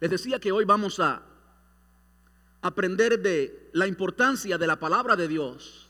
Les 0.00 0.10
decía 0.10 0.38
que 0.38 0.52
hoy 0.52 0.64
vamos 0.64 1.00
a 1.00 1.22
aprender 2.60 3.20
de 3.20 3.70
la 3.72 3.86
importancia 3.86 4.58
de 4.58 4.66
la 4.66 4.78
palabra 4.78 5.16
de 5.16 5.28
Dios, 5.28 5.88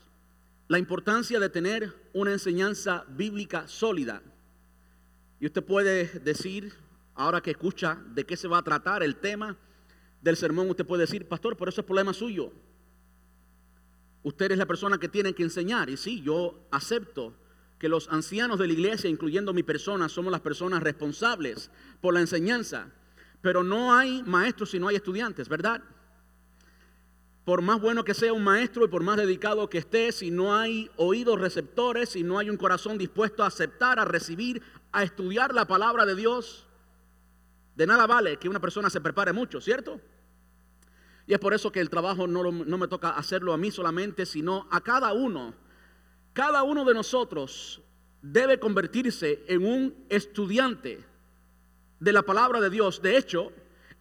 la 0.67 0.79
importancia 0.79 1.39
de 1.39 1.49
tener 1.49 2.09
una 2.13 2.31
enseñanza 2.31 3.05
bíblica 3.09 3.67
sólida. 3.67 4.21
Y 5.39 5.45
usted 5.45 5.63
puede 5.63 6.05
decir, 6.19 6.73
ahora 7.15 7.41
que 7.41 7.51
escucha 7.51 8.01
de 8.13 8.25
qué 8.25 8.37
se 8.37 8.47
va 8.47 8.59
a 8.59 8.63
tratar 8.63 9.03
el 9.03 9.17
tema 9.17 9.57
del 10.21 10.37
sermón, 10.37 10.69
usted 10.69 10.85
puede 10.85 11.01
decir, 11.01 11.27
pastor, 11.27 11.57
pero 11.57 11.69
eso 11.69 11.81
es 11.81 11.87
problema 11.87 12.13
suyo. 12.13 12.51
Usted 14.23 14.51
es 14.51 14.57
la 14.57 14.65
persona 14.65 14.97
que 14.97 15.09
tiene 15.09 15.33
que 15.33 15.43
enseñar. 15.43 15.89
Y 15.89 15.97
sí, 15.97 16.21
yo 16.21 16.67
acepto 16.71 17.35
que 17.77 17.89
los 17.89 18.09
ancianos 18.09 18.57
de 18.57 18.67
la 18.67 18.73
iglesia, 18.73 19.09
incluyendo 19.09 19.53
mi 19.53 19.63
persona, 19.63 20.09
somos 20.09 20.31
las 20.31 20.41
personas 20.41 20.81
responsables 20.81 21.69
por 22.01 22.13
la 22.13 22.21
enseñanza. 22.21 22.91
Pero 23.41 23.63
no 23.63 23.93
hay 23.93 24.23
maestros 24.23 24.71
si 24.71 24.79
no 24.79 24.87
hay 24.87 24.95
estudiantes, 24.95 25.47
¿verdad? 25.47 25.83
Por 27.45 27.61
más 27.61 27.79
bueno 27.79 28.03
que 28.03 28.13
sea 28.13 28.33
un 28.33 28.43
maestro 28.43 28.83
y 28.83 28.89
por 28.89 29.03
más 29.03 29.15
dedicado 29.15 29.69
que 29.69 29.77
esté, 29.77 30.11
si 30.11 30.31
no 30.31 30.53
hay 30.53 30.91
oídos 30.97 31.39
receptores, 31.39 32.09
si 32.09 32.23
no 32.23 32.39
hay 32.39 32.49
un 32.49 32.57
corazón 32.57 32.97
dispuesto 32.97 33.43
a 33.43 33.47
aceptar, 33.47 33.99
a 33.99 34.05
recibir, 34.05 34.61
a 34.91 35.03
estudiar 35.03 35.53
la 35.53 35.65
palabra 35.65 36.05
de 36.05 36.15
Dios, 36.15 36.67
de 37.75 37.87
nada 37.87 38.05
vale 38.05 38.37
que 38.37 38.49
una 38.49 38.59
persona 38.59 38.89
se 38.89 38.99
prepare 38.99 39.31
mucho, 39.31 39.61
¿cierto? 39.61 40.01
Y 41.25 41.33
es 41.33 41.39
por 41.39 41.53
eso 41.53 41.71
que 41.71 41.79
el 41.79 41.89
trabajo 41.89 42.27
no, 42.27 42.51
no 42.51 42.77
me 42.77 42.87
toca 42.87 43.11
hacerlo 43.11 43.53
a 43.53 43.57
mí 43.57 43.71
solamente, 43.71 44.25
sino 44.25 44.67
a 44.71 44.81
cada 44.81 45.13
uno. 45.13 45.53
Cada 46.33 46.63
uno 46.63 46.83
de 46.85 46.93
nosotros 46.93 47.81
debe 48.21 48.59
convertirse 48.59 49.45
en 49.47 49.65
un 49.65 50.05
estudiante 50.09 51.05
de 51.99 52.13
la 52.13 52.23
palabra 52.23 52.59
de 52.61 52.69
Dios. 52.69 53.01
De 53.01 53.17
hecho, 53.17 53.51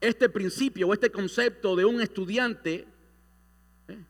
este 0.00 0.28
principio 0.28 0.88
o 0.88 0.92
este 0.92 1.10
concepto 1.10 1.77
de 1.77 1.84
un 1.84 2.00
estudiante, 2.00 2.87
¿eh? 3.88 4.04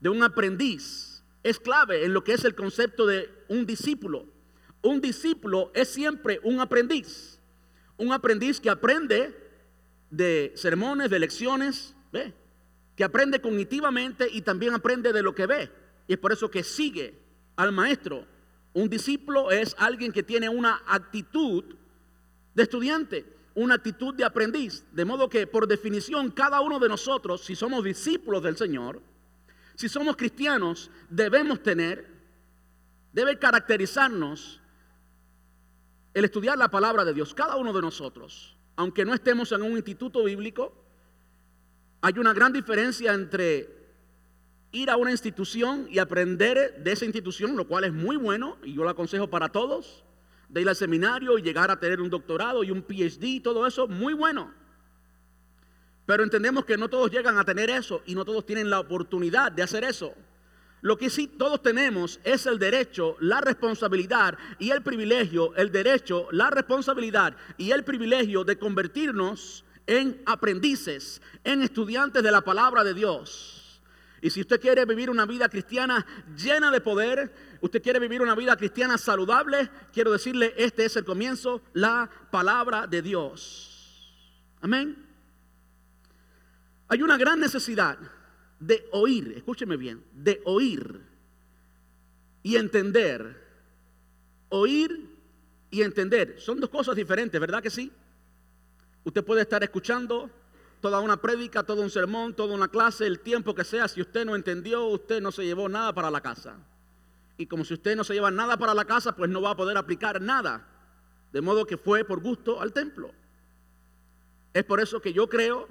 de 0.00 0.08
un 0.08 0.22
aprendiz, 0.22 1.22
es 1.42 1.58
clave 1.58 2.04
en 2.04 2.12
lo 2.12 2.22
que 2.22 2.34
es 2.34 2.44
el 2.44 2.54
concepto 2.54 3.06
de 3.06 3.30
un 3.48 3.66
discípulo. 3.66 4.26
Un 4.82 5.00
discípulo 5.00 5.70
es 5.74 5.88
siempre 5.88 6.40
un 6.42 6.60
aprendiz. 6.60 7.40
Un 7.96 8.12
aprendiz 8.12 8.60
que 8.60 8.70
aprende 8.70 9.36
de 10.10 10.52
sermones, 10.54 11.10
de 11.10 11.18
lecciones, 11.18 11.94
¿ve? 12.12 12.34
que 12.96 13.04
aprende 13.04 13.40
cognitivamente 13.40 14.28
y 14.30 14.42
también 14.42 14.74
aprende 14.74 15.12
de 15.12 15.22
lo 15.22 15.34
que 15.34 15.46
ve. 15.46 15.70
Y 16.06 16.14
es 16.14 16.18
por 16.18 16.32
eso 16.32 16.50
que 16.50 16.64
sigue 16.64 17.18
al 17.56 17.72
maestro. 17.72 18.26
Un 18.72 18.88
discípulo 18.88 19.50
es 19.50 19.74
alguien 19.78 20.12
que 20.12 20.22
tiene 20.22 20.48
una 20.48 20.82
actitud 20.86 21.64
de 22.60 22.64
estudiante, 22.64 23.24
una 23.54 23.76
actitud 23.76 24.14
de 24.14 24.24
aprendiz. 24.24 24.84
De 24.92 25.06
modo 25.06 25.30
que 25.30 25.46
por 25.46 25.66
definición 25.66 26.30
cada 26.30 26.60
uno 26.60 26.78
de 26.78 26.90
nosotros, 26.90 27.42
si 27.42 27.56
somos 27.56 27.82
discípulos 27.82 28.42
del 28.42 28.56
Señor, 28.56 29.00
si 29.76 29.88
somos 29.88 30.14
cristianos, 30.14 30.90
debemos 31.08 31.62
tener, 31.62 32.06
debe 33.14 33.38
caracterizarnos 33.38 34.60
el 36.12 36.24
estudiar 36.26 36.58
la 36.58 36.70
palabra 36.70 37.04
de 37.04 37.14
Dios, 37.14 37.32
cada 37.32 37.56
uno 37.56 37.72
de 37.72 37.80
nosotros. 37.80 38.56
Aunque 38.76 39.06
no 39.06 39.14
estemos 39.14 39.50
en 39.52 39.62
un 39.62 39.72
instituto 39.72 40.24
bíblico, 40.24 40.74
hay 42.02 42.18
una 42.18 42.34
gran 42.34 42.52
diferencia 42.52 43.14
entre 43.14 43.68
ir 44.72 44.90
a 44.90 44.98
una 44.98 45.12
institución 45.12 45.86
y 45.90 45.98
aprender 45.98 46.82
de 46.84 46.92
esa 46.92 47.06
institución, 47.06 47.56
lo 47.56 47.66
cual 47.66 47.84
es 47.84 47.92
muy 47.92 48.16
bueno 48.16 48.58
y 48.62 48.74
yo 48.74 48.84
lo 48.84 48.90
aconsejo 48.90 49.28
para 49.30 49.48
todos 49.48 50.04
de 50.50 50.60
ir 50.60 50.68
al 50.68 50.76
seminario 50.76 51.38
y 51.38 51.42
llegar 51.42 51.70
a 51.70 51.78
tener 51.78 52.00
un 52.00 52.10
doctorado 52.10 52.64
y 52.64 52.70
un 52.70 52.82
PhD 52.82 53.24
y 53.24 53.40
todo 53.40 53.66
eso, 53.66 53.86
muy 53.86 54.14
bueno. 54.14 54.52
Pero 56.06 56.24
entendemos 56.24 56.64
que 56.64 56.76
no 56.76 56.88
todos 56.88 57.10
llegan 57.10 57.38
a 57.38 57.44
tener 57.44 57.70
eso 57.70 58.02
y 58.04 58.14
no 58.14 58.24
todos 58.24 58.44
tienen 58.44 58.68
la 58.68 58.80
oportunidad 58.80 59.52
de 59.52 59.62
hacer 59.62 59.84
eso. 59.84 60.12
Lo 60.82 60.96
que 60.96 61.10
sí 61.10 61.28
todos 61.28 61.62
tenemos 61.62 62.20
es 62.24 62.46
el 62.46 62.58
derecho, 62.58 63.16
la 63.20 63.40
responsabilidad 63.40 64.36
y 64.58 64.70
el 64.70 64.82
privilegio, 64.82 65.54
el 65.54 65.70
derecho, 65.70 66.26
la 66.32 66.50
responsabilidad 66.50 67.36
y 67.58 67.70
el 67.70 67.84
privilegio 67.84 68.44
de 68.44 68.58
convertirnos 68.58 69.64
en 69.86 70.22
aprendices, 70.26 71.20
en 71.44 71.62
estudiantes 71.62 72.22
de 72.22 72.32
la 72.32 72.40
palabra 72.40 72.82
de 72.82 72.94
Dios. 72.94 73.82
Y 74.22 74.30
si 74.30 74.40
usted 74.40 74.60
quiere 74.60 74.84
vivir 74.84 75.10
una 75.10 75.26
vida 75.26 75.48
cristiana 75.48 76.06
llena 76.36 76.70
de 76.70 76.80
poder, 76.80 77.32
usted 77.60 77.82
quiere 77.82 77.98
vivir 77.98 78.22
una 78.22 78.34
vida 78.34 78.56
cristiana 78.56 78.98
saludable, 78.98 79.70
quiero 79.92 80.12
decirle, 80.12 80.54
este 80.56 80.84
es 80.84 80.96
el 80.96 81.04
comienzo, 81.04 81.62
la 81.72 82.10
palabra 82.30 82.86
de 82.86 83.02
Dios. 83.02 84.12
Amén. 84.60 85.06
Hay 86.88 87.02
una 87.02 87.16
gran 87.16 87.38
necesidad 87.38 87.98
de 88.58 88.88
oír, 88.92 89.34
escúcheme 89.36 89.76
bien, 89.76 90.04
de 90.12 90.40
oír 90.44 91.00
y 92.42 92.56
entender. 92.56 93.48
Oír 94.48 95.08
y 95.70 95.82
entender 95.82 96.40
son 96.40 96.60
dos 96.60 96.70
cosas 96.70 96.96
diferentes, 96.96 97.40
¿verdad 97.40 97.62
que 97.62 97.70
sí? 97.70 97.92
Usted 99.04 99.24
puede 99.24 99.42
estar 99.42 99.62
escuchando 99.62 100.28
toda 100.80 101.00
una 101.00 101.20
prédica, 101.20 101.62
todo 101.62 101.82
un 101.82 101.90
sermón, 101.90 102.34
toda 102.34 102.54
una 102.54 102.68
clase, 102.68 103.06
el 103.06 103.20
tiempo 103.20 103.54
que 103.54 103.64
sea, 103.64 103.86
si 103.86 104.00
usted 104.00 104.24
no 104.24 104.34
entendió, 104.34 104.86
usted 104.86 105.20
no 105.20 105.30
se 105.30 105.44
llevó 105.44 105.68
nada 105.68 105.92
para 105.92 106.10
la 106.10 106.20
casa. 106.20 106.56
Y 107.40 107.46
como 107.46 107.64
si 107.64 107.72
usted 107.72 107.96
no 107.96 108.04
se 108.04 108.12
lleva 108.12 108.30
nada 108.30 108.58
para 108.58 108.74
la 108.74 108.84
casa, 108.84 109.16
pues 109.16 109.30
no 109.30 109.40
va 109.40 109.52
a 109.52 109.56
poder 109.56 109.78
aplicar 109.78 110.20
nada. 110.20 110.68
De 111.32 111.40
modo 111.40 111.64
que 111.64 111.78
fue 111.78 112.04
por 112.04 112.20
gusto 112.20 112.60
al 112.60 112.74
templo. 112.74 113.12
Es 114.52 114.62
por 114.62 114.78
eso 114.78 115.00
que 115.00 115.14
yo 115.14 115.26
creo, 115.26 115.66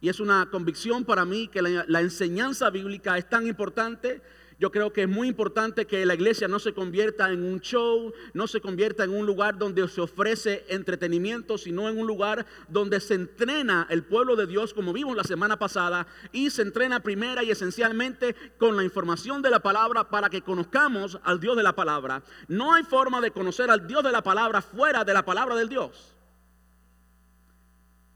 y 0.00 0.08
es 0.08 0.18
una 0.18 0.50
convicción 0.50 1.04
para 1.04 1.24
mí, 1.24 1.46
que 1.46 1.62
la, 1.62 2.00
enseñanza 2.00 2.68
bíblica 2.68 3.16
es 3.16 3.28
tan 3.28 3.46
importante 3.46 4.22
yo 4.58 4.70
creo 4.70 4.92
que 4.92 5.02
es 5.02 5.08
muy 5.08 5.28
importante 5.28 5.86
que 5.86 6.06
la 6.06 6.14
iglesia 6.14 6.48
no 6.48 6.58
se 6.58 6.72
convierta 6.72 7.30
en 7.30 7.42
un 7.42 7.60
show, 7.60 8.12
no 8.34 8.46
se 8.46 8.60
convierta 8.60 9.04
en 9.04 9.10
un 9.10 9.26
lugar 9.26 9.58
donde 9.58 9.86
se 9.88 10.00
ofrece 10.00 10.64
entretenimiento, 10.68 11.58
sino 11.58 11.88
en 11.88 11.98
un 11.98 12.06
lugar 12.06 12.46
donde 12.68 13.00
se 13.00 13.14
entrena 13.14 13.86
el 13.90 14.04
pueblo 14.04 14.36
de 14.36 14.46
Dios, 14.46 14.72
como 14.72 14.92
vimos 14.92 15.16
la 15.16 15.24
semana 15.24 15.58
pasada, 15.58 16.06
y 16.32 16.50
se 16.50 16.62
entrena 16.62 17.00
primera 17.00 17.42
y 17.42 17.50
esencialmente 17.50 18.36
con 18.58 18.76
la 18.76 18.84
información 18.84 19.42
de 19.42 19.50
la 19.50 19.60
palabra 19.60 20.08
para 20.08 20.30
que 20.30 20.42
conozcamos 20.42 21.18
al 21.24 21.40
Dios 21.40 21.56
de 21.56 21.62
la 21.62 21.74
palabra. 21.74 22.22
No 22.48 22.74
hay 22.74 22.84
forma 22.84 23.20
de 23.20 23.32
conocer 23.32 23.70
al 23.70 23.86
Dios 23.86 24.04
de 24.04 24.12
la 24.12 24.22
palabra 24.22 24.62
fuera 24.62 25.04
de 25.04 25.14
la 25.14 25.24
palabra 25.24 25.56
del 25.56 25.68
Dios. 25.68 26.14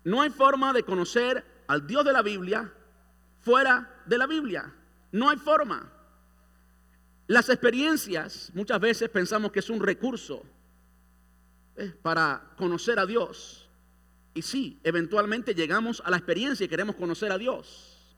No 0.05 0.23
hay 0.23 0.31
forma 0.31 0.73
de 0.73 0.85
conocer 0.85 1.45
al 1.67 1.87
Dios 1.87 2.05
de 2.05 2.13
la 2.13 2.23
Biblia 2.23 2.73
fuera 3.41 4.03
de 4.07 4.19
la 4.19 4.27
Biblia. 4.27 4.73
No 5.13 5.29
hay 5.29 5.37
forma. 5.37 5.98
Las 7.29 7.51
experiencias 7.51 8.51
muchas 8.55 8.81
veces 8.81 9.11
pensamos 9.11 9.53
que 9.53 9.59
es 9.59 9.69
un 9.69 9.81
recurso 9.81 10.43
eh, 11.77 11.93
para 12.03 12.55
conocer 12.57 12.99
a 12.99 13.05
Dios. 13.05 13.69
Y 14.33 14.41
sí, 14.41 14.81
eventualmente 14.83 15.55
llegamos 15.55 16.03
a 16.07 16.11
la 16.11 16.17
experiencia 16.17 16.65
y 16.65 16.69
queremos 16.69 16.97
conocer 16.97 17.31
a 17.31 17.37
Dios. 17.37 18.17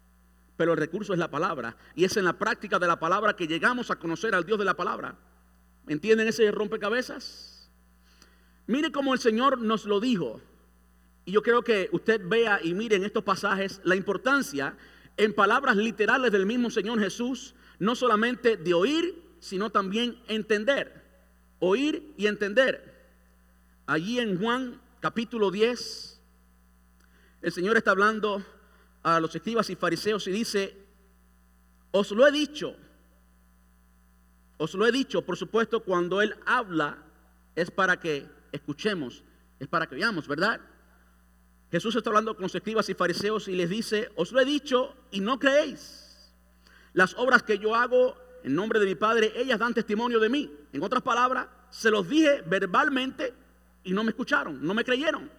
Pero 0.57 0.75
el 0.75 0.79
recurso 0.79 1.13
es 1.13 1.19
la 1.19 1.29
palabra. 1.29 1.77
Y 1.97 2.05
es 2.05 2.17
en 2.17 2.25
la 2.25 2.39
práctica 2.39 2.79
de 2.79 2.87
la 2.87 3.01
palabra 3.01 3.35
que 3.35 3.49
llegamos 3.49 3.91
a 3.91 3.97
conocer 3.97 4.33
al 4.33 4.45
Dios 4.45 4.61
de 4.61 4.65
la 4.65 4.77
palabra. 4.77 5.19
¿Entienden 5.89 6.29
ese 6.29 6.49
rompecabezas? 6.53 7.69
Mire 8.69 8.93
cómo 8.93 9.13
el 9.13 9.19
Señor 9.19 9.59
nos 9.59 9.87
lo 9.87 9.99
dijo. 9.99 10.41
Y 11.25 11.33
yo 11.33 11.43
creo 11.43 11.65
que 11.65 11.89
usted 11.91 12.21
vea 12.25 12.61
y 12.63 12.75
mire 12.75 12.95
en 12.95 13.05
estos 13.05 13.25
pasajes 13.25 13.81
la 13.83 13.97
importancia 13.97 14.77
en 15.17 15.35
palabras 15.35 15.77
literales 15.77 16.31
del 16.31 16.47
mismo 16.47 16.71
Señor 16.71 17.01
Jesús 17.01 17.57
no 17.81 17.97
solamente 17.97 18.57
de 18.57 18.75
oír, 18.75 19.23
sino 19.41 19.71
también 19.71 20.23
entender. 20.29 21.03
Oír 21.59 22.15
y 22.17 22.27
entender. 22.27 22.91
Allí 23.87 24.21
en 24.21 24.39
Juan 24.39 24.81
capítulo 25.01 25.51
10, 25.51 26.21
el 27.43 27.53
Señor 27.53 27.77
está 27.77 27.91
hablando 27.91 28.45
a 29.03 29.19
los 29.19 29.35
escribas 29.35 29.71
y 29.71 29.77
fariseos 29.77 30.27
y 30.29 30.31
dice, 30.31 30.77
os 31.91 32.11
lo 32.11 32.27
he 32.27 32.31
dicho, 32.31 32.77
os 34.59 34.75
lo 34.75 34.87
he 34.87 34.93
dicho, 34.93 35.23
por 35.23 35.39
supuesto, 35.39 35.83
cuando 35.83 36.21
Él 36.21 36.37
habla 36.45 36.99
es 37.57 37.71
para 37.71 37.99
que 37.99 38.27
escuchemos, 38.53 39.25
es 39.59 39.69
para 39.69 39.87
que 39.87 39.95
veamos, 39.95 40.29
¿verdad? 40.29 40.61
Jesús 41.71 41.97
está 41.97 42.11
hablando 42.11 42.35
con 42.35 42.43
los 42.43 42.55
escribas 42.55 42.91
y 42.91 42.95
fariseos 42.95 43.49
y 43.49 43.53
les 43.53 43.71
dice, 43.71 44.11
os 44.17 44.33
lo 44.33 44.41
he 44.41 44.45
dicho 44.45 44.95
y 45.11 45.21
no 45.21 45.39
creéis. 45.39 46.10
Las 46.93 47.15
obras 47.15 47.43
que 47.43 47.59
yo 47.59 47.75
hago 47.75 48.17
en 48.43 48.55
nombre 48.55 48.81
de 48.81 48.87
mi 48.87 48.95
Padre, 48.95 49.33
ellas 49.37 49.59
dan 49.59 49.75
testimonio 49.75 50.19
de 50.19 50.29
mí. 50.29 50.51
En 50.73 50.83
otras 50.83 51.03
palabras, 51.03 51.49
se 51.71 51.91
los 51.91 52.09
dije 52.09 52.43
verbalmente 52.47 53.35
y 53.85 53.93
no 53.93 54.05
me 54.05 54.11
escucharon, 54.11 54.65
no 54.65 54.75
me 54.75 54.85
creyeron. 54.85 55.31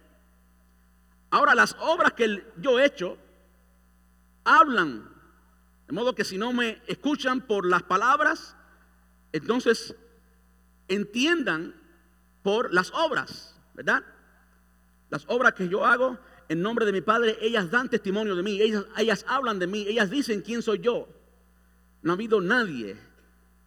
Ahora 1.30 1.54
las 1.54 1.76
obras 1.80 2.12
que 2.12 2.44
yo 2.58 2.78
he 2.78 2.84
hecho 2.84 3.16
hablan. 4.44 5.10
De 5.86 5.92
modo 5.92 6.14
que 6.14 6.24
si 6.24 6.38
no 6.38 6.52
me 6.52 6.80
escuchan 6.86 7.40
por 7.42 7.66
las 7.66 7.82
palabras, 7.82 8.56
entonces 9.32 9.94
entiendan 10.88 11.74
por 12.42 12.72
las 12.72 12.92
obras, 12.92 13.58
¿verdad? 13.74 14.02
Las 15.10 15.24
obras 15.28 15.54
que 15.54 15.68
yo 15.68 15.84
hago 15.84 16.18
en 16.48 16.60
nombre 16.62 16.84
de 16.84 16.92
mi 16.92 17.00
Padre, 17.00 17.38
ellas 17.40 17.70
dan 17.70 17.88
testimonio 17.88 18.36
de 18.36 18.42
mí, 18.42 18.60
ellas, 18.60 18.84
ellas 18.98 19.24
hablan 19.28 19.58
de 19.58 19.66
mí, 19.66 19.86
ellas 19.86 20.10
dicen 20.10 20.42
quién 20.42 20.62
soy 20.62 20.80
yo. 20.80 21.08
No 22.02 22.12
ha 22.12 22.14
habido 22.14 22.40
nadie 22.40 22.96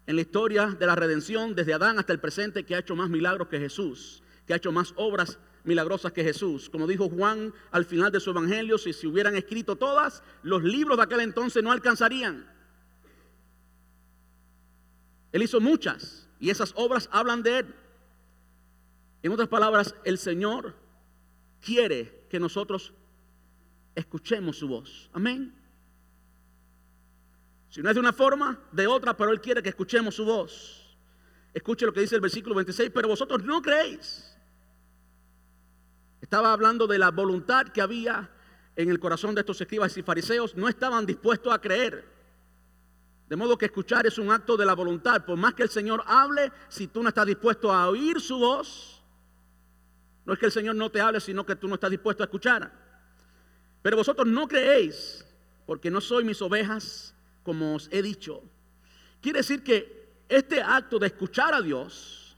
en 0.08 0.16
la 0.16 0.22
historia 0.22 0.68
de 0.68 0.86
la 0.86 0.96
redención, 0.96 1.56
desde 1.56 1.74
Adán 1.74 1.98
hasta 1.98 2.14
el 2.14 2.20
presente, 2.20 2.66
que 2.66 2.76
ha 2.76 2.80
hecho 2.80 2.96
más 2.96 3.10
milagros 3.10 3.48
que 3.48 3.60
Jesús, 3.60 4.22
que 4.46 4.54
ha 4.54 4.58
hecho 4.58 4.72
más 4.72 4.94
obras 4.98 5.40
milagrosas 5.64 6.12
que 6.12 6.24
Jesús. 6.24 6.70
Como 6.70 6.88
dijo 6.88 7.10
Juan 7.10 7.54
al 7.72 7.86
final 7.86 8.12
de 8.12 8.20
su 8.20 8.30
evangelio, 8.30 8.78
si 8.78 8.94
se 8.94 9.08
hubieran 9.08 9.36
escrito 9.36 9.76
todas, 9.76 10.24
los 10.44 10.64
libros 10.64 10.98
de 10.98 11.04
aquel 11.04 11.22
entonces 11.22 11.64
no 11.64 11.72
alcanzarían. 11.72 12.46
Él 15.32 15.44
hizo 15.44 15.60
muchas 15.60 16.30
y 16.40 16.50
esas 16.50 16.72
obras 16.76 17.10
hablan 17.12 17.44
de 17.44 17.60
Él. 17.60 17.76
En 19.24 19.32
otras 19.32 19.50
palabras, 19.50 19.96
el 20.04 20.18
Señor 20.18 20.76
quiere 21.62 22.28
que 22.30 22.40
nosotros 22.40 22.94
escuchemos 23.96 24.58
su 24.58 24.68
voz. 24.68 25.10
Amén. 25.14 25.54
Si 27.76 27.82
no 27.82 27.90
es 27.90 27.96
de 27.96 28.00
una 28.00 28.14
forma, 28.14 28.58
de 28.72 28.88
otra, 28.88 29.18
pero 29.18 29.34
Él 29.34 29.42
quiere 29.42 29.62
que 29.62 29.68
escuchemos 29.68 30.16
su 30.16 30.24
voz. 30.24 30.98
Escuche 31.54 31.86
lo 31.86 31.92
que 31.92 32.00
dice 32.00 32.16
el 32.16 32.22
versículo 32.22 32.56
26, 32.56 32.90
pero 32.94 33.10
vosotros 33.10 33.44
no 33.44 33.62
creéis. 33.62 34.34
Estaba 36.22 36.54
hablando 36.54 36.88
de 36.88 36.98
la 36.98 37.12
voluntad 37.12 37.66
que 37.66 37.82
había 37.82 38.32
en 38.78 38.90
el 38.90 38.98
corazón 38.98 39.36
de 39.36 39.42
estos 39.42 39.60
escribas 39.60 39.98
y 39.98 40.04
fariseos. 40.04 40.56
No 40.56 40.70
estaban 40.70 41.06
dispuestos 41.06 41.54
a 41.54 41.60
creer. 41.60 42.08
De 43.28 43.36
modo 43.36 43.58
que 43.58 43.66
escuchar 43.66 44.08
es 44.08 44.18
un 44.20 44.32
acto 44.32 44.56
de 44.56 44.66
la 44.66 44.74
voluntad. 44.74 45.26
Por 45.26 45.36
más 45.36 45.54
que 45.54 45.64
el 45.64 45.70
Señor 45.70 46.02
hable, 46.08 46.54
si 46.70 46.88
tú 46.88 47.04
no 47.04 47.10
estás 47.10 47.26
dispuesto 47.26 47.74
a 47.74 47.90
oír 47.90 48.22
su 48.22 48.40
voz, 48.40 49.04
no 50.24 50.32
es 50.32 50.40
que 50.40 50.46
el 50.46 50.54
Señor 50.54 50.76
no 50.76 50.90
te 50.90 51.02
hable, 51.02 51.20
sino 51.20 51.46
que 51.46 51.58
tú 51.58 51.68
no 51.68 51.74
estás 51.74 51.92
dispuesto 51.92 52.24
a 52.24 52.28
escuchar. 52.28 52.72
Pero 53.82 53.98
vosotros 53.98 54.26
no 54.26 54.48
creéis, 54.48 55.26
porque 55.66 55.92
no 55.92 56.00
soy 56.00 56.24
mis 56.24 56.42
ovejas 56.42 57.15
como 57.46 57.76
os 57.76 57.88
he 57.94 58.02
dicho. 58.02 58.44
Quiere 59.22 59.40
decir 59.40 59.64
que 59.64 60.10
este 60.28 60.62
acto 60.62 61.00
de 61.00 61.08
escuchar 61.08 61.54
a 61.54 61.62
Dios 61.62 62.36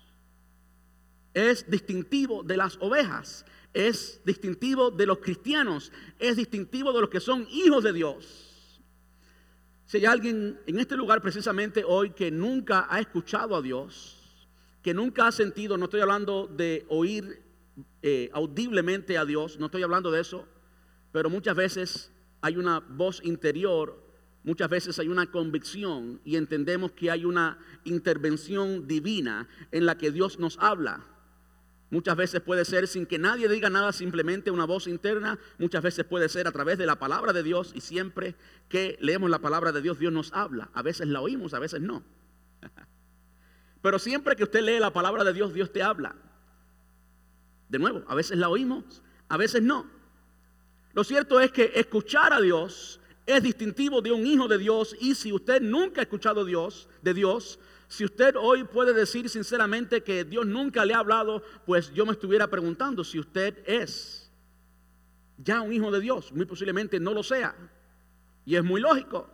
es 1.34 1.70
distintivo 1.70 2.44
de 2.44 2.58
las 2.58 2.78
ovejas, 2.82 3.46
es 3.74 4.22
distintivo 4.26 4.92
de 4.92 5.06
los 5.06 5.20
cristianos, 5.20 5.92
es 6.20 6.36
distintivo 6.36 6.92
de 6.92 7.02
los 7.02 7.10
que 7.10 7.20
son 7.20 7.48
hijos 7.50 7.84
de 7.84 7.94
Dios. 7.94 8.82
Si 9.86 9.98
hay 9.98 10.06
alguien 10.06 10.60
en 10.68 10.80
este 10.80 10.98
lugar 10.98 11.22
precisamente 11.22 11.84
hoy 11.86 12.10
que 12.10 12.30
nunca 12.30 12.88
ha 12.90 13.00
escuchado 13.00 13.56
a 13.56 13.62
Dios, 13.62 14.48
que 14.82 14.94
nunca 14.94 15.28
ha 15.28 15.32
sentido, 15.32 15.78
no 15.78 15.86
estoy 15.86 16.02
hablando 16.02 16.48
de 16.48 16.86
oír 16.90 17.44
eh, 18.02 18.30
audiblemente 18.34 19.18
a 19.18 19.24
Dios, 19.24 19.58
no 19.60 19.68
estoy 19.68 19.84
hablando 19.84 20.12
de 20.12 20.22
eso, 20.22 20.46
pero 21.14 21.30
muchas 21.30 21.56
veces 21.56 22.12
hay 22.42 22.58
una 22.58 22.80
voz 22.80 23.22
interior 23.24 24.07
Muchas 24.44 24.70
veces 24.70 24.98
hay 25.00 25.10
una 25.10 25.30
convicción 25.30 26.22
y 26.24 26.36
entendemos 26.36 26.92
que 26.92 27.12
hay 27.12 27.26
una 27.26 27.58
intervención 27.84 28.88
divina 28.88 29.48
en 29.72 29.86
la 29.86 29.98
que 29.98 30.12
Dios 30.12 30.40
nos 30.40 30.58
habla. 30.60 31.06
Muchas 31.90 32.18
veces 32.18 32.42
puede 32.42 32.66
ser 32.66 32.88
sin 32.88 33.06
que 33.06 33.18
nadie 33.18 33.48
diga 33.48 33.70
nada, 33.70 33.94
simplemente 33.94 34.52
una 34.52 34.66
voz 34.66 34.88
interna. 34.88 35.40
Muchas 35.58 35.82
veces 35.82 36.06
puede 36.06 36.28
ser 36.28 36.48
a 36.48 36.52
través 36.52 36.78
de 36.78 36.86
la 36.86 37.00
palabra 37.00 37.32
de 37.32 37.44
Dios 37.44 37.72
y 37.74 37.82
siempre 37.82 38.36
que 38.68 38.98
leemos 39.00 39.30
la 39.30 39.40
palabra 39.40 39.72
de 39.72 39.82
Dios, 39.82 39.98
Dios 39.98 40.12
nos 40.12 40.34
habla. 40.34 40.70
A 40.74 40.82
veces 40.82 41.08
la 41.08 41.22
oímos, 41.22 41.54
a 41.54 41.60
veces 41.60 41.80
no. 41.80 42.04
Pero 43.82 44.00
siempre 44.00 44.36
que 44.36 44.44
usted 44.44 44.62
lee 44.62 44.80
la 44.80 44.92
palabra 44.92 45.24
de 45.24 45.32
Dios, 45.32 45.54
Dios 45.54 45.72
te 45.72 45.82
habla. 45.82 46.16
De 47.70 47.80
nuevo, 47.80 48.04
a 48.08 48.16
veces 48.16 48.38
la 48.38 48.50
oímos, 48.50 49.02
a 49.30 49.38
veces 49.38 49.62
no. 49.62 49.90
Lo 50.94 51.06
cierto 51.06 51.40
es 51.40 51.52
que 51.52 51.72
escuchar 51.76 52.34
a 52.34 52.42
Dios 52.42 53.00
es 53.28 53.44
distintivo 53.44 54.02
de 54.02 54.12
un 54.12 54.26
hijo 54.26 54.48
de 54.48 54.58
Dios 54.58 54.96
y 55.00 55.14
si 55.14 55.34
usted 55.34 55.62
nunca 55.62 56.00
ha 56.00 56.04
escuchado 56.04 56.46
Dios, 56.46 56.88
de 57.02 57.14
Dios, 57.14 57.60
si 57.90 58.06
usted 58.06 58.36
hoy 58.38 58.64
puede 58.64 58.94
decir 58.94 59.30
sinceramente 59.30 60.02
que 60.02 60.24
Dios 60.24 60.48
nunca 60.48 60.86
le 60.86 60.94
ha 60.94 61.00
hablado, 61.00 61.44
pues 61.66 61.94
yo 61.94 62.06
me 62.06 62.14
estuviera 62.14 62.48
preguntando 62.48 63.04
si 63.04 63.20
usted 63.20 63.64
es 63.68 64.32
ya 65.38 65.62
un 65.62 65.74
hijo 65.74 65.92
de 65.92 66.00
Dios. 66.00 66.32
Muy 66.32 66.46
posiblemente 66.46 67.00
no 67.00 67.14
lo 67.14 67.22
sea. 67.22 67.54
Y 68.46 68.56
es 68.56 68.64
muy 68.64 68.80
lógico. 68.80 69.30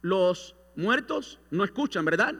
Los 0.00 0.54
muertos 0.76 1.40
no 1.50 1.64
escuchan, 1.64 2.04
¿verdad? 2.04 2.34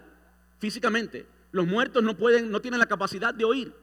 Físicamente. 0.59 1.27
Los 1.51 1.67
muertos 1.67 2.03
no 2.05 2.17
pueden, 2.17 2.51
no 2.51 2.61
tienen 2.61 2.79
la 2.79 2.87
capacidad 2.87 3.35
de 3.35 3.45
oír. 3.45 3.75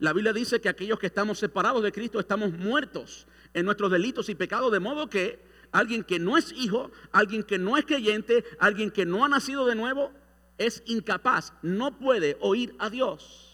La 0.00 0.12
Biblia 0.12 0.32
dice 0.32 0.60
que 0.60 0.68
aquellos 0.68 0.98
que 0.98 1.06
estamos 1.06 1.38
separados 1.38 1.82
de 1.82 1.92
Cristo 1.92 2.18
estamos 2.18 2.52
muertos 2.52 3.28
en 3.54 3.64
nuestros 3.64 3.90
delitos 3.90 4.28
y 4.28 4.34
pecados, 4.34 4.72
de 4.72 4.80
modo 4.80 5.08
que 5.08 5.51
alguien 5.72 6.04
que 6.04 6.18
no 6.18 6.36
es 6.36 6.52
hijo, 6.52 6.90
alguien 7.10 7.42
que 7.42 7.58
no 7.58 7.76
es 7.76 7.84
creyente, 7.84 8.44
alguien 8.60 8.90
que 8.90 9.06
no 9.06 9.24
ha 9.24 9.28
nacido 9.28 9.66
de 9.66 9.74
nuevo, 9.74 10.12
es 10.58 10.82
incapaz, 10.86 11.52
no 11.62 11.98
puede 11.98 12.36
oír 12.40 12.74
a 12.78 12.90
Dios. 12.90 13.48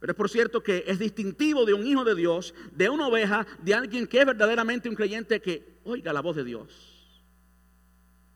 Pero 0.00 0.12
es 0.12 0.16
por 0.16 0.30
cierto 0.30 0.62
que 0.62 0.84
es 0.86 0.98
distintivo 0.98 1.64
de 1.64 1.74
un 1.74 1.86
hijo 1.86 2.04
de 2.04 2.14
Dios, 2.14 2.54
de 2.72 2.88
una 2.88 3.08
oveja, 3.08 3.46
de 3.62 3.74
alguien 3.74 4.06
que 4.06 4.20
es 4.20 4.26
verdaderamente 4.26 4.88
un 4.88 4.94
creyente 4.94 5.40
que 5.40 5.80
oiga 5.84 6.12
la 6.12 6.20
voz 6.20 6.36
de 6.36 6.44
Dios. 6.44 7.22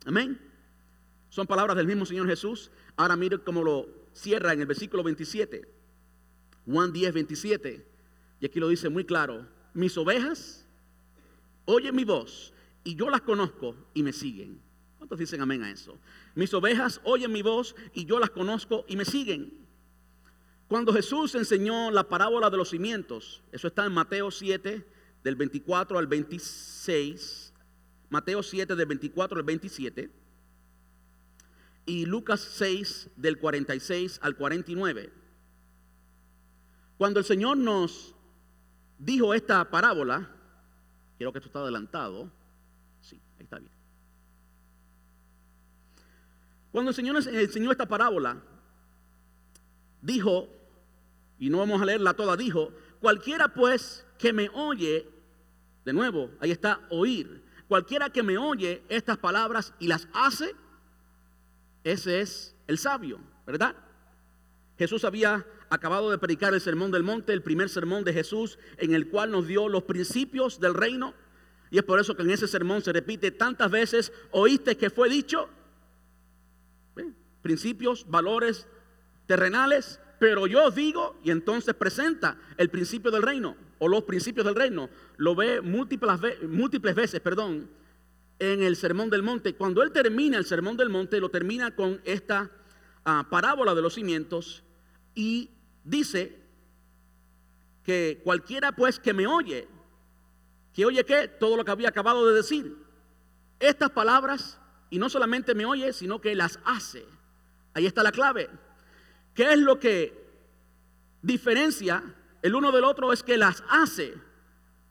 Amén. 0.05 0.39
Son 1.29 1.47
palabras 1.47 1.77
del 1.77 1.87
mismo 1.87 2.05
Señor 2.05 2.27
Jesús. 2.27 2.71
Ahora 2.97 3.17
mire 3.17 3.39
cómo 3.39 3.63
lo 3.63 3.89
cierra 4.13 4.53
en 4.53 4.61
el 4.61 4.67
versículo 4.67 5.03
27. 5.03 5.67
Juan 6.67 6.93
10, 6.93 7.15
27. 7.15 7.87
Y 8.41 8.47
aquí 8.47 8.61
lo 8.61 8.69
dice 8.69 8.89
muy 8.89 9.05
claro. 9.05 9.47
Mis 9.73 9.97
ovejas 9.97 10.62
oye 11.65 11.93
mi 11.93 12.05
voz 12.05 12.53
y 12.85 12.95
yo 12.97 13.11
las 13.11 13.23
conozco 13.23 13.77
y 13.95 14.03
me 14.03 14.13
siguen. 14.13 14.61
¿Cuántos 14.99 15.19
dicen 15.19 15.41
amén 15.41 15.63
a 15.63 15.71
eso? 15.71 15.99
Mis 16.35 16.55
ovejas 16.55 17.01
oyen 17.05 17.33
mi 17.33 17.43
voz 17.43 17.75
y 17.93 18.05
yo 18.05 18.19
las 18.19 18.31
conozco 18.31 18.85
y 18.89 18.97
me 18.97 19.05
siguen. 19.05 19.67
Cuando 20.69 20.93
Jesús 20.93 21.35
enseñó 21.35 21.91
la 21.91 22.09
parábola 22.09 22.49
de 22.49 22.57
los 22.57 22.71
cimientos, 22.71 23.43
eso 23.53 23.67
está 23.67 23.85
en 23.85 23.93
Mateo 23.93 24.31
7, 24.31 24.87
del 25.23 25.37
24 25.37 25.99
al 25.99 26.07
26, 26.07 27.53
Mateo 28.09 28.43
7, 28.43 28.75
del 28.75 28.87
24 28.87 29.39
al 29.39 29.45
27, 29.45 30.11
y 31.85 32.07
Lucas 32.07 32.41
6, 32.41 33.11
del 33.17 33.39
46 33.39 34.19
al 34.23 34.37
49. 34.37 35.13
Cuando 36.97 37.21
el 37.21 37.27
Señor 37.27 37.57
nos 37.57 38.15
dijo 38.99 39.35
esta 39.35 39.69
parábola, 39.71 40.31
Creo 41.19 41.33
que 41.33 41.39
esto 41.39 41.49
está 41.49 41.61
adelantado. 41.61 42.31
Sí, 43.01 43.21
ahí 43.39 43.45
está 43.45 43.59
bien. 43.59 43.73
Cuando 46.73 46.91
el 46.91 46.95
Señor 46.95 47.17
enseñó 47.17 47.71
esta 47.71 47.87
parábola, 47.87 48.41
dijo, 50.01 50.49
y 51.39 51.51
no 51.51 51.59
vamos 51.59 51.83
a 51.83 51.85
leerla 51.85 52.15
toda, 52.15 52.37
dijo, 52.37 52.73
cualquiera 53.01 53.49
pues 53.49 54.07
que 54.19 54.33
me 54.33 54.49
oye, 54.49 55.07
de 55.85 55.93
nuevo, 55.93 56.31
ahí 56.41 56.51
está 56.51 56.81
oír, 56.89 57.45
cualquiera 57.69 58.11
que 58.11 58.23
me 58.23 58.39
oye 58.39 58.83
estas 58.89 59.19
palabras 59.19 59.75
y 59.79 59.87
las 59.87 60.09
hace, 60.15 60.55
ese 61.85 62.21
es 62.21 62.55
el 62.67 62.79
sabio, 62.79 63.19
¿verdad? 63.47 63.77
Jesús 64.79 65.05
había 65.05 65.45
acabado 65.73 66.11
de 66.11 66.19
predicar 66.19 66.53
el 66.53 66.61
sermón 66.61 66.91
del 66.91 67.03
monte, 67.03 67.33
el 67.33 67.43
primer 67.43 67.71
sermón 67.71 68.05
de 68.05 68.13
Jesús, 68.13 68.59
en 68.77 68.93
el 68.93 69.09
cual 69.09 69.31
nos 69.31 69.47
dio 69.47 69.71
los 69.71 69.85
principios 69.85 70.61
del 70.61 70.75
reino. 70.75 71.15
Y 71.71 71.79
es 71.79 71.83
por 71.83 71.99
eso 71.99 72.15
que 72.15 72.23
en 72.23 72.31
ese 72.31 72.47
sermón 72.47 72.83
se 72.83 72.93
repite 72.93 73.31
tantas 73.31 73.71
veces, 73.71 74.13
oíste 74.33 74.77
que 74.77 74.91
fue 74.91 75.09
dicho, 75.09 75.49
principios, 77.41 78.07
valores 78.07 78.67
terrenales, 79.27 79.99
pero 80.19 80.47
yo 80.47 80.71
digo, 80.71 81.19
y 81.25 81.31
entonces 81.31 81.75
presenta 81.75 82.37
el 82.59 82.69
principio 82.69 83.11
del 83.11 83.23
reino, 83.23 83.57
o 83.79 83.89
los 83.89 84.05
principios 84.05 84.45
del 84.45 84.55
reino, 84.55 84.91
lo 85.17 85.35
ve 85.35 85.63
múltiples, 85.63 86.21
múltiples 86.43 86.95
veces, 86.95 87.21
perdón, 87.21 87.71
en 88.39 88.63
el 88.63 88.77
sermón 88.77 89.09
del 89.09 89.23
monte. 89.23 89.55
Cuando 89.55 89.83
él 89.83 89.91
termina 89.91 90.37
el 90.37 90.45
sermón 90.45 90.77
del 90.77 90.91
monte, 90.91 91.19
lo 91.19 91.31
termina 91.31 91.75
con 91.75 92.03
esta 92.05 92.51
ah, 93.07 93.27
parábola 93.31 93.75
de 93.75 93.81
los 93.81 93.95
cimientos 93.95 94.63
y 95.15 95.51
dice 95.85 96.41
que 97.85 98.21
cualquiera 98.25 98.73
pues 98.73 98.99
que 98.99 99.13
me 99.13 99.27
oye, 99.27 99.69
que 100.73 100.87
oye 100.87 101.05
que 101.05 101.29
todo 101.29 101.57
lo 101.57 101.65
que 101.65 101.71
había 101.71 101.89
acabado 101.89 102.27
de 102.27 102.35
decir, 102.35 102.77
estas 103.59 103.91
palabras, 103.91 104.59
y 104.91 104.99
no 104.99 105.09
solamente 105.09 105.55
me 105.55 105.65
oye, 105.65 105.93
sino 105.93 106.21
que 106.21 106.35
las 106.35 106.59
hace. 106.65 107.07
Ahí 107.75 107.87
está 107.87 108.03
la 108.03 108.13
clave. 108.13 108.51
¿Qué 109.35 109.53
es 109.53 109.59
lo 109.59 109.81
que 109.81 110.13
diferencia 111.23 112.03
el 112.43 112.55
uno 112.55 112.71
del 112.73 112.85
otro? 112.85 113.13
Es 113.13 113.23
que 113.23 113.39
las 113.39 113.65
hace. 113.71 114.15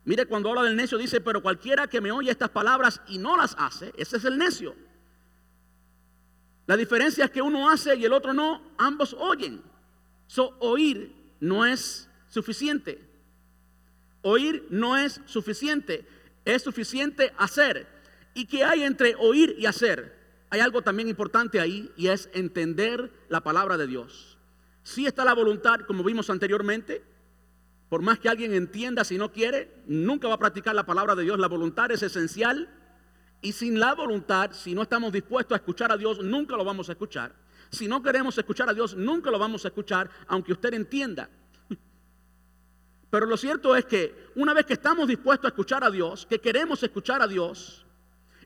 Mire, 0.04 0.26
cuando 0.26 0.50
habla 0.50 0.64
del 0.64 0.76
necio 0.76 0.98
dice, 0.98 1.22
pero 1.22 1.44
cualquiera 1.44 1.88
que 1.88 2.02
me 2.02 2.12
oye 2.12 2.32
estas 2.32 2.50
palabras 2.50 3.02
y 3.08 3.20
no 3.20 3.38
las 3.38 3.56
hace, 3.60 3.94
ese 3.96 4.18
es 4.18 4.26
el 4.26 4.38
necio. 4.38 4.76
La 6.66 6.76
diferencia 6.78 7.26
es 7.26 7.32
que 7.32 7.42
uno 7.42 7.70
hace 7.70 7.96
y 7.96 8.06
el 8.06 8.14
otro 8.14 8.34
no, 8.34 8.62
ambos 8.78 9.14
oyen. 9.14 9.62
So, 10.32 10.56
oír 10.60 11.14
no 11.42 11.66
es 11.66 12.08
suficiente. 12.30 13.06
Oír 14.22 14.66
no 14.70 14.96
es 14.96 15.20
suficiente, 15.26 16.08
es 16.46 16.62
suficiente 16.62 17.34
hacer. 17.38 17.86
¿Y 18.34 18.46
qué 18.46 18.64
hay 18.64 18.84
entre 18.84 19.16
oír 19.16 19.58
y 19.60 19.66
hacer? 19.66 20.18
Hay 20.50 20.62
algo 20.62 20.84
también 20.84 21.10
importante 21.10 21.60
ahí 21.60 21.92
y 21.98 22.08
es 22.08 22.30
entender 22.34 23.12
la 23.28 23.42
palabra 23.42 23.76
de 23.76 23.88
Dios. 23.88 24.38
Si 24.84 25.06
está 25.06 25.26
la 25.26 25.34
voluntad, 25.34 25.82
como 25.82 26.02
vimos 26.02 26.30
anteriormente, 26.30 27.04
por 27.90 28.02
más 28.02 28.18
que 28.18 28.30
alguien 28.30 28.54
entienda, 28.54 29.04
si 29.04 29.18
no 29.18 29.34
quiere, 29.34 29.84
nunca 29.86 30.30
va 30.30 30.36
a 30.36 30.40
practicar 30.40 30.74
la 30.74 30.86
palabra 30.86 31.14
de 31.14 31.24
Dios. 31.24 31.40
La 31.40 31.50
voluntad 31.50 31.92
es 31.92 32.04
esencial 32.04 32.70
y 33.42 33.52
sin 33.52 33.82
la 33.82 33.96
voluntad, 33.96 34.52
si 34.54 34.76
no 34.76 34.84
estamos 34.84 35.12
dispuestos 35.12 35.56
a 35.56 35.60
escuchar 35.60 35.92
a 35.92 35.98
Dios, 35.98 36.24
nunca 36.24 36.56
lo 36.56 36.64
vamos 36.64 36.88
a 36.88 36.94
escuchar. 36.94 37.36
Si 37.72 37.88
no 37.88 38.04
queremos 38.04 38.38
escuchar 38.38 38.70
a 38.70 38.74
Dios, 38.74 38.96
nunca 38.96 39.32
lo 39.32 39.40
vamos 39.40 39.64
a 39.64 39.70
escuchar, 39.70 40.10
aunque 40.28 40.52
usted 40.52 40.74
entienda. 40.74 41.30
Pero 43.10 43.26
lo 43.26 43.38
cierto 43.38 43.76
es 43.76 43.86
que 43.86 44.32
una 44.36 44.54
vez 44.54 44.66
que 44.66 44.74
estamos 44.74 45.08
dispuestos 45.08 45.46
a 45.46 45.50
escuchar 45.50 45.84
a 45.84 45.90
Dios, 45.90 46.26
que 46.26 46.40
queremos 46.40 46.84
escuchar 46.84 47.22
a 47.22 47.28
Dios 47.28 47.86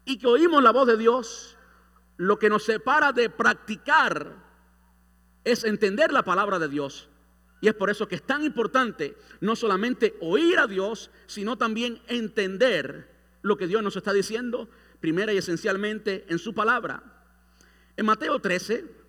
y 0.06 0.18
que 0.18 0.28
oímos 0.28 0.62
la 0.62 0.72
voz 0.72 0.88
de 0.88 0.98
Dios, 0.98 1.58
lo 2.18 2.38
que 2.38 2.50
nos 2.50 2.64
separa 2.64 3.14
de 3.14 3.30
practicar 3.30 4.44
es 5.44 5.64
entender 5.64 6.12
la 6.12 6.24
palabra 6.24 6.60
de 6.60 6.68
Dios. 6.68 7.10
Y 7.62 7.68
es 7.68 7.74
por 7.74 7.90
eso 7.90 8.08
que 8.08 8.16
es 8.16 8.24
tan 8.24 8.44
importante 8.44 9.18
no 9.40 9.56
solamente 9.56 10.16
oír 10.22 10.60
a 10.60 10.68
Dios, 10.68 11.10
sino 11.26 11.58
también 11.58 12.02
entender 12.08 13.12
lo 13.42 13.58
que 13.58 13.68
Dios 13.68 13.82
nos 13.82 13.96
está 13.96 14.14
diciendo, 14.14 14.70
primera 15.00 15.34
y 15.34 15.38
esencialmente 15.38 16.26
en 16.30 16.38
su 16.38 16.54
palabra. 16.54 17.04
En 17.98 18.06
Mateo 18.06 18.40
13 18.40 19.05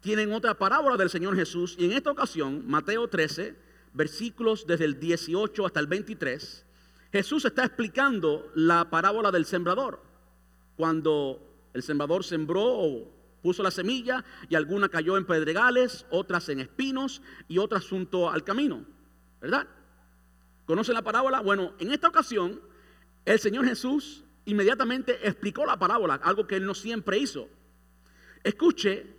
tienen 0.00 0.32
otra 0.32 0.54
parábola 0.54 0.96
del 0.96 1.10
Señor 1.10 1.36
Jesús 1.36 1.76
y 1.78 1.86
en 1.86 1.92
esta 1.92 2.10
ocasión, 2.10 2.64
Mateo 2.66 3.08
13, 3.08 3.56
versículos 3.92 4.66
desde 4.66 4.84
el 4.84 5.00
18 5.00 5.66
hasta 5.66 5.80
el 5.80 5.86
23, 5.86 6.64
Jesús 7.12 7.44
está 7.44 7.64
explicando 7.64 8.50
la 8.54 8.90
parábola 8.90 9.30
del 9.30 9.46
sembrador. 9.46 10.02
Cuando 10.76 11.42
el 11.72 11.82
sembrador 11.82 12.22
sembró 12.22 12.62
o 12.62 13.12
puso 13.42 13.62
la 13.62 13.70
semilla 13.70 14.24
y 14.48 14.54
alguna 14.54 14.88
cayó 14.88 15.16
en 15.16 15.24
pedregales, 15.24 16.06
otras 16.10 16.48
en 16.48 16.60
espinos 16.60 17.22
y 17.48 17.58
otras 17.58 17.88
junto 17.88 18.30
al 18.30 18.44
camino. 18.44 18.84
¿Verdad? 19.40 19.66
¿Conocen 20.66 20.94
la 20.94 21.02
parábola? 21.02 21.40
Bueno, 21.40 21.72
en 21.78 21.92
esta 21.92 22.08
ocasión 22.08 22.60
el 23.24 23.38
Señor 23.38 23.66
Jesús 23.66 24.24
inmediatamente 24.44 25.26
explicó 25.26 25.66
la 25.66 25.78
parábola, 25.78 26.14
algo 26.14 26.46
que 26.46 26.56
él 26.56 26.66
no 26.66 26.74
siempre 26.74 27.18
hizo. 27.18 27.48
Escuche, 28.42 29.17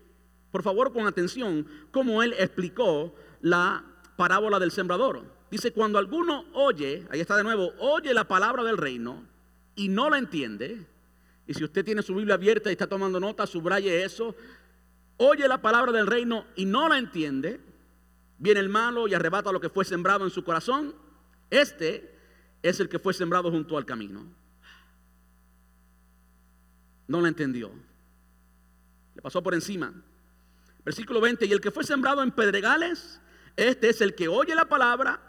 por 0.51 0.63
favor, 0.63 0.91
con 0.93 1.07
atención, 1.07 1.67
cómo 1.91 2.23
él 2.23 2.33
explicó 2.37 3.13
la 3.41 3.83
parábola 4.15 4.59
del 4.59 4.71
sembrador. 4.71 5.23
Dice, 5.51 5.71
cuando 5.71 5.97
alguno 5.97 6.45
oye, 6.53 7.07
ahí 7.09 7.19
está 7.19 7.35
de 7.35 7.43
nuevo, 7.43 7.71
oye 7.79 8.13
la 8.13 8.27
palabra 8.27 8.63
del 8.63 8.77
reino 8.77 9.23
y 9.75 9.89
no 9.89 10.09
la 10.09 10.17
entiende, 10.17 10.85
y 11.47 11.53
si 11.53 11.63
usted 11.63 11.83
tiene 11.83 12.03
su 12.03 12.13
Biblia 12.13 12.35
abierta 12.35 12.69
y 12.69 12.73
está 12.73 12.87
tomando 12.87 13.19
nota, 13.19 13.47
subraye 13.47 14.03
eso, 14.03 14.35
oye 15.17 15.47
la 15.47 15.61
palabra 15.61 15.91
del 15.91 16.05
reino 16.05 16.45
y 16.55 16.65
no 16.65 16.87
la 16.87 16.99
entiende, 16.99 17.59
viene 18.37 18.59
el 18.59 18.69
malo 18.69 19.07
y 19.07 19.13
arrebata 19.13 19.51
lo 19.51 19.59
que 19.59 19.69
fue 19.69 19.85
sembrado 19.85 20.25
en 20.25 20.31
su 20.31 20.43
corazón, 20.43 20.93
este 21.49 22.15
es 22.61 22.79
el 22.79 22.89
que 22.89 22.99
fue 22.99 23.13
sembrado 23.13 23.49
junto 23.49 23.77
al 23.77 23.85
camino. 23.85 24.25
No 27.07 27.21
la 27.21 27.27
entendió. 27.27 27.71
Le 29.15 29.21
pasó 29.21 29.41
por 29.41 29.55
encima. 29.55 29.91
Versículo 30.83 31.21
20, 31.21 31.45
y 31.45 31.51
el 31.51 31.61
que 31.61 31.71
fue 31.71 31.83
sembrado 31.83 32.23
en 32.23 32.31
pedregales, 32.31 33.21
este 33.55 33.89
es 33.89 34.01
el 34.01 34.15
que 34.15 34.27
oye 34.27 34.55
la 34.55 34.65
palabra 34.65 35.19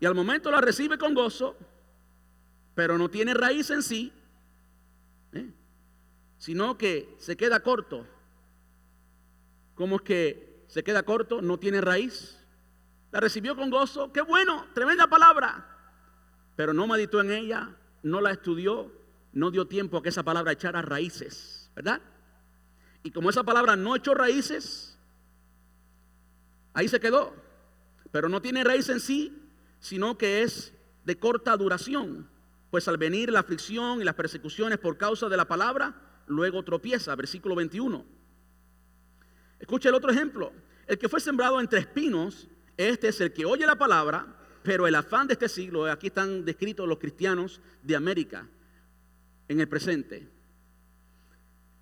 y 0.00 0.06
al 0.06 0.14
momento 0.14 0.50
la 0.50 0.60
recibe 0.60 0.98
con 0.98 1.14
gozo, 1.14 1.56
pero 2.74 2.98
no 2.98 3.08
tiene 3.08 3.34
raíz 3.34 3.70
en 3.70 3.82
sí, 3.82 4.12
¿eh? 5.32 5.50
sino 6.38 6.78
que 6.78 7.14
se 7.18 7.36
queda 7.36 7.60
corto. 7.60 8.06
¿Cómo 9.74 9.96
es 9.96 10.02
que 10.02 10.64
se 10.68 10.82
queda 10.82 11.04
corto? 11.04 11.40
No 11.40 11.58
tiene 11.58 11.80
raíz. 11.80 12.36
La 13.10 13.20
recibió 13.20 13.56
con 13.56 13.70
gozo. 13.70 14.12
Qué 14.12 14.20
bueno, 14.20 14.66
tremenda 14.74 15.06
palabra. 15.06 15.66
Pero 16.56 16.72
no 16.72 16.86
meditó 16.86 17.20
en 17.20 17.30
ella, 17.30 17.76
no 18.02 18.20
la 18.20 18.32
estudió, 18.32 18.92
no 19.32 19.50
dio 19.50 19.66
tiempo 19.66 19.96
a 19.96 20.02
que 20.02 20.08
esa 20.08 20.24
palabra 20.24 20.52
echara 20.52 20.82
raíces, 20.82 21.70
¿verdad? 21.74 22.00
Y 23.02 23.10
como 23.10 23.30
esa 23.30 23.44
palabra 23.44 23.76
no 23.76 23.96
echó 23.96 24.14
raíces, 24.14 24.98
ahí 26.74 26.88
se 26.88 27.00
quedó 27.00 27.48
pero 28.10 28.28
no 28.28 28.40
tiene 28.40 28.64
raíz 28.64 28.88
en 28.88 29.00
sí, 29.00 29.32
sino 29.80 30.18
que 30.18 30.42
es 30.42 30.72
de 31.04 31.18
corta 31.18 31.56
duración. 31.56 32.28
Pues 32.70 32.88
al 32.88 32.98
venir 32.98 33.30
la 33.30 33.40
aflicción 33.40 34.00
y 34.00 34.04
las 34.04 34.14
persecuciones 34.14 34.78
por 34.78 34.98
causa 34.98 35.28
de 35.28 35.36
la 35.36 35.46
palabra, 35.46 35.94
luego 36.26 36.62
tropieza. 36.62 37.14
Versículo 37.14 37.54
21. 37.54 38.04
Escucha 39.58 39.88
el 39.88 39.94
otro 39.94 40.10
ejemplo. 40.10 40.52
El 40.86 40.98
que 40.98 41.08
fue 41.08 41.20
sembrado 41.20 41.60
entre 41.60 41.80
espinos, 41.80 42.48
este 42.76 43.08
es 43.08 43.20
el 43.20 43.32
que 43.32 43.44
oye 43.44 43.66
la 43.66 43.76
palabra, 43.76 44.36
pero 44.62 44.86
el 44.86 44.94
afán 44.94 45.26
de 45.26 45.34
este 45.34 45.48
siglo, 45.48 45.86
aquí 45.86 46.08
están 46.08 46.44
descritos 46.44 46.88
los 46.88 46.98
cristianos 46.98 47.60
de 47.82 47.96
América 47.96 48.48
en 49.48 49.60
el 49.60 49.68
presente. 49.68 50.28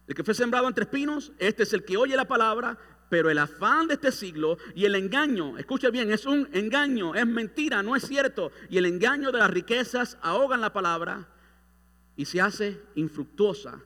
El 0.07 0.15
que 0.15 0.25
fue 0.25 0.35
sembrado 0.35 0.69
entre 0.69 0.85
espinos, 0.85 1.33
este 1.39 1.65
es 1.65 1.73
el 1.73 1.85
que 1.85 1.97
oye 1.97 2.17
la 2.17 2.29
palabra, 2.29 2.79
pero 3.09 3.31
el 3.31 3.39
afán 3.39 3.89
de 3.89 3.95
este 3.95 4.13
siglo 4.13 4.59
y 4.75 4.85
el 4.85 4.95
engaño, 4.95 5.59
escucha 5.59 5.91
bien, 5.91 6.11
es 6.11 6.27
un 6.27 6.49
engaño, 6.53 7.15
es 7.15 7.27
mentira, 7.27 7.83
no 7.83 7.97
es 7.97 8.07
cierto. 8.07 8.53
Y 8.69 8.79
el 8.79 8.87
engaño 8.87 9.33
de 9.33 9.39
las 9.39 9.51
riquezas 9.51 10.19
ahogan 10.23 10.61
la 10.61 10.73
palabra 10.73 11.29
y 12.17 12.25
se 12.25 12.41
hace 12.41 12.81
infructuosa. 12.95 13.81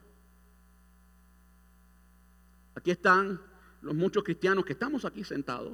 Aquí 2.75 2.91
están 2.91 3.41
los 3.81 3.95
muchos 3.95 4.23
cristianos 4.23 4.65
que 4.65 4.73
estamos 4.73 5.05
aquí 5.05 5.23
sentados, 5.23 5.73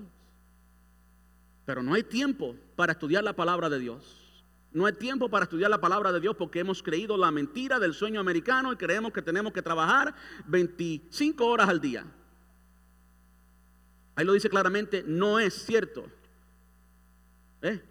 pero 1.65 1.83
no 1.83 1.93
hay 1.93 2.03
tiempo 2.03 2.55
para 2.75 2.93
estudiar 2.93 3.23
la 3.23 3.33
palabra 3.33 3.69
de 3.69 3.79
Dios. 3.79 4.26
No 4.77 4.85
hay 4.85 4.93
tiempo 4.93 5.27
para 5.27 5.45
estudiar 5.45 5.71
la 5.71 5.81
palabra 5.81 6.11
de 6.11 6.19
Dios 6.19 6.35
porque 6.37 6.59
hemos 6.59 6.83
creído 6.83 7.17
la 7.17 7.31
mentira 7.31 7.79
del 7.79 7.95
sueño 7.95 8.19
americano 8.19 8.71
y 8.71 8.75
creemos 8.75 9.11
que 9.11 9.23
tenemos 9.23 9.51
que 9.51 9.63
trabajar 9.63 10.13
25 10.45 11.43
horas 11.47 11.67
al 11.67 11.81
día. 11.81 12.05
Ahí 14.15 14.23
lo 14.23 14.33
dice 14.33 14.51
claramente, 14.51 15.03
no 15.03 15.39
es 15.39 15.65
cierto. 15.65 16.05
¿Eh? 17.63 17.81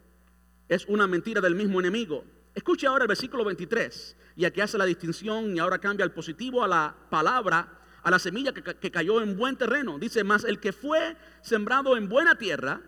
Es 0.69 0.87
una 0.87 1.09
mentira 1.09 1.41
del 1.41 1.57
mismo 1.57 1.81
enemigo. 1.81 2.25
Escuche 2.55 2.87
ahora 2.87 3.03
el 3.03 3.09
versículo 3.09 3.45
23, 3.45 4.17
y 4.37 4.45
aquí 4.45 4.61
hace 4.61 4.79
la 4.79 4.85
distinción 4.85 5.57
y 5.57 5.59
ahora 5.59 5.81
cambia 5.81 6.05
el 6.05 6.13
positivo 6.13 6.63
a 6.63 6.69
la 6.69 6.95
palabra, 7.11 7.81
a 8.05 8.11
la 8.13 8.21
semilla 8.21 8.53
que, 8.53 8.63
que 8.63 8.91
cayó 8.93 9.21
en 9.21 9.37
buen 9.37 9.57
terreno. 9.57 9.99
Dice, 9.99 10.23
más 10.23 10.45
el 10.45 10.61
que 10.61 10.73
fue 10.73 11.17
sembrado 11.43 11.97
en 11.97 12.09
buena 12.09 12.39
tierra, 12.39 12.81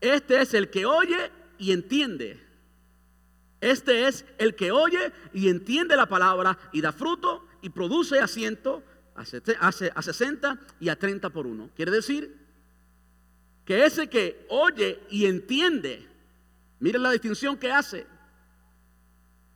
este 0.00 0.40
es 0.40 0.54
el 0.54 0.70
que 0.70 0.86
oye 0.86 1.30
y 1.58 1.72
entiende. 1.72 2.43
Este 3.64 4.06
es 4.06 4.26
el 4.36 4.54
que 4.54 4.72
oye 4.72 5.10
y 5.32 5.48
entiende 5.48 5.96
la 5.96 6.04
palabra 6.04 6.58
y 6.70 6.82
da 6.82 6.92
fruto 6.92 7.46
y 7.62 7.70
produce 7.70 8.20
a, 8.20 8.24
a 8.24 10.02
60 10.02 10.60
y 10.80 10.90
a 10.90 10.98
30 10.98 11.30
por 11.30 11.46
uno. 11.46 11.70
Quiere 11.74 11.90
decir 11.90 12.36
que 13.64 13.86
ese 13.86 14.10
que 14.10 14.44
oye 14.50 15.00
y 15.08 15.24
entiende, 15.24 16.06
miren 16.78 17.04
la 17.04 17.10
distinción 17.10 17.56
que 17.56 17.72
hace. 17.72 18.06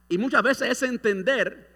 Y 0.09 0.17
muchas 0.17 0.43
veces 0.43 0.71
ese 0.71 0.87
entender 0.87 1.69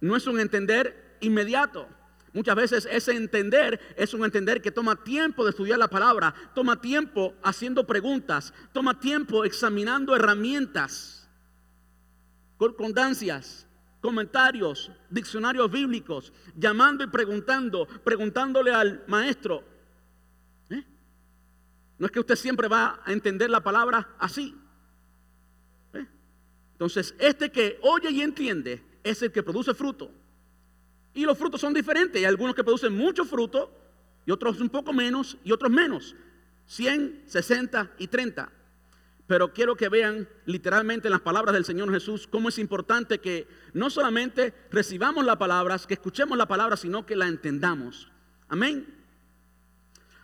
no 0.00 0.16
es 0.16 0.26
un 0.26 0.40
entender 0.40 1.16
inmediato. 1.20 1.86
Muchas 2.32 2.56
veces 2.56 2.88
ese 2.90 3.12
entender 3.12 3.78
es 3.96 4.14
un 4.14 4.24
entender 4.24 4.60
que 4.60 4.72
toma 4.72 5.04
tiempo 5.04 5.44
de 5.44 5.50
estudiar 5.50 5.78
la 5.78 5.86
palabra, 5.86 6.34
toma 6.56 6.80
tiempo 6.80 7.34
haciendo 7.44 7.86
preguntas, 7.86 8.52
toma 8.72 8.98
tiempo 8.98 9.44
examinando 9.44 10.16
herramientas, 10.16 11.17
concordancias, 12.58 13.66
comentarios, 14.00 14.92
diccionarios 15.08 15.70
bíblicos, 15.70 16.32
llamando 16.54 17.04
y 17.04 17.06
preguntando, 17.06 17.86
preguntándole 18.04 18.72
al 18.72 19.04
maestro, 19.06 19.64
no 21.98 22.06
es 22.06 22.12
que 22.12 22.20
usted 22.20 22.36
siempre 22.36 22.68
va 22.68 23.00
a 23.04 23.12
entender 23.12 23.50
la 23.50 23.60
palabra 23.60 24.14
así. 24.18 24.54
¿Eh? 25.92 26.06
Entonces, 26.72 27.14
este 27.18 27.50
que 27.50 27.78
oye 27.82 28.10
y 28.10 28.22
entiende 28.22 28.82
es 29.02 29.20
el 29.22 29.32
que 29.32 29.42
produce 29.42 29.74
fruto. 29.74 30.10
Y 31.12 31.24
los 31.24 31.36
frutos 31.36 31.60
son 31.60 31.74
diferentes. 31.74 32.20
Hay 32.20 32.24
algunos 32.24 32.54
que 32.54 32.62
producen 32.62 32.96
mucho 32.96 33.24
fruto 33.24 33.72
y 34.24 34.30
otros 34.30 34.60
un 34.60 34.68
poco 34.68 34.92
menos 34.92 35.36
y 35.42 35.50
otros 35.50 35.72
menos. 35.72 36.14
100, 36.66 37.24
60 37.26 37.90
y 37.98 38.06
30. 38.06 38.52
Pero 39.28 39.52
quiero 39.52 39.76
que 39.76 39.88
vean 39.88 40.28
literalmente 40.46 41.06
en 41.06 41.12
las 41.12 41.20
palabras 41.20 41.54
del 41.54 41.64
Señor 41.64 41.92
Jesús 41.92 42.26
cómo 42.26 42.48
es 42.48 42.58
importante 42.58 43.20
que 43.20 43.46
no 43.74 43.90
solamente 43.90 44.52
recibamos 44.72 45.24
la 45.24 45.38
palabra, 45.38 45.78
que 45.86 45.94
escuchemos 45.94 46.36
la 46.36 46.48
palabra, 46.48 46.76
sino 46.76 47.06
que 47.06 47.14
la 47.14 47.28
entendamos. 47.28 48.10
Amén. 48.48 48.92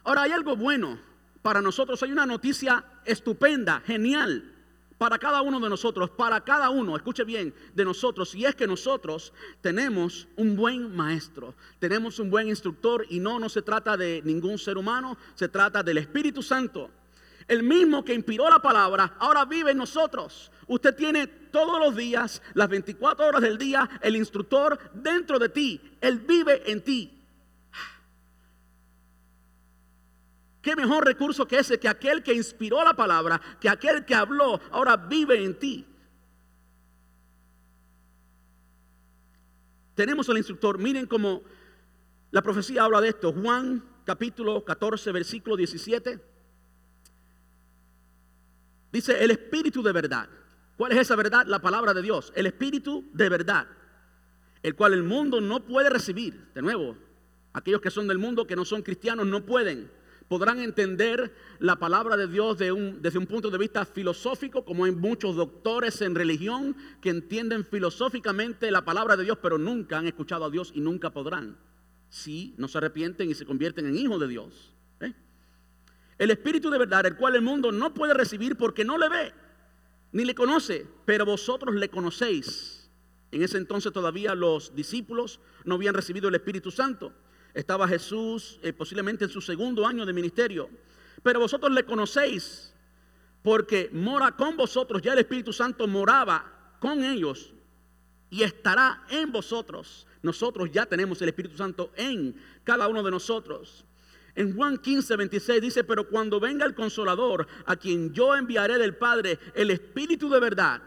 Ahora 0.02 0.22
hay 0.22 0.32
algo 0.32 0.56
bueno 0.56 0.98
para 1.44 1.60
nosotros 1.60 2.02
hay 2.02 2.10
una 2.10 2.24
noticia 2.24 2.82
estupenda, 3.04 3.82
genial, 3.84 4.50
para 4.96 5.18
cada 5.18 5.42
uno 5.42 5.60
de 5.60 5.68
nosotros, 5.68 6.08
para 6.08 6.40
cada 6.40 6.70
uno, 6.70 6.96
escuche 6.96 7.22
bien, 7.22 7.54
de 7.74 7.84
nosotros, 7.84 8.30
si 8.30 8.46
es 8.46 8.54
que 8.54 8.66
nosotros 8.66 9.34
tenemos 9.60 10.26
un 10.36 10.56
buen 10.56 10.96
maestro, 10.96 11.54
tenemos 11.78 12.18
un 12.18 12.30
buen 12.30 12.48
instructor 12.48 13.04
y 13.10 13.20
no, 13.20 13.38
no 13.38 13.50
se 13.50 13.60
trata 13.60 13.94
de 13.98 14.22
ningún 14.24 14.56
ser 14.56 14.78
humano, 14.78 15.18
se 15.34 15.50
trata 15.50 15.82
del 15.82 15.98
Espíritu 15.98 16.42
Santo. 16.42 16.90
El 17.46 17.62
mismo 17.62 18.04
que 18.04 18.14
inspiró 18.14 18.48
la 18.48 18.58
palabra, 18.58 19.16
ahora 19.18 19.44
vive 19.44 19.72
en 19.72 19.78
nosotros. 19.78 20.50
Usted 20.66 20.94
tiene 20.94 21.26
todos 21.26 21.78
los 21.78 21.94
días, 21.94 22.42
las 22.54 22.68
24 22.68 23.26
horas 23.26 23.42
del 23.42 23.58
día, 23.58 23.88
el 24.00 24.16
instructor 24.16 24.78
dentro 24.94 25.38
de 25.38 25.48
ti. 25.48 25.80
Él 26.00 26.18
vive 26.20 26.70
en 26.70 26.82
ti. 26.82 27.20
¿Qué 30.62 30.74
mejor 30.74 31.04
recurso 31.04 31.46
que 31.46 31.58
ese, 31.58 31.78
que 31.78 31.88
aquel 31.88 32.22
que 32.22 32.32
inspiró 32.32 32.82
la 32.82 32.94
palabra, 32.94 33.40
que 33.60 33.68
aquel 33.68 34.06
que 34.06 34.14
habló, 34.14 34.58
ahora 34.70 34.96
vive 34.96 35.44
en 35.44 35.58
ti? 35.58 35.86
Tenemos 39.94 40.28
al 40.30 40.38
instructor, 40.38 40.78
miren 40.78 41.06
cómo 41.06 41.42
la 42.30 42.40
profecía 42.40 42.84
habla 42.84 43.02
de 43.02 43.10
esto. 43.10 43.32
Juan 43.32 43.84
capítulo 44.04 44.64
14, 44.64 45.12
versículo 45.12 45.56
17. 45.56 46.33
Dice, 48.94 49.24
el 49.24 49.32
espíritu 49.32 49.82
de 49.82 49.90
verdad. 49.90 50.28
¿Cuál 50.76 50.92
es 50.92 50.98
esa 50.98 51.16
verdad? 51.16 51.44
La 51.48 51.60
palabra 51.60 51.92
de 51.92 52.00
Dios. 52.00 52.32
El 52.36 52.46
espíritu 52.46 53.04
de 53.12 53.28
verdad. 53.28 53.66
El 54.62 54.76
cual 54.76 54.94
el 54.94 55.02
mundo 55.02 55.40
no 55.40 55.64
puede 55.64 55.90
recibir. 55.90 56.52
De 56.54 56.62
nuevo, 56.62 56.96
aquellos 57.52 57.80
que 57.80 57.90
son 57.90 58.06
del 58.06 58.18
mundo, 58.18 58.46
que 58.46 58.54
no 58.54 58.64
son 58.64 58.82
cristianos, 58.82 59.26
no 59.26 59.44
pueden 59.44 59.90
podrán 60.28 60.60
entender 60.60 61.34
la 61.58 61.76
palabra 61.76 62.16
de 62.16 62.28
Dios 62.28 62.56
desde 62.56 63.18
un 63.18 63.26
punto 63.26 63.50
de 63.50 63.58
vista 63.58 63.84
filosófico, 63.84 64.64
como 64.64 64.84
hay 64.84 64.92
muchos 64.92 65.36
doctores 65.36 66.00
en 66.00 66.14
religión 66.14 66.74
que 67.02 67.10
entienden 67.10 67.64
filosóficamente 67.64 68.70
la 68.70 68.84
palabra 68.84 69.16
de 69.16 69.24
Dios, 69.24 69.38
pero 69.42 69.58
nunca 69.58 69.98
han 69.98 70.06
escuchado 70.06 70.44
a 70.46 70.50
Dios 70.50 70.72
y 70.74 70.80
nunca 70.80 71.10
podrán, 71.10 71.58
si 72.08 72.54
no 72.56 72.68
se 72.68 72.78
arrepienten 72.78 73.28
y 73.28 73.34
se 73.34 73.44
convierten 73.44 73.86
en 73.86 73.98
hijos 73.98 74.18
de 74.20 74.28
Dios. 74.28 74.74
El 76.18 76.30
Espíritu 76.30 76.70
de 76.70 76.78
verdad, 76.78 77.06
el 77.06 77.16
cual 77.16 77.34
el 77.34 77.42
mundo 77.42 77.72
no 77.72 77.92
puede 77.92 78.14
recibir 78.14 78.56
porque 78.56 78.84
no 78.84 78.98
le 78.98 79.08
ve, 79.08 79.32
ni 80.12 80.24
le 80.24 80.34
conoce, 80.34 80.86
pero 81.04 81.24
vosotros 81.24 81.74
le 81.74 81.88
conocéis. 81.88 82.90
En 83.32 83.42
ese 83.42 83.58
entonces 83.58 83.92
todavía 83.92 84.34
los 84.34 84.74
discípulos 84.74 85.40
no 85.64 85.74
habían 85.74 85.94
recibido 85.94 86.28
el 86.28 86.36
Espíritu 86.36 86.70
Santo. 86.70 87.12
Estaba 87.52 87.88
Jesús 87.88 88.60
eh, 88.62 88.72
posiblemente 88.72 89.24
en 89.24 89.30
su 89.30 89.40
segundo 89.40 89.86
año 89.86 90.06
de 90.06 90.12
ministerio. 90.12 90.70
Pero 91.22 91.40
vosotros 91.40 91.72
le 91.72 91.84
conocéis 91.84 92.74
porque 93.42 93.90
mora 93.92 94.32
con 94.32 94.56
vosotros. 94.56 95.02
Ya 95.02 95.14
el 95.14 95.18
Espíritu 95.20 95.52
Santo 95.52 95.88
moraba 95.88 96.76
con 96.78 97.02
ellos 97.02 97.52
y 98.30 98.42
estará 98.42 99.04
en 99.10 99.32
vosotros. 99.32 100.06
Nosotros 100.22 100.70
ya 100.72 100.86
tenemos 100.86 101.20
el 101.22 101.28
Espíritu 101.28 101.56
Santo 101.56 101.92
en 101.96 102.40
cada 102.62 102.88
uno 102.88 103.02
de 103.02 103.10
nosotros. 103.10 103.84
En 104.34 104.54
Juan 104.54 104.78
15, 104.78 105.16
26 105.16 105.60
dice, 105.60 105.84
pero 105.84 106.08
cuando 106.08 106.40
venga 106.40 106.66
el 106.66 106.74
consolador, 106.74 107.46
a 107.66 107.76
quien 107.76 108.12
yo 108.12 108.34
enviaré 108.34 108.78
del 108.78 108.96
Padre, 108.96 109.38
el 109.54 109.70
Espíritu 109.70 110.28
de 110.28 110.40
verdad, 110.40 110.82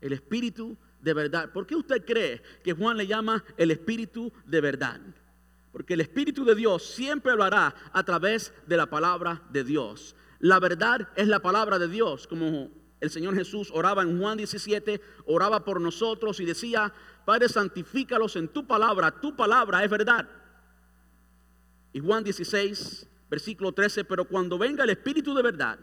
el 0.00 0.12
Espíritu 0.12 0.76
de 1.00 1.14
verdad. 1.14 1.52
¿Por 1.52 1.66
qué 1.66 1.76
usted 1.76 2.04
cree 2.04 2.42
que 2.64 2.72
Juan 2.72 2.96
le 2.96 3.06
llama 3.06 3.44
el 3.56 3.70
Espíritu 3.70 4.32
de 4.46 4.60
verdad? 4.60 5.00
Porque 5.70 5.94
el 5.94 6.00
Espíritu 6.00 6.44
de 6.44 6.54
Dios 6.54 6.84
siempre 6.84 7.32
hablará 7.32 7.74
a 7.92 8.02
través 8.02 8.52
de 8.66 8.76
la 8.76 8.86
palabra 8.86 9.42
de 9.50 9.62
Dios. 9.62 10.16
La 10.40 10.58
verdad 10.58 11.08
es 11.14 11.28
la 11.28 11.40
palabra 11.40 11.78
de 11.78 11.88
Dios, 11.88 12.26
como 12.26 12.70
el 13.00 13.10
Señor 13.10 13.34
Jesús 13.34 13.70
oraba 13.72 14.02
en 14.02 14.18
Juan 14.18 14.38
17, 14.38 15.00
oraba 15.26 15.64
por 15.64 15.80
nosotros 15.80 16.40
y 16.40 16.44
decía, 16.44 16.92
Padre, 17.24 17.48
santifícalos 17.48 18.36
en 18.36 18.48
tu 18.48 18.66
palabra, 18.66 19.20
tu 19.20 19.36
palabra 19.36 19.84
es 19.84 19.90
verdad. 19.90 20.28
Y 21.94 22.00
Juan 22.00 22.24
16, 22.24 23.08
versículo 23.30 23.72
13, 23.72 24.04
pero 24.04 24.26
cuando 24.26 24.58
venga 24.58 24.82
el 24.82 24.90
Espíritu 24.90 25.32
de 25.32 25.42
verdad, 25.42 25.78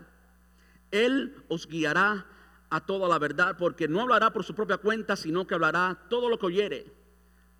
Él 0.92 1.44
os 1.48 1.66
guiará 1.66 2.28
a 2.70 2.86
toda 2.86 3.08
la 3.08 3.18
verdad, 3.18 3.56
porque 3.58 3.88
no 3.88 4.02
hablará 4.02 4.32
por 4.32 4.44
su 4.44 4.54
propia 4.54 4.78
cuenta, 4.78 5.16
sino 5.16 5.48
que 5.48 5.54
hablará 5.56 6.06
todo 6.10 6.30
lo 6.30 6.38
que 6.38 6.46
oyere 6.48 6.94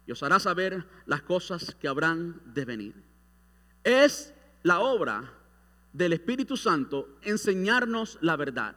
y 0.06 0.12
os 0.12 0.22
hará 0.22 0.38
saber 0.40 0.86
las 1.06 1.22
cosas 1.22 1.76
que 1.76 1.88
habrán 1.88 2.42
de 2.54 2.66
venir. 2.66 3.04
Es 3.86 4.34
la 4.64 4.82
obra 4.82 5.34
del 5.94 6.12
Espíritu 6.12 6.58
Santo 6.58 7.20
enseñarnos 7.22 8.18
la 8.22 8.36
verdad. 8.36 8.76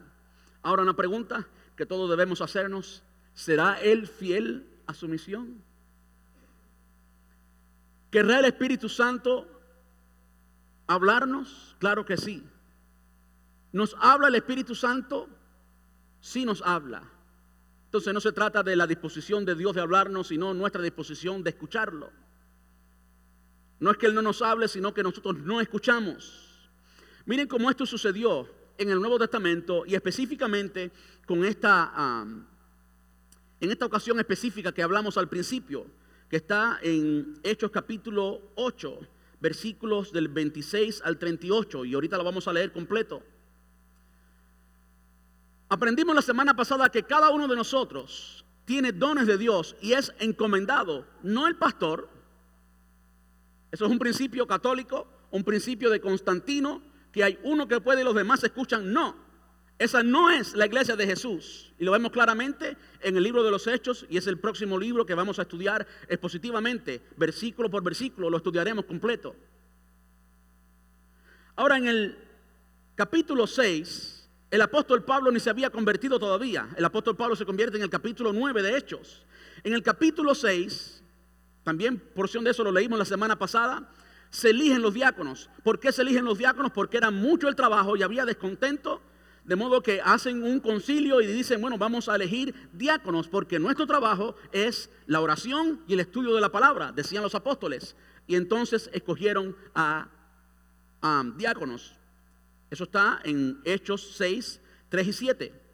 Ahora 0.63 0.83
una 0.83 0.95
pregunta 0.95 1.49
que 1.77 1.85
todos 1.85 2.09
debemos 2.09 2.41
hacernos, 2.41 3.03
¿será 3.35 3.81
Él 3.81 4.07
fiel 4.07 4.69
a 4.87 4.95
su 4.95 5.09
misión? 5.09 5.63
¿Querrá 8.13 8.39
el 8.39 8.45
Espíritu 8.45 8.89
Santo 8.89 9.54
hablarnos? 10.87 11.77
Claro 11.79 12.05
que 12.05 12.17
sí. 12.17 12.43
¿Nos 13.73 13.97
habla 14.01 14.29
el 14.29 14.35
Espíritu 14.37 14.75
Santo? 14.75 15.29
Sí 16.21 16.45
nos 16.45 16.63
habla. 16.63 17.03
Entonces 17.87 18.13
no 18.13 18.21
se 18.21 18.33
trata 18.33 18.63
de 18.63 18.77
la 18.77 18.87
disposición 18.87 19.45
de 19.45 19.55
Dios 19.55 19.75
de 19.75 19.81
hablarnos, 19.81 20.29
sino 20.29 20.55
nuestra 20.55 20.83
disposición 20.83 21.43
de 21.43 21.51
escucharlo. 21.51 22.11
No 23.81 23.91
es 23.91 23.97
que 23.97 24.07
Él 24.07 24.15
no 24.15 24.23
nos 24.23 24.43
hable, 24.43 24.69
sino 24.69 24.95
que 24.95 25.03
nosotros 25.03 25.37
no 25.39 25.61
escuchamos. 25.61 26.71
Miren 27.27 27.49
cómo 27.49 27.71
esto 27.71 27.87
sucedió 27.87 28.49
en 28.79 28.91
el 28.91 29.01
Nuevo 29.01 29.19
Testamento 29.19 29.85
y 29.87 29.95
específicamente 29.95 30.91
con 31.27 31.45
esta, 31.45 32.27
en 33.61 33.71
esta 33.71 33.87
ocasión 33.87 34.19
específica 34.19 34.73
que 34.73 34.83
hablamos 34.83 35.17
al 35.17 35.29
principio, 35.29 35.87
que 36.29 36.37
está 36.37 36.79
en 36.83 37.39
Hechos 37.43 37.71
capítulo 37.71 38.53
8, 38.57 38.99
versículos 39.41 40.13
del 40.13 40.29
26 40.29 41.03
al 41.05 41.19
38, 41.19 41.85
y 41.85 41.95
ahorita 41.95 42.17
lo 42.17 42.25
vamos 42.25 42.49
a 42.49 42.53
leer 42.53 42.73
completo. 42.73 43.23
Aprendimos 45.69 46.15
la 46.15 46.23
semana 46.23 46.55
pasada 46.55 46.89
que 46.89 47.03
cada 47.03 47.31
uno 47.31 47.49
de 47.49 47.57
nosotros 47.57 48.45
tiene 48.65 48.93
dones 48.93 49.27
de 49.27 49.39
Dios 49.39 49.77
y 49.81 49.93
es 49.93 50.13
encomendado, 50.19 51.07
no 51.23 51.47
el 51.47 51.57
pastor. 51.57 52.09
Eso 53.71 53.87
es 53.87 53.91
un 53.91 53.99
principio 53.99 54.47
católico, 54.47 55.07
un 55.31 55.43
principio 55.43 55.91
de 55.91 56.01
Constantino, 56.01 56.83
que 57.13 57.25
hay 57.25 57.39
uno 57.43 57.67
que 57.67 57.81
puede 57.81 58.03
y 58.03 58.05
los 58.05 58.15
demás 58.15 58.45
escuchan. 58.45 58.93
No, 58.93 59.17
esa 59.79 60.03
no 60.03 60.31
es 60.31 60.55
la 60.55 60.67
iglesia 60.67 60.97
de 60.97 61.07
Jesús. 61.07 61.73
Y 61.79 61.85
lo 61.85 61.93
vemos 61.93 62.13
claramente 62.13 62.77
en 63.01 63.17
el 63.17 63.23
libro 63.23 63.43
de 63.43 63.51
los 63.51 63.67
Hechos 63.67 64.07
y 64.09 64.17
es 64.17 64.27
el 64.27 64.39
próximo 64.39 64.79
libro 64.79 65.05
que 65.05 65.15
vamos 65.15 65.39
a 65.39 65.43
estudiar 65.43 65.87
expositivamente, 66.09 67.03
versículo 67.17 67.71
por 67.71 67.83
versículo, 67.83 68.31
lo 68.31 68.37
estudiaremos 68.37 68.85
completo. 68.85 69.35
Ahora 71.57 71.77
en 71.79 71.89
el 71.89 72.19
capítulo 72.97 73.47
6 73.47 74.15
el 74.55 74.63
apóstol 74.63 75.03
Pablo 75.03 75.33
ni 75.33 75.41
se 75.41 75.51
había 75.51 75.69
convertido 75.69 76.17
todavía. 76.21 76.69
El 76.77 76.85
apóstol 76.85 77.17
Pablo 77.17 77.35
se 77.35 77.45
convierte 77.45 77.77
en 77.77 77.83
el 77.83 77.91
capítulo 77.91 78.33
9 78.33 78.63
de 78.63 78.77
Hechos. 78.77 79.27
En 79.65 79.73
el 79.73 79.83
capítulo 79.83 80.33
6, 80.33 81.03
también 81.65 81.99
porción 81.99 82.45
de 82.45 82.53
eso 82.53 82.63
lo 82.63 82.71
leímos 82.71 82.97
la 82.97 83.05
semana 83.05 83.37
pasada, 83.37 83.91
se 84.31 84.51
eligen 84.51 84.81
los 84.81 84.95
diáconos. 84.95 85.51
¿Por 85.65 85.81
qué 85.81 85.91
se 85.91 86.03
eligen 86.03 86.25
los 86.25 86.39
diáconos? 86.39 86.71
Porque 86.71 86.99
era 86.99 87.11
mucho 87.11 87.49
el 87.49 87.57
trabajo 87.57 87.97
y 87.97 88.05
había 88.05 88.25
descontento. 88.25 89.03
De 89.45 89.57
modo 89.57 89.83
que 89.83 90.01
hacen 90.03 90.43
un 90.43 90.59
concilio 90.59 91.21
y 91.21 91.27
dicen, 91.27 91.61
bueno, 91.61 91.77
vamos 91.77 92.09
a 92.09 92.17
elegir 92.17 92.55
diáconos 92.73 93.29
porque 93.29 93.59
nuestro 93.59 93.87
trabajo 93.87 94.37
es 94.53 94.89
la 95.07 95.21
oración 95.21 95.83
y 95.87 95.93
el 95.93 96.01
estudio 96.01 96.35
de 96.35 96.41
la 96.41 96.51
palabra, 96.51 96.93
decían 96.93 97.23
los 97.23 97.35
apóstoles. 97.35 97.95
Y 98.27 98.37
entonces 98.37 98.89
escogieron 98.93 99.55
a, 99.75 100.09
diáconos. 101.37 101.95
Eso 102.71 102.85
está 102.85 103.21
en 103.25 103.61
Hechos 103.65 104.15
6, 104.17 104.61
3 104.89 105.07
y 105.07 105.13
7. 105.13 105.65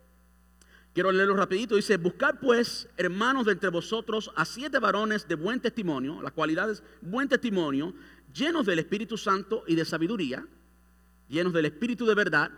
Quiero 0.92 1.12
leerlo 1.12 1.36
rapidito. 1.36 1.76
Dice, 1.76 1.96
buscad 1.96 2.40
pues, 2.40 2.88
hermanos 2.96 3.46
de 3.46 3.52
entre 3.52 3.70
vosotros, 3.70 4.32
a 4.34 4.44
siete 4.44 4.80
varones 4.80 5.28
de 5.28 5.36
buen 5.36 5.60
testimonio, 5.60 6.20
las 6.20 6.32
cualidades 6.32 6.82
buen 7.00 7.28
testimonio, 7.28 7.94
llenos 8.34 8.66
del 8.66 8.80
Espíritu 8.80 9.16
Santo 9.16 9.62
y 9.68 9.76
de 9.76 9.84
sabiduría, 9.84 10.44
llenos 11.28 11.52
del 11.52 11.66
Espíritu 11.66 12.04
de 12.06 12.16
verdad, 12.16 12.50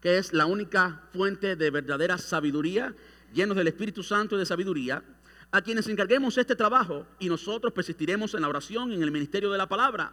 que 0.00 0.18
es 0.18 0.32
la 0.32 0.46
única 0.46 1.02
fuente 1.12 1.56
de 1.56 1.70
verdadera 1.70 2.18
sabiduría, 2.18 2.94
llenos 3.32 3.56
del 3.56 3.68
Espíritu 3.68 4.02
Santo 4.02 4.36
y 4.36 4.38
de 4.38 4.46
sabiduría, 4.46 5.02
a 5.50 5.62
quienes 5.62 5.88
encarguemos 5.88 6.36
este 6.38 6.54
trabajo 6.54 7.06
y 7.18 7.28
nosotros 7.28 7.72
persistiremos 7.72 8.34
en 8.34 8.42
la 8.42 8.48
oración 8.48 8.92
y 8.92 8.94
en 8.94 9.02
el 9.02 9.10
ministerio 9.10 9.50
de 9.50 9.58
la 9.58 9.68
palabra. 9.68 10.12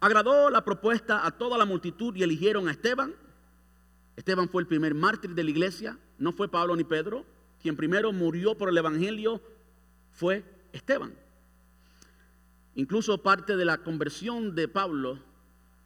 Agradó 0.00 0.50
la 0.50 0.64
propuesta 0.64 1.26
a 1.26 1.30
toda 1.30 1.56
la 1.58 1.64
multitud 1.64 2.14
y 2.16 2.22
eligieron 2.22 2.68
a 2.68 2.72
Esteban. 2.72 3.14
Esteban 4.16 4.48
fue 4.48 4.62
el 4.62 4.68
primer 4.68 4.94
mártir 4.94 5.34
de 5.34 5.44
la 5.44 5.50
iglesia, 5.50 5.98
no 6.18 6.32
fue 6.32 6.50
Pablo 6.50 6.76
ni 6.76 6.84
Pedro. 6.84 7.24
Quien 7.62 7.76
primero 7.76 8.12
murió 8.12 8.56
por 8.56 8.68
el 8.68 8.78
Evangelio 8.78 9.40
fue 10.12 10.44
Esteban. 10.72 11.14
Incluso 12.74 13.22
parte 13.22 13.56
de 13.56 13.64
la 13.64 13.78
conversión 13.78 14.54
de 14.54 14.68
Pablo 14.68 15.18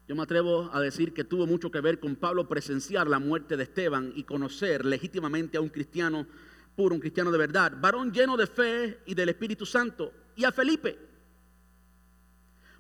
Yo 0.08 0.16
me 0.16 0.22
atrevo 0.22 0.68
a 0.72 0.80
decir 0.80 1.14
que 1.14 1.24
tuvo 1.24 1.46
mucho 1.46 1.70
que 1.70 1.80
ver 1.80 2.00
con 2.00 2.16
Pablo 2.16 2.48
presenciar 2.48 3.06
la 3.06 3.20
muerte 3.20 3.56
de 3.56 3.62
Esteban 3.62 4.12
y 4.16 4.24
conocer 4.24 4.84
legítimamente 4.84 5.56
a 5.56 5.60
un 5.60 5.68
cristiano 5.68 6.26
puro, 6.74 6.94
un 6.94 7.00
cristiano 7.00 7.30
de 7.30 7.38
verdad, 7.38 7.72
varón 7.80 8.12
lleno 8.12 8.36
de 8.36 8.46
fe 8.46 9.00
y 9.06 9.14
del 9.14 9.28
Espíritu 9.28 9.64
Santo, 9.64 10.12
y 10.34 10.44
a 10.44 10.52
Felipe. 10.52 10.98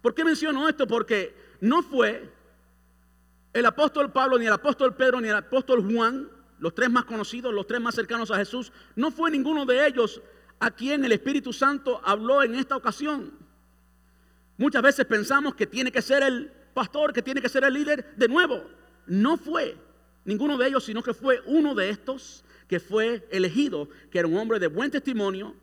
¿Por 0.00 0.14
qué 0.14 0.24
menciono 0.24 0.68
esto? 0.68 0.86
Porque 0.86 1.34
no 1.60 1.82
fue 1.82 2.28
el 3.52 3.66
apóstol 3.66 4.10
Pablo, 4.10 4.38
ni 4.38 4.46
el 4.46 4.52
apóstol 4.52 4.96
Pedro, 4.96 5.20
ni 5.20 5.28
el 5.28 5.36
apóstol 5.36 5.84
Juan, 5.84 6.28
los 6.58 6.74
tres 6.74 6.90
más 6.90 7.04
conocidos, 7.04 7.54
los 7.54 7.66
tres 7.66 7.80
más 7.80 7.94
cercanos 7.94 8.30
a 8.30 8.36
Jesús, 8.36 8.72
no 8.96 9.10
fue 9.10 9.30
ninguno 9.30 9.64
de 9.64 9.86
ellos 9.86 10.20
a 10.58 10.70
quien 10.70 11.04
el 11.04 11.12
Espíritu 11.12 11.52
Santo 11.52 12.00
habló 12.04 12.42
en 12.42 12.54
esta 12.54 12.76
ocasión. 12.76 13.32
Muchas 14.56 14.82
veces 14.82 15.06
pensamos 15.06 15.54
que 15.54 15.66
tiene 15.66 15.92
que 15.92 16.02
ser 16.02 16.22
el 16.22 16.52
pastor, 16.72 17.12
que 17.12 17.22
tiene 17.22 17.40
que 17.40 17.48
ser 17.48 17.64
el 17.64 17.74
líder. 17.74 18.14
De 18.16 18.28
nuevo, 18.28 18.62
no 19.06 19.36
fue 19.36 19.76
ninguno 20.24 20.56
de 20.56 20.68
ellos, 20.68 20.84
sino 20.84 21.02
que 21.02 21.14
fue 21.14 21.40
uno 21.46 21.74
de 21.74 21.90
estos 21.90 22.44
que 22.68 22.80
fue 22.80 23.26
elegido, 23.30 23.88
que 24.10 24.18
era 24.18 24.28
un 24.28 24.36
hombre 24.36 24.58
de 24.58 24.66
buen 24.66 24.90
testimonio, 24.90 25.54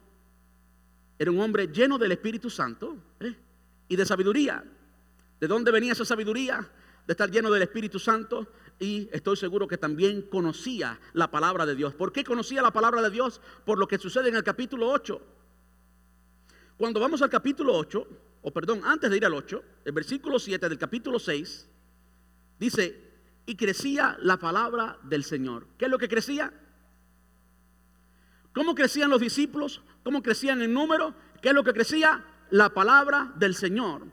era 1.17 1.32
un 1.32 1.39
hombre 1.39 1.67
lleno 1.67 1.98
del 1.98 2.12
Espíritu 2.12 2.50
Santo 2.50 2.98
¿eh? 3.19 3.36
y 3.88 3.95
de 3.95 4.06
sabiduría. 4.06 4.63
¿De 5.39 5.48
dónde 5.48 5.72
venía 5.72 5.93
esa 5.93 6.06
sabiduría? 6.06 6.69
De 7.06 7.13
estar 7.13 7.30
lleno 7.32 7.50
del 7.52 7.63
Espíritu 7.63 8.00
Santo 8.00 8.48
y 8.80 9.10
estoy 9.12 9.36
seguro 9.36 9.67
que 9.67 9.78
también 9.78 10.22
conocía 10.24 11.00
la 11.13 11.30
palabra 11.30 11.65
de 11.65 11.76
Dios. 11.76 11.93
¿Por 11.93 12.13
qué 12.13 12.24
conocía 12.24 12.62
la 12.62 12.72
palabra 12.72 13.02
de 13.02 13.10
Dios? 13.10 13.41
Por 13.65 13.78
lo 13.78 13.88
que 13.88 13.98
sucede 13.98 14.30
en 14.30 14.36
el 14.36 14.43
capítulo 14.43 14.89
8. 14.89 15.22
Cuando 16.78 17.00
vamos 17.00 17.22
al 17.22 17.30
capítulo 17.30 17.76
8, 17.76 18.08
o 18.41 18.52
perdón, 18.52 18.82
antes 18.84 19.10
de 19.10 19.17
ir 19.17 19.25
al 19.25 19.34
8, 19.34 19.63
el 19.86 19.91
versículo 19.91 20.39
7 20.39 20.69
del 20.69 20.78
capítulo 20.78 21.19
6, 21.19 21.67
dice, 22.60 23.10
y 23.45 23.56
crecía 23.56 24.17
la 24.21 24.38
palabra 24.38 24.97
del 25.04 25.23
Señor. 25.23 25.67
¿Qué 25.78 25.86
es 25.86 25.91
lo 25.91 25.97
que 25.97 26.08
crecía? 26.08 26.54
¿Cómo 28.54 28.75
crecían 28.75 29.10
los 29.10 29.19
discípulos? 29.19 29.82
¿Cómo 30.04 30.21
crecían 30.21 30.62
en 30.62 30.73
número? 30.73 31.15
¿Qué 31.41 31.49
es 31.49 31.56
lo 31.56 31.63
que 31.63 31.73
crecía? 31.73 32.23
La 32.52 32.69
palabra 32.69 33.34
del 33.36 33.56
Señor. 33.56 34.08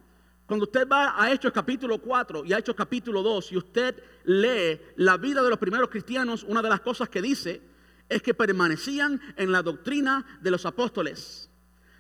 Cuando 0.47 0.65
usted 0.65 0.87
va 0.89 1.21
a 1.21 1.33
Hechos 1.33 1.53
capítulo 1.53 1.99
4 1.99 2.45
y 2.45 2.53
a 2.53 2.59
Hechos 2.59 2.77
capítulo 2.77 3.23
2 3.23 3.53
y 3.53 3.57
usted 3.57 4.03
lee 4.25 4.81
la 4.97 5.17
vida 5.17 5.43
de 5.43 5.51
los 5.51 5.59
primeros 5.59 5.89
cristianos, 5.89 6.45
una 6.45 6.63
de 6.63 6.69
las 6.69 6.81
cosas 6.81 7.09
que 7.09 7.21
dice 7.21 7.61
es 8.09 8.23
que 8.23 8.35
permanecían 8.35 9.21
en 9.37 9.51
la 9.51 9.63
doctrina 9.63 10.39
de 10.41 10.51
los 10.51 10.65
apóstoles. 10.65 11.51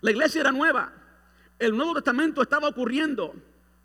La 0.01 0.12
iglesia 0.12 0.43
era 0.43 0.53
nueva, 0.53 0.93
el 1.59 1.77
Nuevo 1.77 1.95
Testamento 1.95 2.42
estaba 2.42 2.69
ocurriendo. 2.69 3.35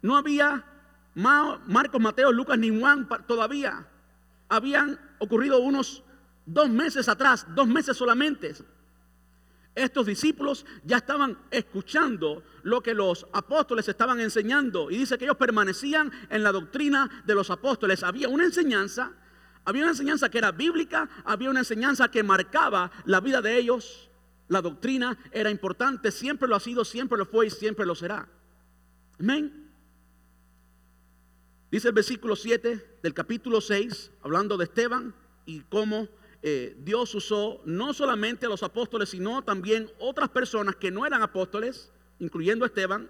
No 0.02 0.18
había 0.18 0.66
Marcos, 1.14 2.02
Mateo, 2.02 2.32
Lucas 2.32 2.58
ni 2.58 2.78
Juan 2.78 3.08
todavía. 3.28 3.88
Habían 4.50 5.00
ocurrido 5.20 5.60
unos 5.60 6.04
dos 6.46 6.70
meses 6.70 7.08
atrás, 7.08 7.46
dos 7.56 7.68
meses 7.68 7.96
solamente. 7.96 8.54
Estos 9.74 10.06
discípulos 10.06 10.66
ya 10.84 10.98
estaban 10.98 11.38
escuchando 11.50 12.44
lo 12.64 12.82
que 12.82 12.94
los 12.94 13.26
apóstoles 13.32 13.88
estaban 13.88 14.20
enseñando 14.20 14.92
y 14.92 14.98
dice 14.98 15.18
que 15.18 15.24
ellos 15.26 15.38
permanecían 15.38 16.12
en 16.30 16.44
la 16.44 16.52
doctrina 16.52 17.24
de 17.26 17.36
los 17.36 17.50
apóstoles. 17.50 18.04
Había 18.04 18.28
una 18.28 18.44
enseñanza, 18.44 19.14
había 19.64 19.84
una 19.84 19.92
enseñanza 19.92 20.30
que 20.30 20.40
era 20.40 20.52
bíblica, 20.52 21.10
había 21.24 21.50
una 21.50 21.60
enseñanza 21.60 22.12
que 22.12 22.22
marcaba 22.22 22.92
la 23.06 23.22
vida 23.22 23.42
de 23.42 23.58
ellos 23.58 24.11
la 24.52 24.62
doctrina 24.62 25.18
era 25.32 25.50
importante, 25.50 26.12
siempre 26.12 26.46
lo 26.46 26.58
ha 26.58 26.60
sido, 26.60 26.84
siempre 26.84 27.18
lo 27.18 27.26
fue 27.26 27.48
y 27.48 27.50
siempre 27.50 27.86
lo 27.86 27.96
será. 27.96 28.28
Amén. 29.18 29.72
Dice 31.72 31.88
el 31.88 31.94
versículo 31.94 32.36
7 32.36 32.98
del 33.02 33.14
capítulo 33.14 33.62
6, 33.62 34.12
hablando 34.22 34.58
de 34.58 34.66
Esteban 34.66 35.16
y 35.46 35.62
cómo 35.62 36.10
eh, 36.42 36.76
Dios 36.80 37.16
usó 37.16 37.62
no 37.64 37.94
solamente 37.94 38.46
a 38.46 38.50
los 38.50 38.62
apóstoles, 38.62 39.08
sino 39.08 39.42
también 39.42 39.90
otras 40.00 40.28
personas 40.28 40.76
que 40.76 40.92
no 40.92 41.06
eran 41.06 41.22
apóstoles, 41.22 41.90
incluyendo 42.20 42.66
a 42.66 42.68
Esteban, 42.68 43.10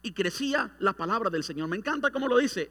y 0.00 0.14
crecía 0.14 0.74
la 0.78 0.94
palabra 0.94 1.28
del 1.28 1.44
Señor. 1.44 1.68
Me 1.68 1.76
encanta 1.76 2.10
cómo 2.10 2.26
lo 2.26 2.38
dice. 2.38 2.70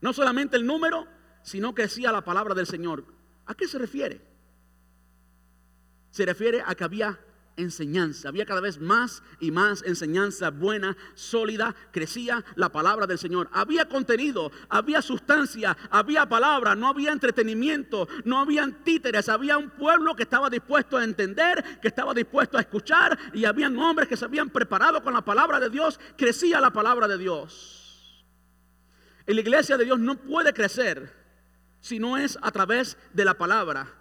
No 0.00 0.12
solamente 0.12 0.56
el 0.56 0.66
número, 0.66 1.06
sino 1.44 1.76
crecía 1.76 2.10
la 2.10 2.24
palabra 2.24 2.56
del 2.56 2.66
Señor. 2.66 3.04
¿A 3.46 3.54
qué 3.54 3.68
se 3.68 3.78
refiere? 3.78 4.20
Se 6.18 6.26
refiere 6.26 6.64
a 6.66 6.74
que 6.74 6.82
había 6.82 7.16
enseñanza, 7.56 8.28
había 8.28 8.44
cada 8.44 8.60
vez 8.60 8.80
más 8.80 9.22
y 9.38 9.52
más 9.52 9.84
enseñanza 9.86 10.50
buena, 10.50 10.96
sólida, 11.14 11.76
crecía 11.92 12.44
la 12.56 12.70
palabra 12.70 13.06
del 13.06 13.20
Señor. 13.20 13.48
Había 13.52 13.88
contenido, 13.88 14.50
había 14.68 15.00
sustancia, 15.00 15.76
había 15.90 16.28
palabra, 16.28 16.74
no 16.74 16.88
había 16.88 17.12
entretenimiento, 17.12 18.08
no 18.24 18.40
había 18.40 18.68
títeres, 18.82 19.28
había 19.28 19.58
un 19.58 19.70
pueblo 19.70 20.16
que 20.16 20.24
estaba 20.24 20.50
dispuesto 20.50 20.96
a 20.96 21.04
entender, 21.04 21.78
que 21.80 21.86
estaba 21.86 22.12
dispuesto 22.12 22.58
a 22.58 22.62
escuchar 22.62 23.16
y 23.32 23.44
había 23.44 23.68
hombres 23.68 24.08
que 24.08 24.16
se 24.16 24.24
habían 24.24 24.50
preparado 24.50 25.00
con 25.04 25.14
la 25.14 25.24
palabra 25.24 25.60
de 25.60 25.70
Dios, 25.70 26.00
crecía 26.16 26.60
la 26.60 26.72
palabra 26.72 27.06
de 27.06 27.16
Dios. 27.16 28.26
En 29.24 29.36
la 29.36 29.40
iglesia 29.40 29.76
de 29.76 29.84
Dios 29.84 30.00
no 30.00 30.16
puede 30.16 30.52
crecer 30.52 31.14
si 31.80 32.00
no 32.00 32.16
es 32.16 32.36
a 32.42 32.50
través 32.50 32.96
de 33.12 33.24
la 33.24 33.34
palabra. 33.34 33.94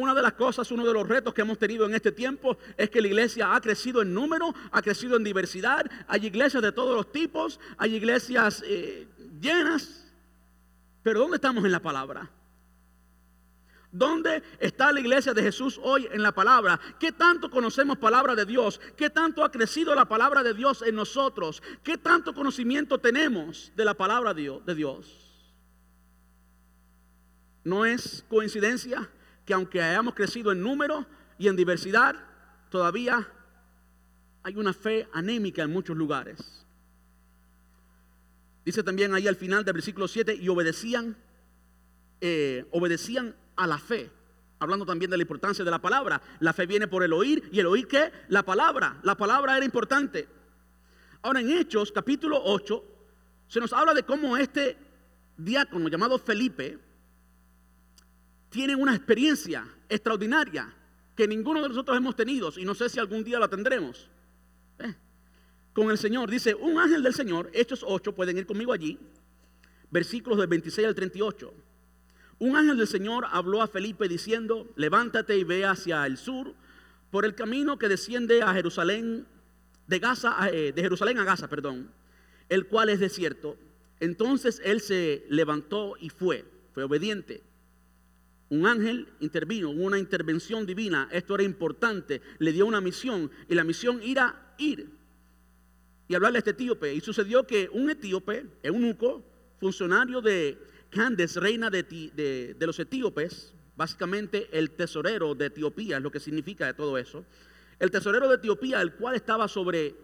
Una 0.00 0.14
de 0.14 0.22
las 0.22 0.32
cosas, 0.32 0.70
uno 0.70 0.86
de 0.86 0.94
los 0.94 1.06
retos 1.06 1.34
que 1.34 1.42
hemos 1.42 1.58
tenido 1.58 1.84
en 1.84 1.94
este 1.94 2.10
tiempo 2.10 2.56
es 2.78 2.88
que 2.88 3.02
la 3.02 3.08
iglesia 3.08 3.54
ha 3.54 3.60
crecido 3.60 4.00
en 4.00 4.14
número, 4.14 4.54
ha 4.72 4.80
crecido 4.80 5.14
en 5.18 5.22
diversidad. 5.22 5.84
Hay 6.08 6.24
iglesias 6.24 6.62
de 6.62 6.72
todos 6.72 6.96
los 6.96 7.12
tipos, 7.12 7.60
hay 7.76 7.96
iglesias 7.96 8.62
eh, 8.64 9.06
llenas. 9.38 10.10
Pero 11.02 11.20
¿dónde 11.20 11.36
estamos 11.36 11.62
en 11.66 11.72
la 11.72 11.80
palabra? 11.80 12.30
¿Dónde 13.92 14.42
está 14.58 14.90
la 14.90 15.00
iglesia 15.00 15.34
de 15.34 15.42
Jesús 15.42 15.78
hoy 15.82 16.08
en 16.10 16.22
la 16.22 16.32
palabra? 16.32 16.80
¿Qué 16.98 17.12
tanto 17.12 17.50
conocemos 17.50 17.98
palabra 17.98 18.34
de 18.34 18.46
Dios? 18.46 18.80
¿Qué 18.96 19.10
tanto 19.10 19.44
ha 19.44 19.50
crecido 19.50 19.94
la 19.94 20.06
palabra 20.06 20.42
de 20.42 20.54
Dios 20.54 20.80
en 20.80 20.94
nosotros? 20.94 21.62
¿Qué 21.82 21.98
tanto 21.98 22.32
conocimiento 22.32 22.96
tenemos 22.96 23.70
de 23.76 23.84
la 23.84 23.92
palabra 23.92 24.32
de 24.32 24.74
Dios? 24.74 25.30
No 27.64 27.84
es 27.84 28.24
coincidencia 28.30 29.10
que 29.50 29.54
aunque 29.54 29.82
hayamos 29.82 30.14
crecido 30.14 30.52
en 30.52 30.62
número 30.62 31.04
y 31.36 31.48
en 31.48 31.56
diversidad, 31.56 32.14
todavía 32.70 33.26
hay 34.44 34.54
una 34.54 34.72
fe 34.72 35.08
anémica 35.12 35.64
en 35.64 35.72
muchos 35.72 35.96
lugares. 35.96 36.64
Dice 38.64 38.84
también 38.84 39.12
ahí 39.12 39.26
al 39.26 39.34
final 39.34 39.64
del 39.64 39.74
versículo 39.74 40.06
7, 40.06 40.36
y 40.36 40.48
obedecían, 40.48 41.16
eh, 42.20 42.64
obedecían 42.70 43.34
a 43.56 43.66
la 43.66 43.78
fe. 43.78 44.08
Hablando 44.60 44.86
también 44.86 45.10
de 45.10 45.16
la 45.16 45.24
importancia 45.24 45.64
de 45.64 45.70
la 45.72 45.82
palabra. 45.82 46.22
La 46.38 46.52
fe 46.52 46.66
viene 46.66 46.86
por 46.86 47.02
el 47.02 47.12
oír 47.12 47.48
y 47.50 47.58
el 47.58 47.66
oír 47.66 47.88
qué? 47.88 48.12
La 48.28 48.44
palabra. 48.44 49.00
La 49.02 49.16
palabra 49.16 49.56
era 49.56 49.66
importante. 49.66 50.28
Ahora 51.22 51.40
en 51.40 51.50
Hechos 51.50 51.90
capítulo 51.90 52.40
8 52.40 52.84
se 53.48 53.58
nos 53.58 53.72
habla 53.72 53.94
de 53.94 54.04
cómo 54.04 54.36
este 54.36 54.76
diácono 55.36 55.88
llamado 55.88 56.20
Felipe, 56.20 56.78
tienen 58.50 58.80
una 58.80 58.94
experiencia 58.94 59.64
extraordinaria 59.88 60.74
que 61.16 61.26
ninguno 61.26 61.62
de 61.62 61.68
nosotros 61.68 61.96
hemos 61.96 62.16
tenido 62.16 62.52
y 62.56 62.64
no 62.64 62.74
sé 62.74 62.88
si 62.88 62.98
algún 62.98 63.24
día 63.24 63.38
la 63.38 63.48
tendremos. 63.48 64.08
¿Eh? 64.80 64.94
Con 65.72 65.90
el 65.90 65.98
Señor, 65.98 66.30
dice, 66.30 66.54
un 66.54 66.78
ángel 66.78 67.02
del 67.02 67.14
Señor, 67.14 67.50
Hechos 67.54 67.84
8, 67.86 68.14
pueden 68.14 68.36
ir 68.36 68.46
conmigo 68.46 68.72
allí, 68.72 68.98
versículos 69.90 70.38
del 70.38 70.48
26 70.48 70.88
al 70.88 70.94
38. 70.94 71.54
Un 72.40 72.56
ángel 72.56 72.76
del 72.76 72.88
Señor 72.88 73.26
habló 73.30 73.62
a 73.62 73.68
Felipe 73.68 74.08
diciendo, 74.08 74.68
levántate 74.76 75.36
y 75.36 75.44
ve 75.44 75.64
hacia 75.64 76.04
el 76.06 76.16
sur 76.16 76.54
por 77.10 77.24
el 77.24 77.34
camino 77.34 77.78
que 77.78 77.88
desciende 77.88 78.42
a 78.42 78.52
Jerusalén, 78.52 79.26
de, 79.86 79.98
Gaza, 79.98 80.48
eh, 80.50 80.72
de 80.72 80.82
Jerusalén 80.82 81.18
a 81.18 81.24
Gaza, 81.24 81.48
perdón, 81.48 81.90
el 82.48 82.66
cual 82.66 82.88
es 82.88 82.98
desierto. 82.98 83.56
Entonces 84.00 84.60
él 84.64 84.80
se 84.80 85.24
levantó 85.28 85.94
y 86.00 86.08
fue, 86.08 86.44
fue 86.72 86.84
obediente 86.84 87.42
un 88.50 88.66
ángel 88.66 89.08
intervino, 89.20 89.70
una 89.70 89.98
intervención 89.98 90.66
divina, 90.66 91.08
esto 91.12 91.34
era 91.34 91.44
importante, 91.44 92.20
le 92.38 92.52
dio 92.52 92.66
una 92.66 92.80
misión 92.80 93.30
y 93.48 93.54
la 93.54 93.64
misión 93.64 94.00
era 94.02 94.54
ir 94.58 94.90
y 96.08 96.14
hablarle 96.16 96.38
a 96.38 96.40
este 96.40 96.50
etíope. 96.50 96.92
Y 96.92 97.00
sucedió 97.00 97.46
que 97.46 97.70
un 97.72 97.88
etíope, 97.88 98.44
eunuco, 98.64 99.24
funcionario 99.60 100.20
de 100.20 100.58
Candes, 100.90 101.36
reina 101.36 101.70
de, 101.70 101.84
de, 101.84 102.66
los 102.66 102.80
etíopes, 102.80 103.54
básicamente 103.76 104.48
el 104.50 104.72
tesorero 104.72 105.36
de 105.36 105.46
Etiopía, 105.46 105.98
es 105.98 106.02
lo 106.02 106.10
que 106.10 106.18
significa 106.18 106.66
de 106.66 106.74
todo 106.74 106.98
eso, 106.98 107.24
el 107.78 107.92
tesorero 107.92 108.28
de 108.28 108.34
Etiopía, 108.34 108.82
el 108.82 108.94
cual 108.94 109.14
estaba 109.14 109.46
sobre, 109.46 109.94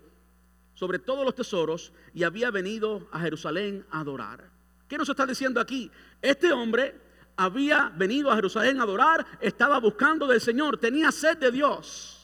sobre 0.74 1.00
todos 1.00 1.24
los 1.24 1.34
tesoros 1.34 1.92
y 2.14 2.22
había 2.22 2.52
venido 2.52 3.08
a 3.10 3.18
Jerusalén 3.18 3.84
a 3.90 4.00
adorar. 4.00 4.48
¿Qué 4.88 4.96
nos 4.96 5.08
está 5.08 5.26
diciendo 5.26 5.60
aquí? 5.60 5.90
Este 6.22 6.52
hombre 6.52 7.05
había 7.36 7.92
venido 7.94 8.30
a 8.30 8.36
Jerusalén 8.36 8.80
a 8.80 8.84
adorar, 8.84 9.26
estaba 9.40 9.78
buscando 9.78 10.26
del 10.26 10.40
Señor, 10.40 10.78
tenía 10.78 11.12
sed 11.12 11.36
de 11.38 11.52
Dios. 11.52 12.16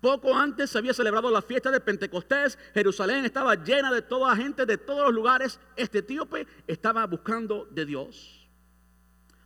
Poco 0.00 0.34
antes 0.34 0.70
se 0.70 0.78
había 0.78 0.92
celebrado 0.92 1.30
la 1.30 1.42
fiesta 1.42 1.70
de 1.70 1.80
Pentecostés. 1.80 2.58
Jerusalén 2.74 3.24
estaba 3.24 3.54
llena 3.54 3.92
de 3.92 4.02
toda 4.02 4.36
gente 4.36 4.66
de 4.66 4.78
todos 4.78 5.06
los 5.06 5.14
lugares. 5.14 5.58
Este 5.74 5.98
etíope 5.98 6.46
estaba 6.66 7.06
buscando 7.06 7.66
de 7.70 7.86
Dios. 7.86 8.46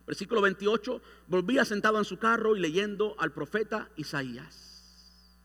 Versículo 0.05 0.41
28. 0.41 1.01
Volvía 1.27 1.65
sentado 1.65 1.97
en 1.97 2.05
su 2.05 2.19
carro 2.19 2.55
y 2.55 2.59
leyendo 2.59 3.15
al 3.17 3.31
profeta 3.31 3.89
Isaías. 3.95 5.39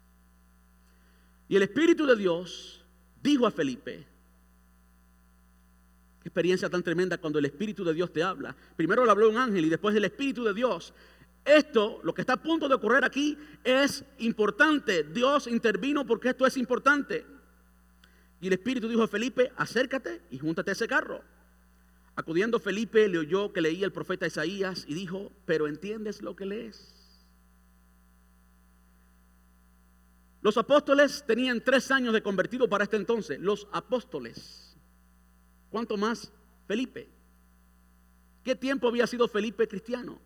Y 1.48 1.56
el 1.56 1.62
Espíritu 1.62 2.04
de 2.04 2.16
Dios 2.16 2.84
dijo 3.22 3.46
a 3.46 3.50
Felipe, 3.50 4.06
experiencia 6.26 6.68
tan 6.68 6.82
tremenda 6.82 7.18
cuando 7.18 7.38
el 7.38 7.44
Espíritu 7.46 7.84
de 7.84 7.94
Dios 7.94 8.12
te 8.12 8.22
habla. 8.22 8.54
Primero 8.76 9.04
le 9.04 9.10
habló 9.10 9.28
un 9.30 9.36
ángel 9.36 9.64
y 9.64 9.68
después 9.68 9.94
el 9.94 10.04
Espíritu 10.04 10.44
de 10.44 10.54
Dios 10.54 10.92
esto, 11.46 12.00
lo 12.02 12.12
que 12.12 12.22
está 12.22 12.34
a 12.34 12.42
punto 12.42 12.68
de 12.68 12.74
ocurrir 12.74 13.04
aquí, 13.04 13.38
es 13.62 14.04
importante. 14.18 15.04
Dios 15.04 15.46
intervino 15.46 16.04
porque 16.04 16.30
esto 16.30 16.44
es 16.44 16.56
importante. 16.56 17.24
Y 18.40 18.48
el 18.48 18.54
Espíritu 18.54 18.88
dijo 18.88 19.04
a 19.04 19.08
Felipe, 19.08 19.52
acércate 19.56 20.22
y 20.30 20.38
júntate 20.38 20.72
a 20.72 20.72
ese 20.72 20.88
carro. 20.88 21.22
Acudiendo 22.16 22.58
Felipe 22.58 23.08
le 23.08 23.18
oyó 23.18 23.52
que 23.52 23.60
leía 23.60 23.86
el 23.86 23.92
profeta 23.92 24.26
Isaías 24.26 24.84
y 24.88 24.94
dijo, 24.94 25.30
pero 25.44 25.68
¿entiendes 25.68 26.20
lo 26.20 26.34
que 26.34 26.46
lees? 26.46 26.92
Los 30.42 30.56
apóstoles 30.56 31.24
tenían 31.26 31.60
tres 31.60 31.90
años 31.92 32.12
de 32.12 32.22
convertido 32.22 32.68
para 32.68 32.84
este 32.84 32.96
entonces. 32.96 33.38
Los 33.38 33.68
apóstoles. 33.72 34.65
¿Cuánto 35.76 35.98
más 35.98 36.32
Felipe? 36.66 37.06
¿Qué 38.42 38.56
tiempo 38.56 38.88
había 38.88 39.06
sido 39.06 39.28
Felipe 39.28 39.68
cristiano? 39.68 40.18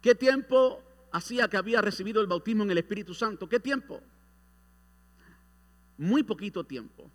¿Qué 0.00 0.14
tiempo 0.14 0.80
hacía 1.10 1.48
que 1.48 1.56
había 1.56 1.80
recibido 1.80 2.20
el 2.20 2.28
bautismo 2.28 2.62
en 2.62 2.70
el 2.70 2.78
Espíritu 2.78 3.12
Santo? 3.12 3.48
¿Qué 3.48 3.58
tiempo? 3.58 4.00
Muy 5.98 6.22
poquito 6.22 6.62
tiempo. 6.62 7.10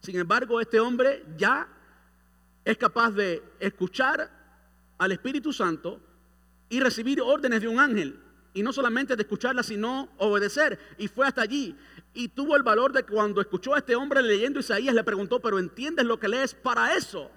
Sin 0.00 0.14
embargo, 0.14 0.60
este 0.60 0.78
hombre 0.78 1.24
ya 1.36 1.66
es 2.64 2.78
capaz 2.78 3.10
de 3.10 3.42
escuchar 3.58 4.30
al 4.96 5.10
Espíritu 5.10 5.52
Santo 5.52 6.00
y 6.68 6.78
recibir 6.78 7.20
órdenes 7.20 7.62
de 7.62 7.66
un 7.66 7.80
ángel. 7.80 8.16
Y 8.54 8.62
no 8.62 8.72
solamente 8.72 9.16
de 9.16 9.22
escucharla, 9.22 9.64
sino 9.64 10.08
obedecer. 10.18 10.78
Y 10.98 11.08
fue 11.08 11.26
hasta 11.26 11.42
allí. 11.42 11.76
Y 12.12 12.28
tuvo 12.28 12.56
el 12.56 12.62
valor 12.62 12.92
de 12.92 13.04
cuando 13.04 13.40
escuchó 13.40 13.74
a 13.74 13.78
este 13.78 13.94
hombre 13.94 14.22
leyendo 14.22 14.60
Isaías, 14.60 14.94
le 14.94 15.04
preguntó, 15.04 15.40
pero 15.40 15.58
¿entiendes 15.58 16.04
lo 16.04 16.18
que 16.18 16.28
lees? 16.28 16.54
Para 16.54 16.96
eso 16.96 17.30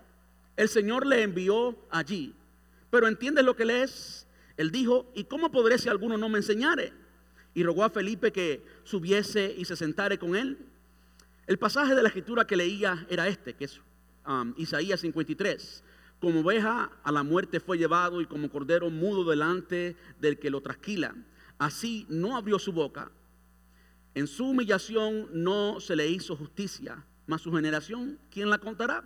el 0.57 0.69
Señor 0.69 1.05
le 1.05 1.23
envió 1.23 1.77
allí. 1.89 2.35
Pero 2.89 3.07
¿entiendes 3.07 3.45
lo 3.45 3.55
que 3.55 3.65
lees? 3.65 4.27
Él 4.57 4.71
dijo, 4.71 5.11
¿y 5.15 5.23
cómo 5.25 5.51
podré 5.51 5.77
si 5.77 5.89
alguno 5.89 6.17
no 6.17 6.29
me 6.29 6.37
enseñare? 6.37 6.93
Y 7.53 7.63
rogó 7.63 7.83
a 7.83 7.89
Felipe 7.89 8.31
que 8.31 8.63
subiese 8.83 9.53
y 9.57 9.65
se 9.65 9.75
sentare 9.75 10.17
con 10.17 10.35
él. 10.35 10.57
El 11.47 11.57
pasaje 11.57 11.95
de 11.95 12.01
la 12.01 12.09
escritura 12.09 12.45
que 12.45 12.55
leía 12.55 13.05
era 13.09 13.27
este, 13.27 13.53
que 13.53 13.65
es 13.65 13.81
um, 14.27 14.53
Isaías 14.57 15.01
53. 15.01 15.83
Como 16.19 16.41
oveja 16.41 16.89
a 17.03 17.11
la 17.11 17.23
muerte 17.23 17.59
fue 17.59 17.77
llevado 17.77 18.21
y 18.21 18.25
como 18.25 18.49
cordero 18.49 18.89
mudo 18.89 19.29
delante 19.29 19.95
del 20.19 20.39
que 20.39 20.49
lo 20.49 20.61
trasquila. 20.61 21.15
Así 21.57 22.05
no 22.09 22.37
abrió 22.37 22.59
su 22.59 22.71
boca. 22.71 23.11
En 24.15 24.27
su 24.27 24.45
humillación 24.45 25.27
no 25.31 25.79
se 25.79 25.95
le 25.95 26.07
hizo 26.07 26.35
justicia. 26.35 27.05
Mas 27.25 27.41
su 27.41 27.51
generación, 27.53 28.19
¿quién 28.29 28.49
la 28.49 28.57
contará? 28.57 29.03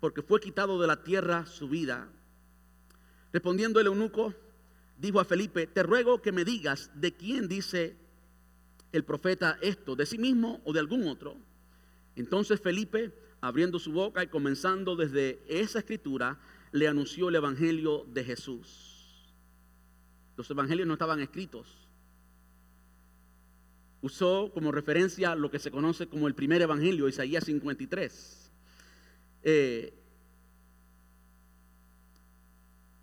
Porque 0.00 0.22
fue 0.22 0.40
quitado 0.40 0.80
de 0.80 0.86
la 0.86 1.02
tierra 1.02 1.46
su 1.46 1.68
vida. 1.68 2.08
Respondiendo 3.32 3.80
el 3.80 3.86
eunuco, 3.86 4.34
dijo 4.98 5.20
a 5.20 5.24
Felipe, 5.24 5.66
te 5.66 5.82
ruego 5.82 6.20
que 6.20 6.32
me 6.32 6.44
digas 6.44 6.90
de 6.94 7.14
quién 7.14 7.46
dice 7.48 7.96
el 8.92 9.04
profeta 9.04 9.58
esto, 9.62 9.94
de 9.94 10.06
sí 10.06 10.18
mismo 10.18 10.60
o 10.64 10.72
de 10.72 10.80
algún 10.80 11.06
otro. 11.06 11.36
Entonces 12.16 12.60
Felipe, 12.60 13.14
abriendo 13.40 13.78
su 13.78 13.92
boca 13.92 14.24
y 14.24 14.26
comenzando 14.26 14.96
desde 14.96 15.42
esa 15.48 15.78
escritura, 15.78 16.40
le 16.72 16.88
anunció 16.88 17.28
el 17.28 17.36
Evangelio 17.36 18.04
de 18.08 18.24
Jesús. 18.24 19.32
Los 20.36 20.50
Evangelios 20.50 20.88
no 20.88 20.94
estaban 20.94 21.20
escritos. 21.20 21.79
Usó 24.02 24.50
como 24.52 24.72
referencia 24.72 25.34
lo 25.34 25.50
que 25.50 25.58
se 25.58 25.70
conoce 25.70 26.06
como 26.08 26.26
el 26.26 26.34
primer 26.34 26.62
Evangelio, 26.62 27.08
Isaías 27.08 27.44
53. 27.44 28.50
Eh, 29.42 29.94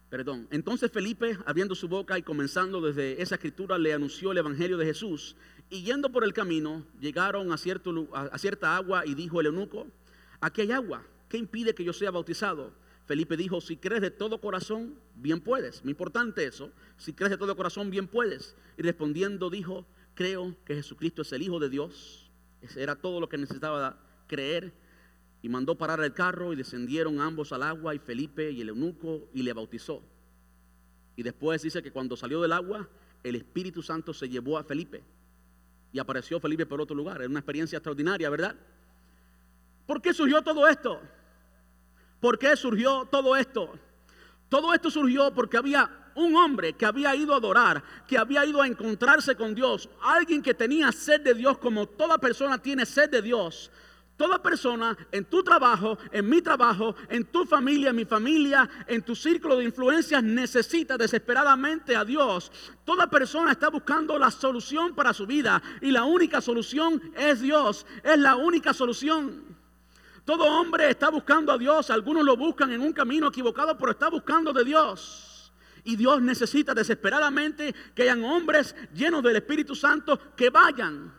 Perdón. 0.09 0.47
Entonces 0.51 0.89
Felipe, 0.89 1.37
abriendo 1.45 1.75
su 1.75 1.89
boca 1.89 2.17
y 2.17 2.23
comenzando 2.23 2.79
desde 2.79 3.21
esa 3.21 3.35
escritura, 3.35 3.77
le 3.77 3.93
anunció 3.93 4.31
el 4.31 4.37
Evangelio 4.37 4.77
de 4.77 4.85
Jesús. 4.85 5.35
Y 5.69 5.83
yendo 5.83 6.11
por 6.11 6.23
el 6.23 6.33
camino, 6.33 6.85
llegaron 7.01 7.51
a, 7.51 7.57
cierto, 7.57 8.07
a 8.13 8.37
cierta 8.37 8.77
agua 8.77 9.05
y 9.05 9.15
dijo 9.15 9.41
el 9.41 9.47
eunuco, 9.47 9.87
aquí 10.39 10.61
hay 10.61 10.71
agua, 10.71 11.03
¿qué 11.27 11.37
impide 11.37 11.75
que 11.75 11.83
yo 11.83 11.91
sea 11.91 12.11
bautizado? 12.11 12.71
Felipe 13.05 13.35
dijo, 13.35 13.59
si 13.59 13.75
crees 13.75 14.01
de 14.01 14.11
todo 14.11 14.39
corazón, 14.39 14.95
bien 15.15 15.41
puedes. 15.41 15.83
Muy 15.83 15.91
importante 15.91 16.45
eso. 16.45 16.71
Si 16.97 17.13
crees 17.13 17.31
de 17.31 17.37
todo 17.37 17.55
corazón, 17.57 17.89
bien 17.89 18.07
puedes. 18.07 18.55
Y 18.77 18.83
respondiendo 18.83 19.49
dijo, 19.49 19.85
creo 20.17 20.55
que 20.65 20.73
Jesucristo 20.73 21.21
es 21.21 21.31
el 21.31 21.43
Hijo 21.43 21.59
de 21.59 21.69
Dios. 21.69 22.31
Ese 22.61 22.81
era 22.81 22.95
todo 22.95 23.21
lo 23.21 23.29
que 23.29 23.37
necesitaba 23.37 23.99
creer 24.25 24.73
y 25.43 25.47
mandó 25.47 25.77
parar 25.77 26.01
el 26.01 26.13
carro 26.13 26.51
y 26.51 26.55
descendieron 26.55 27.21
ambos 27.21 27.53
al 27.53 27.61
agua 27.61 27.93
y 27.93 27.99
Felipe 27.99 28.49
y 28.49 28.61
el 28.61 28.69
eunuco 28.69 29.29
y 29.31 29.43
le 29.43 29.53
bautizó. 29.53 30.01
Y 31.15 31.21
después 31.21 31.61
dice 31.61 31.83
que 31.83 31.91
cuando 31.91 32.17
salió 32.17 32.41
del 32.41 32.51
agua, 32.51 32.89
el 33.23 33.35
Espíritu 33.35 33.83
Santo 33.83 34.11
se 34.11 34.27
llevó 34.27 34.57
a 34.57 34.63
Felipe 34.63 35.03
y 35.93 35.99
apareció 35.99 36.39
Felipe 36.39 36.65
por 36.65 36.81
otro 36.81 36.95
lugar. 36.95 37.21
Es 37.21 37.27
una 37.27 37.39
experiencia 37.39 37.77
extraordinaria, 37.77 38.27
¿verdad? 38.31 38.55
¿Por 39.85 40.01
qué 40.01 40.15
surgió 40.15 40.41
todo 40.41 40.67
esto? 40.67 40.99
¿Por 42.19 42.39
qué 42.39 42.57
surgió 42.57 43.07
todo 43.11 43.35
esto? 43.35 43.71
Todo 44.49 44.73
esto 44.73 44.89
surgió 44.89 45.31
porque 45.31 45.57
había 45.57 46.06
un 46.17 46.35
hombre 46.35 46.73
que 46.73 46.85
había 46.85 47.15
ido 47.15 47.33
a 47.33 47.37
adorar, 47.37 47.83
que 48.07 48.17
había 48.17 48.45
ido 48.45 48.61
a 48.61 48.67
encontrarse 48.67 49.35
con 49.35 49.55
Dios, 49.55 49.89
alguien 50.01 50.41
que 50.41 50.53
tenía 50.53 50.91
sed 50.91 51.21
de 51.21 51.33
Dios 51.33 51.57
como 51.57 51.87
toda 51.87 52.17
persona 52.17 52.57
tiene 52.57 52.85
sed 52.85 53.09
de 53.09 53.21
Dios, 53.21 53.71
Toda 54.17 54.41
persona 54.41 54.97
en 55.11 55.25
tu 55.25 55.43
trabajo, 55.43 55.99
en 56.11 56.27
mi 56.27 56.41
trabajo, 56.41 56.95
en 57.07 57.23
tu 57.25 57.45
familia, 57.45 57.91
en 57.91 57.95
mi 57.95 58.05
familia, 58.05 58.67
en 58.87 59.03
tu 59.03 59.15
círculo 59.15 59.57
de 59.57 59.65
influencias 59.65 60.23
necesita 60.23 60.97
desesperadamente 60.97 61.95
a 61.95 62.03
Dios. 62.03 62.51
Toda 62.83 63.07
persona 63.07 63.51
está 63.51 63.69
buscando 63.69 64.17
la 64.17 64.31
solución 64.31 64.95
para 64.95 65.13
su 65.13 65.27
vida 65.27 65.61
y 65.81 65.91
la 65.91 66.03
única 66.03 66.41
solución 66.41 66.99
es 67.15 67.41
Dios. 67.41 67.85
Es 68.03 68.17
la 68.17 68.35
única 68.35 68.73
solución. 68.73 69.55
Todo 70.25 70.45
hombre 70.45 70.89
está 70.89 71.11
buscando 71.11 71.51
a 71.51 71.57
Dios. 71.59 71.91
Algunos 71.91 72.25
lo 72.25 72.35
buscan 72.35 72.71
en 72.71 72.81
un 72.81 72.93
camino 72.93 73.27
equivocado, 73.27 73.77
pero 73.77 73.91
está 73.91 74.09
buscando 74.09 74.51
de 74.51 74.63
Dios. 74.63 75.36
Y 75.87 75.95
Dios 75.95 76.21
necesita 76.21 76.73
desesperadamente 76.73 77.73
que 77.95 78.01
hayan 78.01 78.21
hombres 78.25 78.75
llenos 78.93 79.23
del 79.23 79.37
Espíritu 79.37 79.73
Santo 79.73 80.35
que 80.35 80.49
vayan 80.49 81.13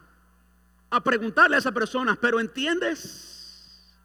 a 0.91 1.03
preguntarle 1.03 1.57
a 1.57 1.59
esa 1.59 1.73
persona, 1.73 2.19
pero 2.21 2.39
¿entiendes? 2.39 3.97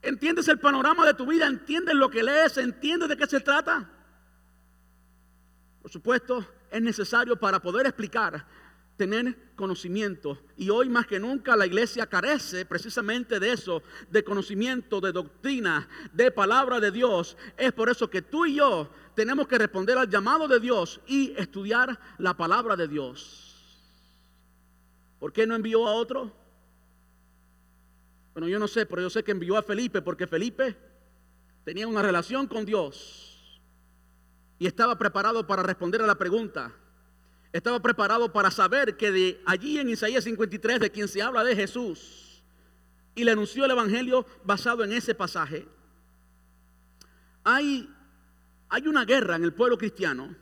¿Entiendes 0.00 0.46
el 0.46 0.60
panorama 0.60 1.04
de 1.04 1.14
tu 1.14 1.26
vida? 1.26 1.48
¿Entiendes 1.48 1.96
lo 1.96 2.08
que 2.08 2.22
lees? 2.22 2.58
¿Entiendes 2.58 3.08
de 3.08 3.16
qué 3.16 3.26
se 3.26 3.40
trata? 3.40 3.90
Por 5.82 5.90
supuesto, 5.90 6.46
es 6.70 6.80
necesario 6.80 7.34
para 7.34 7.58
poder 7.58 7.86
explicar, 7.86 8.46
tener 8.96 9.54
conocimiento. 9.56 10.38
Y 10.56 10.70
hoy 10.70 10.88
más 10.88 11.06
que 11.06 11.18
nunca 11.18 11.56
la 11.56 11.66
iglesia 11.66 12.06
carece 12.06 12.64
precisamente 12.64 13.40
de 13.40 13.52
eso, 13.52 13.82
de 14.10 14.22
conocimiento, 14.22 15.00
de 15.00 15.12
doctrina, 15.12 15.88
de 16.12 16.30
palabra 16.30 16.80
de 16.80 16.90
Dios. 16.90 17.36
Es 17.56 17.72
por 17.72 17.88
eso 17.88 18.08
que 18.08 18.22
tú 18.22 18.46
y 18.46 18.56
yo 18.56 18.90
tenemos 19.14 19.46
que 19.48 19.58
responder 19.58 19.98
al 19.98 20.08
llamado 20.08 20.48
de 20.48 20.60
Dios 20.60 21.00
y 21.06 21.34
estudiar 21.36 21.98
la 22.18 22.36
palabra 22.36 22.76
de 22.76 22.88
Dios. 22.88 23.52
¿Por 25.18 25.32
qué 25.32 25.46
no 25.46 25.54
envió 25.54 25.86
a 25.86 25.94
otro? 25.94 26.32
Bueno, 28.34 28.48
yo 28.48 28.58
no 28.58 28.66
sé, 28.66 28.86
pero 28.86 29.02
yo 29.02 29.10
sé 29.10 29.22
que 29.22 29.32
envió 29.32 29.56
a 29.56 29.62
Felipe 29.62 30.02
porque 30.02 30.26
Felipe 30.26 30.76
tenía 31.64 31.86
una 31.86 32.02
relación 32.02 32.46
con 32.46 32.64
Dios 32.64 33.62
y 34.58 34.66
estaba 34.66 34.96
preparado 34.96 35.46
para 35.46 35.62
responder 35.62 36.02
a 36.02 36.06
la 36.06 36.16
pregunta. 36.16 36.72
Estaba 37.52 37.80
preparado 37.80 38.32
para 38.32 38.50
saber 38.50 38.96
que 38.96 39.10
de 39.10 39.42
allí 39.44 39.78
en 39.78 39.90
Isaías 39.90 40.24
53, 40.24 40.80
de 40.80 40.90
quien 40.90 41.06
se 41.06 41.20
habla 41.20 41.44
de 41.44 41.54
Jesús, 41.54 42.42
y 43.14 43.24
le 43.24 43.32
anunció 43.32 43.64
el 43.64 43.72
Evangelio 43.72 44.26
basado 44.44 44.84
en 44.84 44.92
ese 44.92 45.14
pasaje. 45.14 45.68
Hay, 47.44 47.92
hay 48.68 48.86
una 48.86 49.04
guerra 49.04 49.36
en 49.36 49.44
el 49.44 49.52
pueblo 49.52 49.76
cristiano 49.76 50.34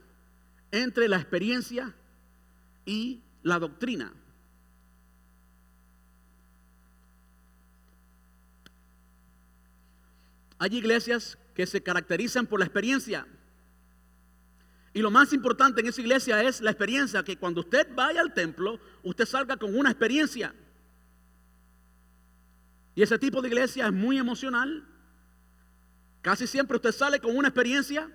entre 0.71 1.09
la 1.09 1.17
experiencia 1.17 1.95
y 2.85 3.23
la 3.43 3.59
doctrina. 3.59 4.13
Hay 10.59 10.77
iglesias 10.77 11.39
que 11.55 11.67
se 11.67 11.83
caracterizan 11.83 12.47
por 12.47 12.61
la 12.61 12.67
experiencia. 12.67 13.27
Y 14.93 15.01
lo 15.01 15.11
más 15.11 15.33
importante 15.33 15.81
en 15.81 15.87
esa 15.87 16.01
iglesia 16.01 16.43
es 16.43 16.61
la 16.61 16.71
experiencia, 16.71 17.23
que 17.23 17.37
cuando 17.37 17.61
usted 17.61 17.89
vaya 17.95 18.21
al 18.21 18.35
templo, 18.35 18.81
usted 19.03 19.25
salga 19.25 19.57
con 19.57 19.77
una 19.77 19.91
experiencia. 19.91 20.55
Y 22.95 23.03
ese 23.03 23.19
tipo 23.19 23.41
de 23.41 23.49
iglesia 23.49 23.87
es 23.87 23.93
muy 23.93 24.19
emocional. 24.19 24.87
Casi 26.23 26.47
siempre 26.47 26.77
usted 26.77 26.93
sale 26.93 27.21
con 27.21 27.37
una 27.37 27.49
experiencia. 27.49 28.11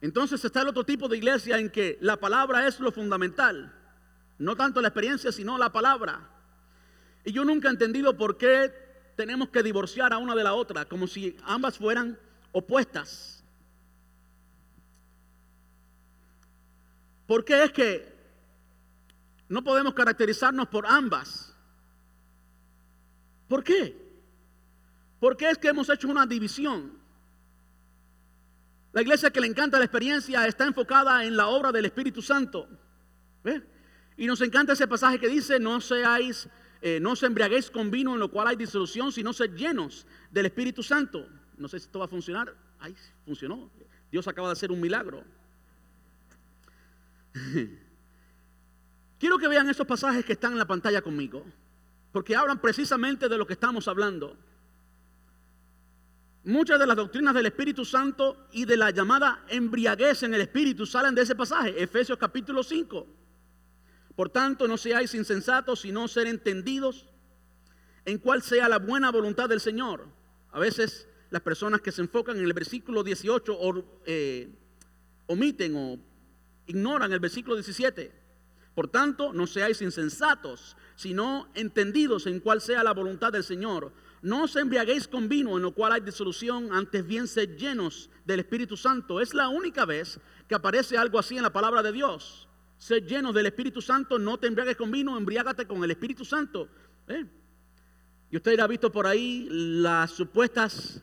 Entonces 0.00 0.44
está 0.44 0.62
el 0.62 0.68
otro 0.68 0.84
tipo 0.84 1.08
de 1.08 1.16
iglesia 1.16 1.58
en 1.58 1.70
que 1.70 1.96
la 2.00 2.16
palabra 2.16 2.66
es 2.66 2.80
lo 2.80 2.90
fundamental. 2.90 3.72
No 4.38 4.56
tanto 4.56 4.80
la 4.80 4.88
experiencia, 4.88 5.30
sino 5.30 5.58
la 5.58 5.70
palabra. 5.70 6.28
Y 7.24 7.32
yo 7.32 7.44
nunca 7.44 7.68
he 7.68 7.70
entendido 7.70 8.16
por 8.16 8.36
qué 8.36 8.72
tenemos 9.16 9.50
que 9.50 9.62
divorciar 9.62 10.12
a 10.12 10.18
una 10.18 10.34
de 10.34 10.42
la 10.42 10.54
otra, 10.54 10.86
como 10.86 11.06
si 11.06 11.36
ambas 11.44 11.78
fueran 11.78 12.18
opuestas. 12.52 13.39
¿Por 17.30 17.44
qué 17.44 17.62
es 17.62 17.70
que 17.70 18.12
no 19.48 19.62
podemos 19.62 19.94
caracterizarnos 19.94 20.66
por 20.66 20.84
ambas? 20.84 21.54
¿Por 23.46 23.62
qué? 23.62 23.96
¿Por 25.20 25.36
qué 25.36 25.50
es 25.50 25.56
que 25.56 25.68
hemos 25.68 25.88
hecho 25.90 26.08
una 26.08 26.26
división? 26.26 26.98
La 28.90 29.02
iglesia 29.02 29.30
que 29.30 29.40
le 29.40 29.46
encanta 29.46 29.78
la 29.78 29.84
experiencia 29.84 30.44
está 30.48 30.66
enfocada 30.66 31.24
en 31.24 31.36
la 31.36 31.46
obra 31.46 31.70
del 31.70 31.84
Espíritu 31.84 32.20
Santo. 32.20 32.68
Y 34.16 34.26
nos 34.26 34.40
encanta 34.40 34.72
ese 34.72 34.88
pasaje 34.88 35.20
que 35.20 35.28
dice, 35.28 35.60
no 35.60 35.80
seáis, 35.80 36.48
eh, 36.82 36.98
no 37.00 37.14
se 37.14 37.26
embriaguéis 37.26 37.70
con 37.70 37.92
vino 37.92 38.14
en 38.14 38.18
lo 38.18 38.32
cual 38.32 38.48
hay 38.48 38.56
disolución, 38.56 39.12
sino 39.12 39.32
ser 39.32 39.54
llenos 39.54 40.04
del 40.32 40.46
Espíritu 40.46 40.82
Santo. 40.82 41.28
No 41.56 41.68
sé 41.68 41.78
si 41.78 41.84
esto 41.84 42.00
va 42.00 42.06
a 42.06 42.08
funcionar. 42.08 42.52
Ay, 42.80 42.96
funcionó. 43.24 43.70
Dios 44.10 44.26
acaba 44.26 44.48
de 44.48 44.54
hacer 44.54 44.72
un 44.72 44.80
milagro. 44.80 45.22
Quiero 49.18 49.38
que 49.38 49.48
vean 49.48 49.68
esos 49.68 49.86
pasajes 49.86 50.24
que 50.24 50.32
están 50.32 50.52
en 50.52 50.58
la 50.58 50.66
pantalla 50.66 51.02
conmigo, 51.02 51.44
porque 52.12 52.34
hablan 52.34 52.60
precisamente 52.60 53.28
de 53.28 53.36
lo 53.38 53.46
que 53.46 53.52
estamos 53.52 53.86
hablando. 53.88 54.36
Muchas 56.44 56.78
de 56.78 56.86
las 56.86 56.96
doctrinas 56.96 57.34
del 57.34 57.46
Espíritu 57.46 57.84
Santo 57.84 58.48
y 58.52 58.64
de 58.64 58.78
la 58.78 58.90
llamada 58.90 59.44
embriaguez 59.48 60.22
en 60.22 60.32
el 60.32 60.40
Espíritu 60.40 60.86
salen 60.86 61.14
de 61.14 61.22
ese 61.22 61.34
pasaje, 61.34 61.82
Efesios 61.82 62.18
capítulo 62.18 62.62
5. 62.62 63.06
Por 64.16 64.30
tanto, 64.30 64.66
no 64.66 64.78
seáis 64.78 65.14
insensatos, 65.14 65.82
sino 65.82 66.08
ser 66.08 66.26
entendidos 66.26 67.06
en 68.06 68.18
cuál 68.18 68.42
sea 68.42 68.68
la 68.68 68.78
buena 68.78 69.10
voluntad 69.10 69.48
del 69.48 69.60
Señor. 69.60 70.08
A 70.52 70.58
veces 70.58 71.06
las 71.28 71.42
personas 71.42 71.82
que 71.82 71.92
se 71.92 72.00
enfocan 72.00 72.38
en 72.38 72.44
el 72.44 72.52
versículo 72.52 73.02
18 73.02 73.58
eh, 74.06 74.48
omiten 75.26 75.76
o 75.76 75.98
ignoran 76.66 77.12
el 77.12 77.20
versículo 77.20 77.56
17. 77.56 78.12
Por 78.74 78.88
tanto, 78.88 79.32
no 79.32 79.46
seáis 79.46 79.82
insensatos, 79.82 80.76
sino 80.94 81.48
entendidos 81.54 82.26
en 82.26 82.40
cuál 82.40 82.60
sea 82.60 82.84
la 82.84 82.92
voluntad 82.92 83.32
del 83.32 83.44
Señor. 83.44 83.92
No 84.22 84.44
os 84.44 84.56
embriaguéis 84.56 85.08
con 85.08 85.28
vino 85.28 85.56
en 85.56 85.62
lo 85.62 85.72
cual 85.72 85.92
hay 85.92 86.00
disolución, 86.02 86.72
antes 86.72 87.06
bien 87.06 87.26
sed 87.26 87.56
llenos 87.56 88.10
del 88.24 88.40
Espíritu 88.40 88.76
Santo. 88.76 89.20
Es 89.20 89.34
la 89.34 89.48
única 89.48 89.84
vez 89.84 90.20
que 90.46 90.54
aparece 90.54 90.98
algo 90.98 91.18
así 91.18 91.36
en 91.36 91.42
la 91.42 91.52
palabra 91.52 91.82
de 91.82 91.92
Dios. 91.92 92.48
Sed 92.78 93.06
llenos 93.06 93.34
del 93.34 93.46
Espíritu 93.46 93.82
Santo, 93.82 94.18
no 94.18 94.38
te 94.38 94.46
embriagues 94.46 94.76
con 94.76 94.90
vino, 94.90 95.16
embriágate 95.16 95.66
con 95.66 95.82
el 95.82 95.90
Espíritu 95.90 96.24
Santo. 96.24 96.68
¿Eh? 97.08 97.26
Y 98.30 98.36
usted 98.36 98.58
ha 98.60 98.66
visto 98.66 98.92
por 98.92 99.06
ahí 99.06 99.48
las 99.50 100.12
supuestas 100.12 101.02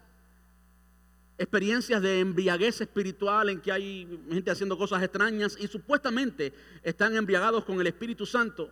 experiencias 1.38 2.02
de 2.02 2.20
embriaguez 2.20 2.82
espiritual 2.82 3.50
en 3.50 3.62
que 3.62 3.72
hay 3.72 4.20
gente 4.30 4.50
haciendo 4.50 4.78
cosas 4.78 5.04
extrañas 5.04 5.56
y 5.60 5.68
supuestamente 5.68 6.54
están 6.84 7.16
embriagados 7.16 7.64
con 7.64 7.80
el 7.80 7.88
Espíritu 7.88 8.26
Santo 8.26 8.72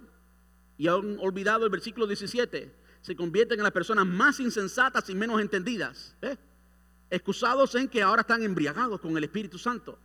y 0.77 0.87
han 0.87 1.17
olvidado 1.19 1.65
el 1.65 1.71
versículo 1.71 2.07
17, 2.07 2.71
se 3.01 3.15
convierten 3.15 3.59
en 3.59 3.63
las 3.63 3.71
personas 3.71 4.05
más 4.05 4.39
insensatas 4.39 5.09
y 5.09 5.15
menos 5.15 5.39
entendidas, 5.39 6.15
¿eh? 6.21 6.35
excusados 7.09 7.75
en 7.75 7.87
que 7.87 8.01
ahora 8.01 8.21
están 8.21 8.41
embriagados 8.41 8.99
con 8.99 9.15
el 9.15 9.23
Espíritu 9.23 9.57
Santo. 9.57 9.97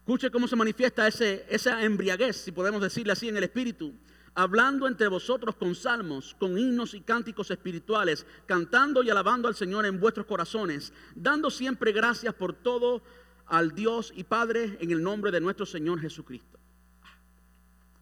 Escuche 0.00 0.30
cómo 0.30 0.46
se 0.46 0.54
manifiesta 0.54 1.08
ese, 1.08 1.46
esa 1.48 1.82
embriaguez, 1.82 2.36
si 2.36 2.52
podemos 2.52 2.82
decirle 2.82 3.14
así, 3.14 3.30
en 3.30 3.38
el 3.38 3.44
Espíritu 3.44 3.94
hablando 4.34 4.88
entre 4.88 5.08
vosotros 5.08 5.54
con 5.54 5.74
salmos, 5.74 6.34
con 6.38 6.58
himnos 6.58 6.94
y 6.94 7.00
cánticos 7.00 7.50
espirituales, 7.50 8.26
cantando 8.46 9.02
y 9.02 9.10
alabando 9.10 9.48
al 9.48 9.54
Señor 9.54 9.86
en 9.86 10.00
vuestros 10.00 10.26
corazones, 10.26 10.92
dando 11.14 11.50
siempre 11.50 11.92
gracias 11.92 12.34
por 12.34 12.52
todo 12.52 13.02
al 13.46 13.74
Dios 13.74 14.12
y 14.16 14.24
Padre 14.24 14.76
en 14.80 14.90
el 14.90 15.02
nombre 15.02 15.30
de 15.30 15.40
nuestro 15.40 15.66
Señor 15.66 16.00
Jesucristo. 16.00 16.58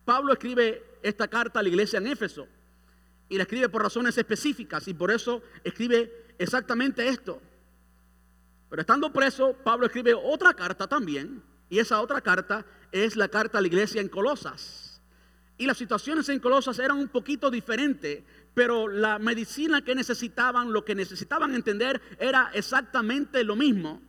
Pablo 0.04 0.32
escribe 0.32 0.82
esta 1.02 1.28
carta 1.28 1.60
a 1.60 1.62
la 1.62 1.68
iglesia 1.68 1.98
en 1.98 2.06
Éfeso 2.06 2.46
y 3.28 3.36
la 3.36 3.44
escribe 3.44 3.68
por 3.68 3.82
razones 3.82 4.16
específicas 4.18 4.88
y 4.88 4.94
por 4.94 5.10
eso 5.10 5.42
escribe 5.64 6.34
exactamente 6.38 7.08
esto. 7.08 7.40
Pero 8.68 8.80
estando 8.80 9.12
preso, 9.12 9.54
Pablo 9.62 9.86
escribe 9.86 10.14
otra 10.14 10.54
carta 10.54 10.86
también 10.86 11.42
y 11.68 11.78
esa 11.78 12.00
otra 12.00 12.20
carta 12.20 12.64
es 12.90 13.16
la 13.16 13.28
carta 13.28 13.58
a 13.58 13.60
la 13.60 13.66
iglesia 13.66 14.00
en 14.00 14.08
Colosas. 14.08 14.91
Y 15.58 15.66
las 15.66 15.76
situaciones 15.76 16.28
en 16.28 16.40
Colosas 16.40 16.78
eran 16.78 16.98
un 16.98 17.08
poquito 17.08 17.50
diferentes, 17.50 18.22
pero 18.54 18.88
la 18.88 19.18
medicina 19.18 19.82
que 19.82 19.94
necesitaban, 19.94 20.72
lo 20.72 20.84
que 20.84 20.94
necesitaban 20.94 21.54
entender 21.54 22.00
era 22.18 22.50
exactamente 22.54 23.44
lo 23.44 23.56
mismo. 23.56 24.00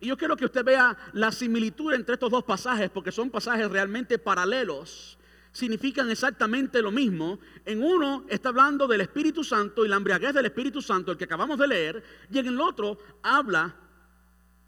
Y 0.00 0.08
yo 0.08 0.16
quiero 0.16 0.36
que 0.36 0.44
usted 0.44 0.64
vea 0.64 0.96
la 1.12 1.32
similitud 1.32 1.92
entre 1.94 2.14
estos 2.14 2.30
dos 2.30 2.44
pasajes, 2.44 2.90
porque 2.90 3.12
son 3.12 3.30
pasajes 3.30 3.70
realmente 3.70 4.18
paralelos. 4.18 5.18
Significan 5.52 6.10
exactamente 6.10 6.82
lo 6.82 6.90
mismo. 6.90 7.38
En 7.64 7.82
uno 7.82 8.26
está 8.28 8.50
hablando 8.50 8.86
del 8.86 9.00
Espíritu 9.00 9.42
Santo 9.42 9.84
y 9.84 9.88
la 9.88 9.96
embriaguez 9.96 10.34
del 10.34 10.46
Espíritu 10.46 10.82
Santo, 10.82 11.12
el 11.12 11.16
que 11.16 11.24
acabamos 11.24 11.58
de 11.58 11.68
leer, 11.68 12.04
y 12.30 12.38
en 12.38 12.46
el 12.46 12.60
otro 12.60 12.98
habla, 13.22 13.74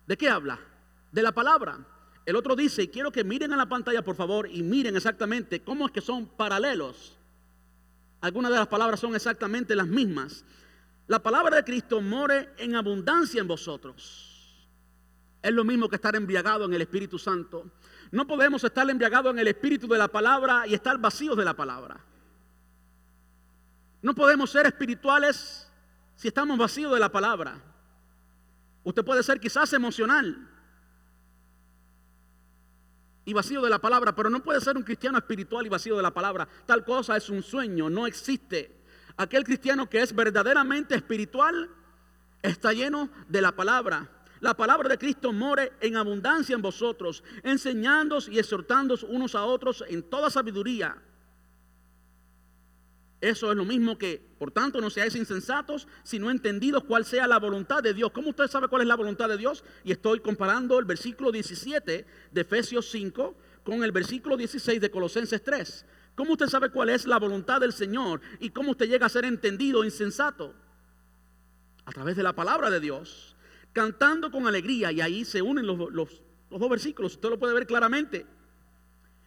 ¿de 0.06 0.16
qué 0.16 0.28
habla? 0.28 0.58
De 1.12 1.22
la 1.22 1.32
palabra. 1.32 1.78
El 2.26 2.34
otro 2.34 2.56
dice, 2.56 2.82
y 2.82 2.88
quiero 2.88 3.12
que 3.12 3.22
miren 3.22 3.52
en 3.52 3.58
la 3.58 3.68
pantalla 3.68 4.02
por 4.02 4.16
favor 4.16 4.48
y 4.50 4.64
miren 4.64 4.96
exactamente 4.96 5.62
cómo 5.62 5.86
es 5.86 5.92
que 5.92 6.00
son 6.00 6.26
paralelos. 6.26 7.16
Algunas 8.20 8.50
de 8.50 8.58
las 8.58 8.66
palabras 8.66 8.98
son 8.98 9.14
exactamente 9.14 9.76
las 9.76 9.86
mismas. 9.86 10.44
La 11.06 11.22
palabra 11.22 11.56
de 11.56 11.64
Cristo 11.64 12.00
more 12.00 12.50
en 12.58 12.74
abundancia 12.74 13.40
en 13.40 13.46
vosotros. 13.46 14.68
Es 15.40 15.52
lo 15.52 15.62
mismo 15.62 15.88
que 15.88 15.94
estar 15.94 16.16
embriagado 16.16 16.64
en 16.64 16.74
el 16.74 16.82
Espíritu 16.82 17.16
Santo. 17.16 17.70
No 18.10 18.26
podemos 18.26 18.64
estar 18.64 18.90
embriagados 18.90 19.32
en 19.32 19.38
el 19.38 19.46
Espíritu 19.46 19.86
de 19.86 19.98
la 19.98 20.08
palabra 20.08 20.66
y 20.66 20.74
estar 20.74 20.98
vacíos 20.98 21.36
de 21.36 21.44
la 21.44 21.54
palabra. 21.54 22.00
No 24.02 24.16
podemos 24.16 24.50
ser 24.50 24.66
espirituales 24.66 25.70
si 26.16 26.26
estamos 26.26 26.58
vacíos 26.58 26.92
de 26.92 26.98
la 26.98 27.12
palabra. 27.12 27.62
Usted 28.82 29.04
puede 29.04 29.22
ser 29.22 29.38
quizás 29.38 29.72
emocional, 29.72 30.48
y 33.26 33.34
vacío 33.34 33.60
de 33.60 33.68
la 33.68 33.80
palabra, 33.80 34.14
pero 34.14 34.30
no 34.30 34.42
puede 34.42 34.60
ser 34.60 34.76
un 34.76 34.84
cristiano 34.84 35.18
espiritual 35.18 35.66
y 35.66 35.68
vacío 35.68 35.96
de 35.96 36.02
la 36.02 36.14
palabra. 36.14 36.48
Tal 36.64 36.84
cosa 36.84 37.16
es 37.16 37.28
un 37.28 37.42
sueño, 37.42 37.90
no 37.90 38.06
existe. 38.06 38.80
Aquel 39.16 39.44
cristiano 39.44 39.90
que 39.90 40.00
es 40.00 40.14
verdaderamente 40.14 40.94
espiritual 40.94 41.68
está 42.40 42.72
lleno 42.72 43.10
de 43.28 43.42
la 43.42 43.52
palabra. 43.52 44.08
La 44.40 44.54
palabra 44.54 44.88
de 44.88 44.96
Cristo 44.96 45.32
more 45.32 45.72
en 45.80 45.96
abundancia 45.96 46.54
en 46.54 46.62
vosotros, 46.62 47.24
enseñándoos 47.42 48.28
y 48.28 48.38
exhortándoos 48.38 49.02
unos 49.02 49.34
a 49.34 49.44
otros 49.44 49.84
en 49.88 50.02
toda 50.04 50.30
sabiduría 50.30 50.96
eso 53.20 53.50
es 53.50 53.56
lo 53.56 53.64
mismo 53.64 53.96
que, 53.96 54.22
por 54.38 54.50
tanto, 54.50 54.80
no 54.80 54.90
seáis 54.90 55.14
insensatos, 55.14 55.88
sino 56.02 56.30
entendidos 56.30 56.84
cuál 56.84 57.04
sea 57.04 57.26
la 57.26 57.38
voluntad 57.38 57.82
de 57.82 57.94
Dios. 57.94 58.12
¿Cómo 58.12 58.30
usted 58.30 58.46
sabe 58.46 58.68
cuál 58.68 58.82
es 58.82 58.88
la 58.88 58.96
voluntad 58.96 59.28
de 59.28 59.38
Dios? 59.38 59.64
Y 59.84 59.92
estoy 59.92 60.20
comparando 60.20 60.78
el 60.78 60.84
versículo 60.84 61.32
17 61.32 62.06
de 62.30 62.40
Efesios 62.40 62.90
5 62.90 63.34
con 63.64 63.82
el 63.82 63.92
versículo 63.92 64.36
16 64.36 64.80
de 64.80 64.90
Colosenses 64.90 65.42
3. 65.42 65.86
¿Cómo 66.14 66.32
usted 66.32 66.46
sabe 66.46 66.70
cuál 66.70 66.90
es 66.90 67.06
la 67.06 67.18
voluntad 67.18 67.60
del 67.60 67.72
Señor 67.72 68.20
y 68.38 68.50
cómo 68.50 68.72
usted 68.72 68.86
llega 68.86 69.06
a 69.06 69.10
ser 69.10 69.24
entendido 69.24 69.84
insensato? 69.84 70.54
A 71.84 71.92
través 71.92 72.16
de 72.16 72.22
la 72.22 72.34
palabra 72.34 72.70
de 72.70 72.80
Dios, 72.80 73.36
cantando 73.72 74.30
con 74.30 74.46
alegría, 74.46 74.92
y 74.92 75.00
ahí 75.00 75.24
se 75.24 75.42
unen 75.42 75.66
los, 75.66 75.78
dos 75.78 76.70
versículos, 76.70 77.14
usted 77.14 77.30
lo 77.30 77.38
puede 77.38 77.54
ver 77.54 77.66
claramente. 77.66 78.26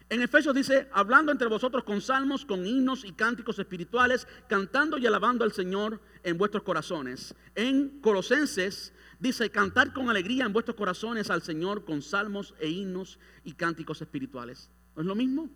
En 0.10 0.24
Efesios 0.24 0.56
dice, 0.56 0.88
hablando 0.92 1.32
entre 1.32 1.48
vosotros 1.48 1.84
con 1.84 2.02
salmos, 2.02 2.44
con 2.44 2.66
himnos 2.66 3.06
y 3.06 3.12
cánticos 3.14 3.60
espirituales, 3.60 4.28
cantando 4.48 4.98
y 4.98 5.06
alabando 5.06 5.44
al 5.44 5.52
Señor 5.52 6.02
en 6.24 6.36
vuestros 6.36 6.64
corazones. 6.64 7.36
En 7.54 8.02
Colosenses 8.02 8.92
dice, 9.20 9.52
cantar 9.52 9.94
con 9.94 10.10
alegría 10.10 10.46
en 10.46 10.54
vuestros 10.54 10.76
corazones 10.76 11.30
al 11.30 11.44
Señor 11.44 11.86
con 11.86 12.02
salmos 12.02 12.56
e 12.60 12.70
himnos 12.70 13.20
y 13.44 13.54
cánticos 13.54 14.02
espirituales. 14.02 14.72
¿No 14.96 15.04
es 15.04 15.08
lo 15.08 15.14
mismo? 15.14 15.48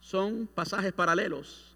Son 0.00 0.46
pasajes 0.46 0.92
paralelos. 0.92 1.74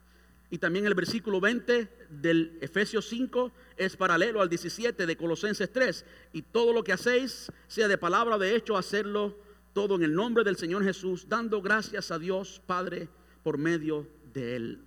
Y 0.50 0.58
también 0.58 0.84
el 0.84 0.94
versículo 0.94 1.40
20 1.40 1.90
del 2.10 2.58
Efesios 2.60 3.08
5 3.08 3.50
es 3.78 3.96
paralelo 3.96 4.42
al 4.42 4.50
17 4.50 5.06
de 5.06 5.16
Colosenses 5.16 5.72
3. 5.72 6.04
Y 6.34 6.42
todo 6.42 6.74
lo 6.74 6.84
que 6.84 6.92
hacéis, 6.92 7.50
sea 7.66 7.88
de 7.88 7.96
palabra 7.96 8.36
o 8.36 8.38
de 8.38 8.54
hecho, 8.54 8.76
hacerlo 8.76 9.38
todo 9.72 9.96
en 9.96 10.02
el 10.02 10.14
nombre 10.14 10.44
del 10.44 10.56
Señor 10.56 10.84
Jesús, 10.84 11.28
dando 11.28 11.62
gracias 11.62 12.10
a 12.10 12.18
Dios 12.18 12.60
Padre 12.66 13.08
por 13.42 13.58
medio 13.58 14.06
de 14.32 14.56
Él. 14.56 14.84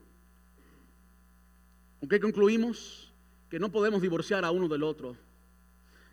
¿Con 2.00 2.10
qué 2.10 2.20
concluimos? 2.20 3.12
Que 3.50 3.60
no 3.60 3.72
podemos 3.72 4.02
divorciar 4.02 4.46
a 4.46 4.52
uno 4.52 4.68
del 4.68 4.84
otro. 4.84 5.16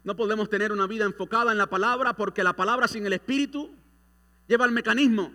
No 0.05 0.17
podemos 0.17 0.49
tener 0.49 0.73
una 0.73 0.87
vida 0.87 1.05
enfocada 1.05 1.53
en 1.53 1.59
la 1.59 1.69
palabra 1.69 2.15
porque 2.15 2.43
la 2.43 2.55
palabra 2.55 2.89
sin 2.89 3.07
el 3.07 3.13
Espíritu 3.13 3.71
lleva 4.49 4.65
el 4.65 4.73
mecanismo. 4.73 5.33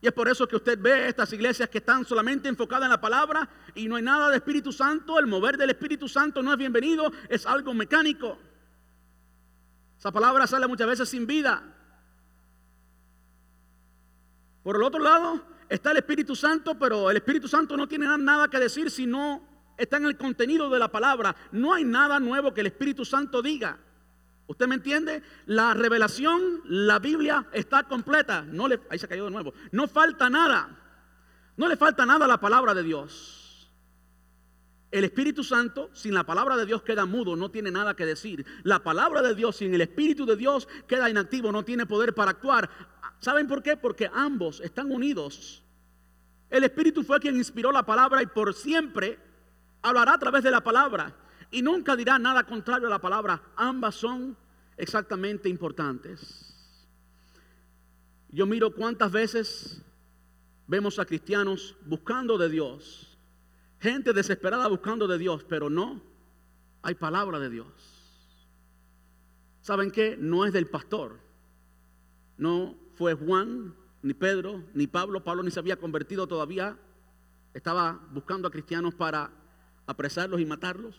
Y 0.00 0.08
es 0.08 0.12
por 0.12 0.28
eso 0.28 0.48
que 0.48 0.56
usted 0.56 0.78
ve 0.80 1.08
estas 1.08 1.32
iglesias 1.32 1.68
que 1.68 1.78
están 1.78 2.04
solamente 2.04 2.48
enfocadas 2.48 2.86
en 2.86 2.90
la 2.90 3.00
palabra 3.00 3.48
y 3.74 3.86
no 3.86 3.96
hay 3.96 4.02
nada 4.02 4.30
de 4.30 4.36
Espíritu 4.36 4.72
Santo. 4.72 5.18
El 5.18 5.28
mover 5.28 5.56
del 5.56 5.70
Espíritu 5.70 6.08
Santo 6.08 6.42
no 6.42 6.52
es 6.52 6.58
bienvenido, 6.58 7.12
es 7.28 7.46
algo 7.46 7.72
mecánico. 7.72 8.36
Esa 9.96 10.10
palabra 10.10 10.48
sale 10.48 10.66
muchas 10.66 10.88
veces 10.88 11.08
sin 11.08 11.24
vida. 11.24 11.62
Por 14.62 14.76
el 14.76 14.82
otro 14.82 15.00
lado 15.00 15.42
está 15.68 15.90
el 15.90 15.98
Espíritu 15.98 16.36
Santo, 16.36 16.78
pero 16.78 17.10
el 17.10 17.16
Espíritu 17.16 17.48
Santo 17.48 17.76
no 17.76 17.88
tiene 17.88 18.06
nada 18.18 18.48
que 18.48 18.58
decir 18.58 18.90
si 18.90 19.06
no 19.06 19.46
está 19.76 19.96
en 19.96 20.06
el 20.06 20.16
contenido 20.16 20.70
de 20.70 20.78
la 20.78 20.88
palabra. 20.88 21.34
No 21.50 21.74
hay 21.74 21.84
nada 21.84 22.20
nuevo 22.20 22.54
que 22.54 22.60
el 22.60 22.68
Espíritu 22.68 23.04
Santo 23.04 23.42
diga. 23.42 23.78
¿Usted 24.46 24.66
me 24.66 24.74
entiende? 24.74 25.22
La 25.46 25.72
revelación, 25.74 26.62
la 26.66 26.98
Biblia 26.98 27.46
está 27.52 27.84
completa. 27.84 28.42
No 28.42 28.68
le, 28.68 28.80
ahí 28.90 28.98
se 28.98 29.08
cayó 29.08 29.24
de 29.24 29.30
nuevo. 29.30 29.54
No 29.70 29.88
falta 29.88 30.28
nada. 30.28 30.78
No 31.56 31.68
le 31.68 31.76
falta 31.76 32.04
nada 32.04 32.24
a 32.24 32.28
la 32.28 32.40
palabra 32.40 32.74
de 32.74 32.82
Dios. 32.82 33.70
El 34.90 35.04
Espíritu 35.04 35.42
Santo 35.42 35.88
sin 35.94 36.12
la 36.12 36.24
palabra 36.24 36.54
de 36.56 36.66
Dios 36.66 36.82
queda 36.82 37.06
mudo, 37.06 37.34
no 37.34 37.50
tiene 37.50 37.70
nada 37.70 37.94
que 37.94 38.04
decir. 38.04 38.44
La 38.62 38.80
palabra 38.80 39.22
de 39.22 39.34
Dios 39.34 39.56
sin 39.56 39.72
el 39.72 39.80
Espíritu 39.80 40.26
de 40.26 40.36
Dios 40.36 40.68
queda 40.86 41.08
inactivo, 41.08 41.50
no 41.50 41.64
tiene 41.64 41.86
poder 41.86 42.14
para 42.14 42.32
actuar. 42.32 42.68
¿Saben 43.22 43.46
por 43.46 43.62
qué? 43.62 43.76
Porque 43.76 44.10
ambos 44.12 44.60
están 44.60 44.90
unidos. 44.90 45.62
El 46.50 46.64
Espíritu 46.64 47.04
fue 47.04 47.20
quien 47.20 47.36
inspiró 47.36 47.70
la 47.70 47.86
palabra 47.86 48.20
y 48.20 48.26
por 48.26 48.52
siempre 48.52 49.16
hablará 49.80 50.14
a 50.14 50.18
través 50.18 50.42
de 50.42 50.50
la 50.50 50.60
palabra 50.60 51.14
y 51.52 51.62
nunca 51.62 51.94
dirá 51.94 52.18
nada 52.18 52.42
contrario 52.42 52.88
a 52.88 52.90
la 52.90 53.00
palabra. 53.00 53.40
Ambas 53.54 53.94
son 53.94 54.36
exactamente 54.76 55.48
importantes. 55.48 56.52
Yo 58.28 58.44
miro 58.44 58.74
cuántas 58.74 59.12
veces 59.12 59.80
vemos 60.66 60.98
a 60.98 61.04
cristianos 61.04 61.76
buscando 61.86 62.36
de 62.38 62.48
Dios, 62.48 63.16
gente 63.78 64.12
desesperada 64.12 64.66
buscando 64.66 65.06
de 65.06 65.18
Dios, 65.18 65.44
pero 65.48 65.70
no 65.70 66.02
hay 66.82 66.96
palabra 66.96 67.38
de 67.38 67.50
Dios. 67.50 67.68
¿Saben 69.60 69.92
qué? 69.92 70.16
No 70.18 70.44
es 70.44 70.52
del 70.52 70.66
pastor. 70.66 71.20
No 72.36 72.81
fue 72.94 73.14
Juan, 73.14 73.74
ni 74.02 74.14
Pedro, 74.14 74.64
ni 74.74 74.86
Pablo. 74.86 75.24
Pablo 75.24 75.42
ni 75.42 75.50
se 75.50 75.60
había 75.60 75.76
convertido 75.76 76.26
todavía. 76.26 76.76
Estaba 77.54 78.00
buscando 78.12 78.48
a 78.48 78.50
cristianos 78.50 78.94
para 78.94 79.30
apresarlos 79.86 80.40
y 80.40 80.46
matarlos. 80.46 80.96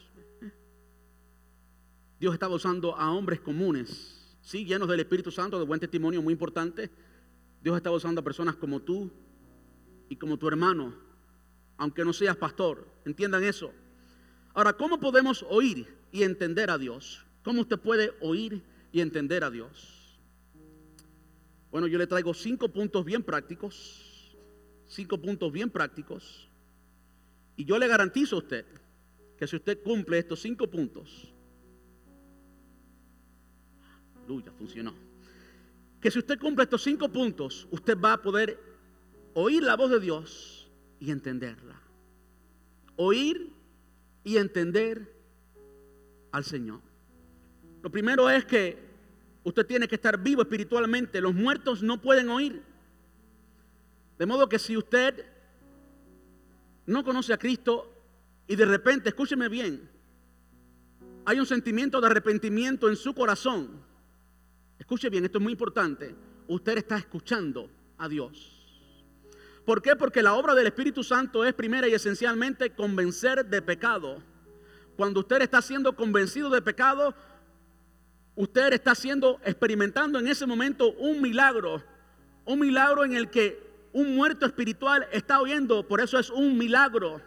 Dios 2.20 2.34
estaba 2.34 2.56
usando 2.56 2.96
a 2.96 3.12
hombres 3.12 3.42
comunes, 3.42 4.38
sí, 4.42 4.64
llenos 4.64 4.88
del 4.88 5.02
Espíritu 5.02 5.30
Santo, 5.30 5.60
de 5.60 5.66
buen 5.66 5.82
testimonio, 5.82 6.22
muy 6.22 6.32
importante. 6.32 6.90
Dios 7.62 7.76
estaba 7.76 7.98
usando 7.98 8.22
a 8.22 8.24
personas 8.24 8.56
como 8.56 8.82
tú 8.82 9.12
y 10.08 10.16
como 10.16 10.38
tu 10.38 10.48
hermano, 10.48 10.94
aunque 11.78 12.06
no 12.06 12.14
seas 12.14 12.38
pastor. 12.38 12.88
Entiendan 13.04 13.44
eso. 13.44 13.74
Ahora, 14.54 14.74
¿cómo 14.74 15.00
podemos 15.00 15.46
oír 15.50 15.88
y 16.12 16.24
entender 16.24 16.70
a 16.70 16.78
Dios? 16.78 17.26
¿Cómo 17.44 17.62
usted 17.62 17.80
puede 17.80 18.14
oír 18.22 18.64
y 18.92 19.02
entender 19.02 19.44
a 19.44 19.50
Dios? 19.50 20.03
Bueno, 21.74 21.88
yo 21.88 21.98
le 21.98 22.06
traigo 22.06 22.36
cinco 22.36 22.70
puntos 22.70 23.04
bien 23.04 23.24
prácticos, 23.24 24.38
cinco 24.86 25.20
puntos 25.20 25.52
bien 25.52 25.72
prácticos, 25.72 26.48
y 27.56 27.66
yo 27.66 27.80
le 27.80 27.88
garantizo 27.88 28.36
a 28.36 28.40
usted 28.40 28.64
que 29.36 29.48
si 29.48 29.56
usted 29.56 29.82
cumple 29.82 30.20
estos 30.20 30.40
cinco 30.40 30.70
puntos, 30.70 31.34
aleluya, 34.18 34.52
funcionó. 34.52 34.94
Que 36.00 36.12
si 36.12 36.20
usted 36.20 36.38
cumple 36.38 36.66
estos 36.66 36.84
cinco 36.84 37.10
puntos, 37.10 37.68
usted 37.72 37.98
va 38.00 38.14
a 38.14 38.22
poder 38.22 38.60
oír 39.34 39.64
la 39.64 39.76
voz 39.76 39.90
de 39.90 40.00
Dios 40.00 40.70
y 41.00 41.10
entenderla. 41.10 41.82
Oír 42.98 43.52
y 44.24 44.38
entender 44.38 45.12
al 46.32 46.44
Señor. 46.44 46.82
Lo 47.82 47.90
primero 47.90 48.30
es 48.30 48.46
que 48.46 48.93
usted 49.44 49.66
tiene 49.66 49.88
que 49.88 49.96
estar 49.96 50.18
vivo 50.18 50.42
espiritualmente. 50.42 51.22
Los 51.22 51.34
muertos 51.34 51.84
no 51.84 52.02
pueden 52.02 52.30
oír. 52.30 52.64
De 54.18 54.26
modo 54.26 54.48
que 54.48 54.60
si 54.60 54.78
usted 54.78 55.26
no 56.86 57.04
conoce 57.04 57.34
a 57.34 57.38
Cristo 57.38 57.92
y 58.48 58.56
de 58.56 58.66
repente, 58.66 59.10
escúcheme 59.10 59.50
bien, 59.50 59.90
hay 61.26 61.40
un 61.40 61.46
sentimiento 61.46 62.02
de 62.02 62.08
arrepentimiento 62.08 62.90
en 62.90 62.96
su 62.96 63.14
corazón, 63.14 63.82
escuche 64.78 65.10
bien, 65.10 65.26
esto 65.26 65.38
es 65.38 65.44
muy 65.44 65.54
importante, 65.54 66.16
usted 66.48 66.78
está 66.78 66.98
escuchando 66.98 67.70
a 67.98 68.10
Dios. 68.10 68.60
¿Por 69.66 69.82
qué? 69.82 69.96
Porque 69.96 70.22
la 70.22 70.34
obra 70.34 70.54
del 70.56 70.68
Espíritu 70.68 71.04
Santo 71.04 71.46
es 71.46 71.54
primera 71.54 71.88
y 71.88 71.94
esencialmente 71.94 72.72
convencer 72.72 73.46
de 73.46 73.62
pecado. 73.62 74.22
Cuando 74.98 75.22
usted 75.22 75.42
está 75.42 75.62
siendo 75.62 75.96
convencido 75.96 76.50
de 76.50 76.62
pecado, 76.62 77.16
usted 78.36 78.74
está 78.74 78.96
siendo, 78.96 79.40
experimentando 79.44 80.20
en 80.20 80.28
ese 80.28 80.46
momento 80.46 80.94
un 80.94 81.22
milagro, 81.22 81.84
un 82.46 82.60
milagro 82.60 83.06
en 83.06 83.14
el 83.14 83.30
que 83.30 83.62
un 83.94 84.16
muerto 84.16 84.46
espiritual 84.46 85.08
está 85.12 85.40
oyendo, 85.40 85.88
por 85.88 86.02
eso 86.02 86.18
es 86.18 86.30
un 86.30 86.58
milagro. 86.58 87.22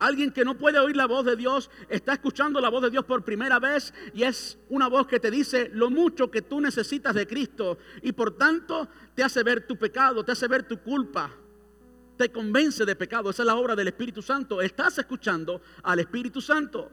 Alguien 0.00 0.30
que 0.30 0.44
no 0.44 0.56
puede 0.56 0.78
oír 0.78 0.96
la 0.96 1.06
voz 1.06 1.24
de 1.24 1.34
Dios 1.34 1.70
está 1.88 2.12
escuchando 2.12 2.60
la 2.60 2.68
voz 2.68 2.82
de 2.82 2.90
Dios 2.90 3.04
por 3.04 3.24
primera 3.24 3.58
vez 3.58 3.92
y 4.14 4.22
es 4.22 4.56
una 4.68 4.86
voz 4.88 5.08
que 5.08 5.18
te 5.18 5.28
dice 5.28 5.70
lo 5.72 5.90
mucho 5.90 6.30
que 6.30 6.42
tú 6.42 6.60
necesitas 6.60 7.14
de 7.14 7.26
Cristo 7.26 7.78
y 8.02 8.12
por 8.12 8.36
tanto 8.36 8.88
te 9.16 9.24
hace 9.24 9.42
ver 9.42 9.66
tu 9.66 9.76
pecado, 9.76 10.24
te 10.24 10.30
hace 10.30 10.46
ver 10.46 10.62
tu 10.68 10.78
culpa, 10.78 11.32
te 12.16 12.30
convence 12.30 12.84
de 12.84 12.94
pecado. 12.94 13.30
Esa 13.30 13.42
es 13.42 13.46
la 13.48 13.56
obra 13.56 13.74
del 13.74 13.88
Espíritu 13.88 14.22
Santo. 14.22 14.62
Estás 14.62 14.98
escuchando 14.98 15.60
al 15.82 15.98
Espíritu 15.98 16.40
Santo. 16.40 16.92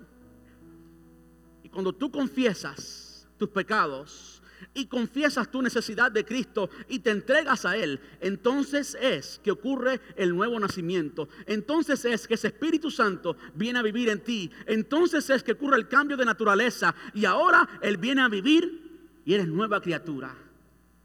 Y 1.61 1.69
cuando 1.69 1.93
tú 1.93 2.09
confiesas 2.11 3.04
tus 3.37 3.49
pecados, 3.49 4.41
y 4.73 4.87
confiesas 4.87 5.51
tu 5.51 5.61
necesidad 5.61 6.11
de 6.11 6.25
Cristo 6.25 6.69
y 6.87 6.99
te 6.99 7.11
entregas 7.11 7.65
a 7.65 7.77
Él, 7.77 7.99
entonces 8.19 8.97
es 8.99 9.39
que 9.43 9.51
ocurre 9.51 10.01
el 10.15 10.35
nuevo 10.35 10.59
nacimiento. 10.59 11.29
Entonces 11.45 12.03
es 12.05 12.27
que 12.27 12.35
ese 12.35 12.47
Espíritu 12.47 12.91
Santo 12.91 13.37
viene 13.53 13.79
a 13.79 13.83
vivir 13.83 14.09
en 14.09 14.21
ti. 14.21 14.51
Entonces 14.65 15.29
es 15.29 15.43
que 15.43 15.53
ocurre 15.53 15.77
el 15.77 15.87
cambio 15.87 16.17
de 16.17 16.25
naturaleza 16.25 16.95
y 17.13 17.25
ahora 17.25 17.67
Él 17.81 17.97
viene 17.97 18.21
a 18.21 18.29
vivir 18.29 19.21
y 19.25 19.33
eres 19.33 19.47
nueva 19.47 19.81
criatura. 19.81 20.35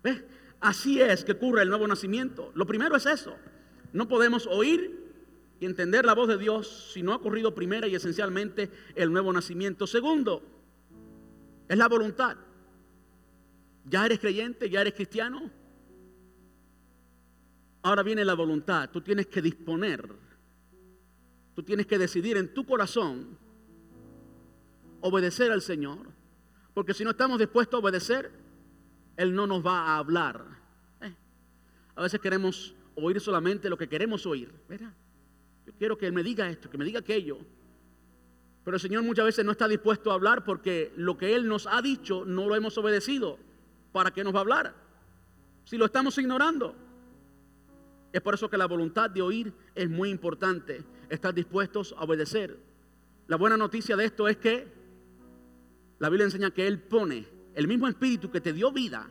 ¿Ves? 0.03 0.22
Así 0.61 1.01
es 1.01 1.24
que 1.24 1.33
ocurre 1.33 1.62
el 1.62 1.68
nuevo 1.68 1.87
nacimiento. 1.87 2.53
Lo 2.55 2.66
primero 2.66 2.97
es 2.97 3.07
eso. 3.07 3.35
No 3.93 4.09
podemos 4.09 4.47
oír 4.47 4.99
y 5.59 5.66
entender 5.66 6.05
la 6.05 6.14
voz 6.14 6.28
de 6.28 6.39
Dios 6.39 6.91
si 6.93 7.03
no 7.03 7.12
ha 7.12 7.16
ocurrido 7.16 7.55
primera 7.55 7.87
y 7.87 7.95
esencialmente 7.95 8.70
el 8.95 9.12
nuevo 9.12 9.33
nacimiento. 9.33 9.87
Segundo, 9.87 10.43
es 11.70 11.78
la 11.78 11.86
voluntad. 11.86 12.36
¿Ya 13.84 14.04
eres 14.04 14.18
creyente? 14.18 14.68
¿Ya 14.68 14.80
eres 14.80 14.92
cristiano? 14.92 15.48
Ahora 17.82 18.02
viene 18.02 18.24
la 18.24 18.34
voluntad. 18.34 18.90
Tú 18.90 19.00
tienes 19.00 19.28
que 19.28 19.40
disponer. 19.40 20.04
Tú 21.54 21.62
tienes 21.62 21.86
que 21.86 21.96
decidir 21.96 22.36
en 22.36 22.52
tu 22.52 22.66
corazón 22.66 23.38
obedecer 25.00 25.52
al 25.52 25.62
Señor. 25.62 26.08
Porque 26.74 26.92
si 26.92 27.04
no 27.04 27.10
estamos 27.10 27.38
dispuestos 27.38 27.78
a 27.78 27.80
obedecer, 27.80 28.32
Él 29.16 29.32
no 29.32 29.46
nos 29.46 29.64
va 29.64 29.90
a 29.90 29.98
hablar. 29.98 30.44
Eh, 31.02 31.14
a 31.94 32.02
veces 32.02 32.18
queremos 32.18 32.74
oír 32.96 33.20
solamente 33.20 33.70
lo 33.70 33.78
que 33.78 33.88
queremos 33.88 34.26
oír. 34.26 34.52
Yo 35.66 35.72
quiero 35.78 35.96
que 35.96 36.08
Él 36.08 36.12
me 36.12 36.24
diga 36.24 36.50
esto, 36.50 36.68
que 36.68 36.78
me 36.78 36.84
diga 36.84 36.98
aquello. 36.98 37.38
Pero 38.70 38.76
el 38.76 38.82
Señor 38.82 39.02
muchas 39.02 39.24
veces 39.24 39.44
no 39.44 39.50
está 39.50 39.66
dispuesto 39.66 40.12
a 40.12 40.14
hablar 40.14 40.44
porque 40.44 40.92
lo 40.94 41.18
que 41.18 41.34
Él 41.34 41.48
nos 41.48 41.66
ha 41.66 41.82
dicho 41.82 42.24
no 42.24 42.46
lo 42.46 42.54
hemos 42.54 42.78
obedecido. 42.78 43.36
¿para 43.90 44.12
qué 44.12 44.22
nos 44.22 44.32
va 44.32 44.38
a 44.38 44.42
hablar? 44.42 44.74
Si 45.64 45.76
lo 45.76 45.86
estamos 45.86 46.16
ignorando. 46.18 46.76
Es 48.12 48.20
por 48.20 48.34
eso 48.34 48.48
que 48.48 48.56
la 48.56 48.66
voluntad 48.66 49.10
de 49.10 49.22
oír 49.22 49.52
es 49.74 49.90
muy 49.90 50.08
importante. 50.08 50.84
Estar 51.08 51.34
dispuestos 51.34 51.96
a 51.98 52.04
obedecer. 52.04 52.60
La 53.26 53.34
buena 53.34 53.56
noticia 53.56 53.96
de 53.96 54.04
esto 54.04 54.28
es 54.28 54.36
que 54.36 54.68
la 55.98 56.08
Biblia 56.08 56.26
enseña 56.26 56.52
que 56.52 56.68
Él 56.68 56.78
pone 56.78 57.26
el 57.56 57.66
mismo 57.66 57.88
espíritu 57.88 58.30
que 58.30 58.40
te 58.40 58.52
dio 58.52 58.70
vida. 58.70 59.10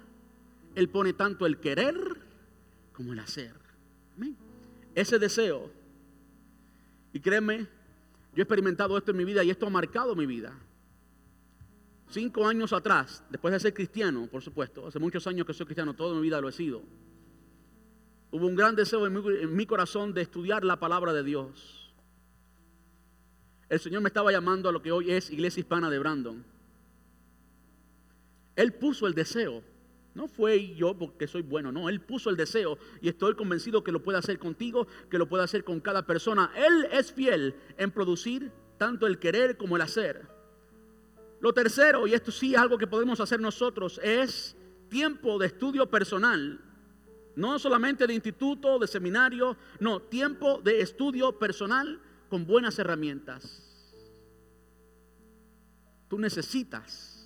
Él 0.73 0.87
pone 0.87 1.11
tanto 1.11 1.45
el 1.45 1.59
querer 1.59 1.97
como 2.93 3.11
el 3.11 3.19
hacer. 3.19 3.51
Ese 4.95 5.19
deseo 5.19 5.69
Y 7.11 7.19
créeme, 7.19 7.67
yo 8.39 8.43
he 8.43 8.45
experimentado 8.45 8.97
esto 8.97 9.11
en 9.11 9.17
mi 9.17 9.25
vida 9.25 9.43
y 9.43 9.49
esto 9.49 9.67
ha 9.67 9.69
marcado 9.69 10.15
mi 10.15 10.25
vida. 10.25 10.57
Cinco 12.07 12.47
años 12.47 12.71
atrás, 12.71 13.21
después 13.29 13.51
de 13.51 13.59
ser 13.59 13.73
cristiano, 13.73 14.29
por 14.31 14.41
supuesto, 14.41 14.87
hace 14.87 14.97
muchos 14.97 15.27
años 15.27 15.45
que 15.45 15.53
soy 15.53 15.65
cristiano, 15.65 15.93
toda 15.93 16.15
mi 16.15 16.21
vida 16.21 16.39
lo 16.39 16.47
he 16.47 16.53
sido. 16.53 16.81
Hubo 18.31 18.47
un 18.47 18.55
gran 18.55 18.77
deseo 18.77 19.05
en 19.05 19.11
mi, 19.11 19.19
en 19.41 19.53
mi 19.53 19.65
corazón 19.65 20.13
de 20.13 20.21
estudiar 20.21 20.63
la 20.63 20.79
palabra 20.79 21.11
de 21.11 21.23
Dios. 21.23 21.93
El 23.67 23.81
Señor 23.81 24.03
me 24.03 24.07
estaba 24.07 24.31
llamando 24.31 24.69
a 24.69 24.71
lo 24.71 24.81
que 24.81 24.93
hoy 24.93 25.11
es 25.11 25.29
Iglesia 25.31 25.59
Hispana 25.59 25.89
de 25.89 25.99
Brandon. 25.99 26.45
Él 28.55 28.71
puso 28.71 29.05
el 29.05 29.15
deseo. 29.15 29.63
No 30.15 30.27
fue 30.27 30.73
yo 30.75 30.97
porque 30.97 31.27
soy 31.27 31.43
bueno, 31.43 31.71
no, 31.71 31.87
Él 31.87 32.01
puso 32.01 32.29
el 32.29 32.37
deseo 32.37 32.77
y 33.01 33.09
estoy 33.09 33.35
convencido 33.35 33.83
que 33.83 33.91
lo 33.91 34.01
puede 34.01 34.17
hacer 34.17 34.39
contigo, 34.39 34.87
que 35.09 35.17
lo 35.17 35.29
puede 35.29 35.43
hacer 35.43 35.63
con 35.63 35.79
cada 35.79 36.05
persona. 36.05 36.51
Él 36.55 36.87
es 36.91 37.13
fiel 37.13 37.55
en 37.77 37.91
producir 37.91 38.51
tanto 38.77 39.05
el 39.07 39.19
querer 39.19 39.57
como 39.57 39.75
el 39.75 39.81
hacer. 39.81 40.27
Lo 41.39 41.53
tercero, 41.53 42.05
y 42.07 42.13
esto 42.13 42.31
sí 42.31 42.53
es 42.53 42.59
algo 42.59 42.77
que 42.77 42.87
podemos 42.87 43.19
hacer 43.19 43.39
nosotros, 43.39 43.99
es 44.03 44.57
tiempo 44.89 45.37
de 45.37 45.47
estudio 45.47 45.89
personal. 45.89 46.59
No 47.35 47.57
solamente 47.59 48.05
de 48.05 48.13
instituto, 48.13 48.79
de 48.79 48.87
seminario, 48.87 49.55
no, 49.79 50.01
tiempo 50.01 50.59
de 50.61 50.81
estudio 50.81 51.37
personal 51.37 52.01
con 52.29 52.45
buenas 52.45 52.77
herramientas. 52.79 53.65
Tú 56.09 56.19
necesitas 56.19 57.18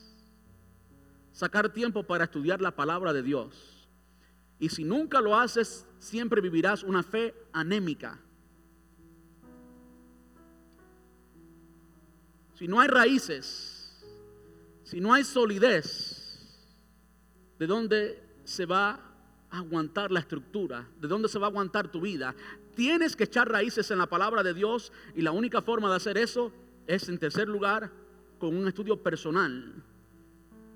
sacar 1.44 1.74
tiempo 1.74 2.04
para 2.04 2.24
estudiar 2.24 2.62
la 2.62 2.72
palabra 2.72 3.12
de 3.12 3.22
Dios. 3.22 3.86
Y 4.60 4.70
si 4.70 4.86
nunca 4.86 5.20
lo 5.20 5.38
haces, 5.38 5.86
siempre 6.00 6.40
vivirás 6.40 6.84
una 6.84 7.04
fe 7.04 7.36
anémica. 7.52 8.18
Si 12.54 12.66
no 12.66 12.80
hay 12.80 12.88
raíces, 12.88 14.06
si 14.86 15.02
no 15.02 15.14
hay 15.14 15.26
solidez, 15.26 16.66
¿de 17.60 17.68
dónde 17.68 18.24
se 18.46 18.66
va 18.66 19.02
a 19.50 19.58
aguantar 19.58 20.14
la 20.14 20.22
estructura? 20.22 20.88
¿De 21.02 21.10
dónde 21.10 21.28
se 21.28 21.40
va 21.40 21.48
a 21.48 21.50
aguantar 21.50 21.92
tu 21.92 22.00
vida? 22.00 22.34
Tienes 22.74 23.18
que 23.18 23.26
echar 23.26 23.50
raíces 23.50 23.92
en 23.92 23.98
la 23.98 24.08
palabra 24.08 24.44
de 24.44 24.54
Dios 24.54 24.94
y 25.14 25.22
la 25.22 25.34
única 25.34 25.62
forma 25.62 25.90
de 25.90 25.98
hacer 25.98 26.18
eso 26.18 26.54
es, 26.88 27.10
en 27.10 27.18
tercer 27.18 27.50
lugar, 27.50 27.92
con 28.40 28.56
un 28.56 28.66
estudio 28.66 29.04
personal. 29.04 29.84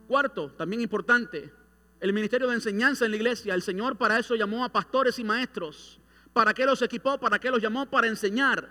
Cuarto, 0.07 0.51
también 0.53 0.81
importante, 0.81 1.51
el 1.99 2.13
ministerio 2.13 2.47
de 2.47 2.55
enseñanza 2.55 3.05
en 3.05 3.11
la 3.11 3.17
iglesia. 3.17 3.53
El 3.53 3.61
Señor 3.61 3.97
para 3.97 4.19
eso 4.19 4.35
llamó 4.35 4.63
a 4.63 4.69
pastores 4.69 5.19
y 5.19 5.23
maestros. 5.23 5.99
¿Para 6.33 6.53
qué 6.53 6.65
los 6.65 6.81
equipó? 6.81 7.17
¿Para 7.19 7.39
qué 7.39 7.49
los 7.49 7.61
llamó? 7.61 7.89
Para 7.89 8.07
enseñar. 8.07 8.69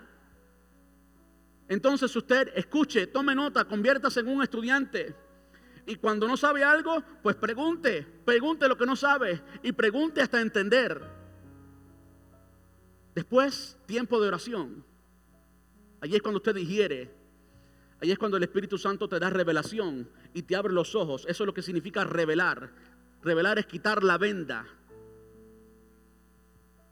Entonces 1.67 2.15
usted 2.15 2.51
escuche, 2.55 3.07
tome 3.07 3.35
nota, 3.35 3.65
conviértase 3.65 4.21
en 4.21 4.29
un 4.29 4.41
estudiante. 4.41 5.15
Y 5.85 5.95
cuando 5.95 6.27
no 6.27 6.37
sabe 6.37 6.63
algo, 6.63 7.03
pues 7.21 7.35
pregunte, 7.35 8.05
pregunte 8.25 8.67
lo 8.67 8.77
que 8.77 8.85
no 8.85 8.95
sabe 8.95 9.41
y 9.63 9.71
pregunte 9.73 10.21
hasta 10.21 10.41
entender. 10.41 11.01
Después, 13.15 13.77
tiempo 13.85 14.21
de 14.21 14.27
oración. 14.27 14.85
Allí 16.01 16.15
es 16.15 16.21
cuando 16.21 16.37
usted 16.37 16.55
digiere. 16.55 17.13
Allí 18.01 18.11
es 18.11 18.17
cuando 18.19 18.37
el 18.37 18.43
Espíritu 18.43 18.77
Santo 18.77 19.09
te 19.09 19.19
da 19.19 19.29
revelación 19.29 20.09
y 20.37 20.43
te 20.43 20.55
abre 20.55 20.71
los 20.71 20.93
ojos. 20.93 21.25
Eso 21.27 21.43
es 21.43 21.47
lo 21.47 21.53
que 21.55 21.63
significa 21.63 22.03
revelar. 22.03 22.69
Revelar 23.23 23.57
es 23.57 23.65
quitar 23.65 24.03
la 24.03 24.19
venda. 24.19 24.67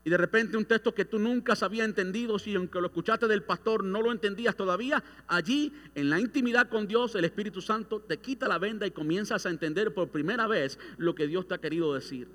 Y 0.03 0.09
de 0.09 0.17
repente 0.17 0.57
un 0.57 0.65
texto 0.65 0.95
que 0.95 1.05
tú 1.05 1.19
nunca 1.19 1.53
habías 1.61 1.85
entendido, 1.85 2.39
si 2.39 2.55
aunque 2.55 2.81
lo 2.81 2.87
escuchaste 2.87 3.27
del 3.27 3.43
pastor 3.43 3.83
no 3.83 4.01
lo 4.01 4.11
entendías 4.11 4.55
todavía, 4.55 5.03
allí 5.27 5.71
en 5.93 6.09
la 6.09 6.19
intimidad 6.19 6.69
con 6.69 6.87
Dios, 6.87 7.13
el 7.13 7.25
Espíritu 7.25 7.61
Santo 7.61 7.99
te 7.99 8.17
quita 8.17 8.47
la 8.47 8.57
venda 8.57 8.87
y 8.87 8.91
comienzas 8.91 9.45
a 9.45 9.51
entender 9.51 9.93
por 9.93 10.09
primera 10.09 10.47
vez 10.47 10.79
lo 10.97 11.13
que 11.13 11.27
Dios 11.27 11.47
te 11.47 11.53
ha 11.53 11.59
querido 11.59 11.93
decir. 11.93 12.27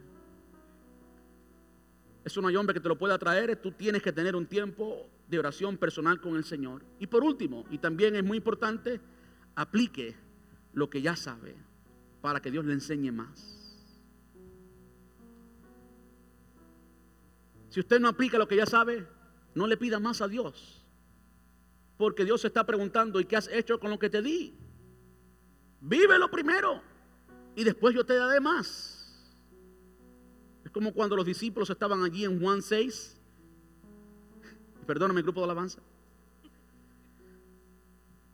Eso 2.24 2.40
no 2.40 2.46
hay 2.46 2.54
hombre 2.54 2.74
que 2.74 2.80
te 2.80 2.88
lo 2.88 2.98
pueda 2.98 3.18
traer, 3.18 3.56
tú 3.56 3.72
tienes 3.72 4.00
que 4.00 4.12
tener 4.12 4.36
un 4.36 4.46
tiempo 4.46 5.08
de 5.26 5.40
oración 5.40 5.76
personal 5.76 6.20
con 6.20 6.36
el 6.36 6.44
Señor. 6.44 6.84
Y 7.00 7.08
por 7.08 7.24
último, 7.24 7.64
y 7.68 7.78
también 7.78 8.14
es 8.14 8.22
muy 8.22 8.36
importante, 8.36 9.00
aplique 9.56 10.29
lo 10.72 10.88
que 10.90 11.02
ya 11.02 11.16
sabe 11.16 11.56
para 12.20 12.40
que 12.40 12.50
Dios 12.50 12.64
le 12.64 12.72
enseñe 12.72 13.12
más. 13.12 13.60
Si 17.70 17.80
usted 17.80 18.00
no 18.00 18.08
aplica 18.08 18.38
lo 18.38 18.48
que 18.48 18.56
ya 18.56 18.66
sabe, 18.66 19.06
no 19.54 19.66
le 19.66 19.76
pida 19.76 20.00
más 20.00 20.20
a 20.20 20.28
Dios. 20.28 20.84
Porque 21.96 22.24
Dios 22.24 22.40
se 22.40 22.48
está 22.48 22.64
preguntando, 22.64 23.20
¿y 23.20 23.24
qué 23.24 23.36
has 23.36 23.48
hecho 23.48 23.78
con 23.78 23.90
lo 23.90 23.98
que 23.98 24.10
te 24.10 24.22
di? 24.22 24.56
Vívelo 25.80 26.30
primero 26.30 26.82
y 27.54 27.64
después 27.64 27.94
yo 27.94 28.04
te 28.04 28.14
daré 28.14 28.40
más. 28.40 28.96
Es 30.64 30.70
como 30.70 30.92
cuando 30.92 31.16
los 31.16 31.24
discípulos 31.24 31.70
estaban 31.70 32.02
allí 32.02 32.24
en 32.24 32.40
Juan 32.40 32.62
6. 32.62 33.16
Perdóname, 34.86 35.22
grupo 35.22 35.40
de 35.40 35.44
alabanza. 35.44 35.80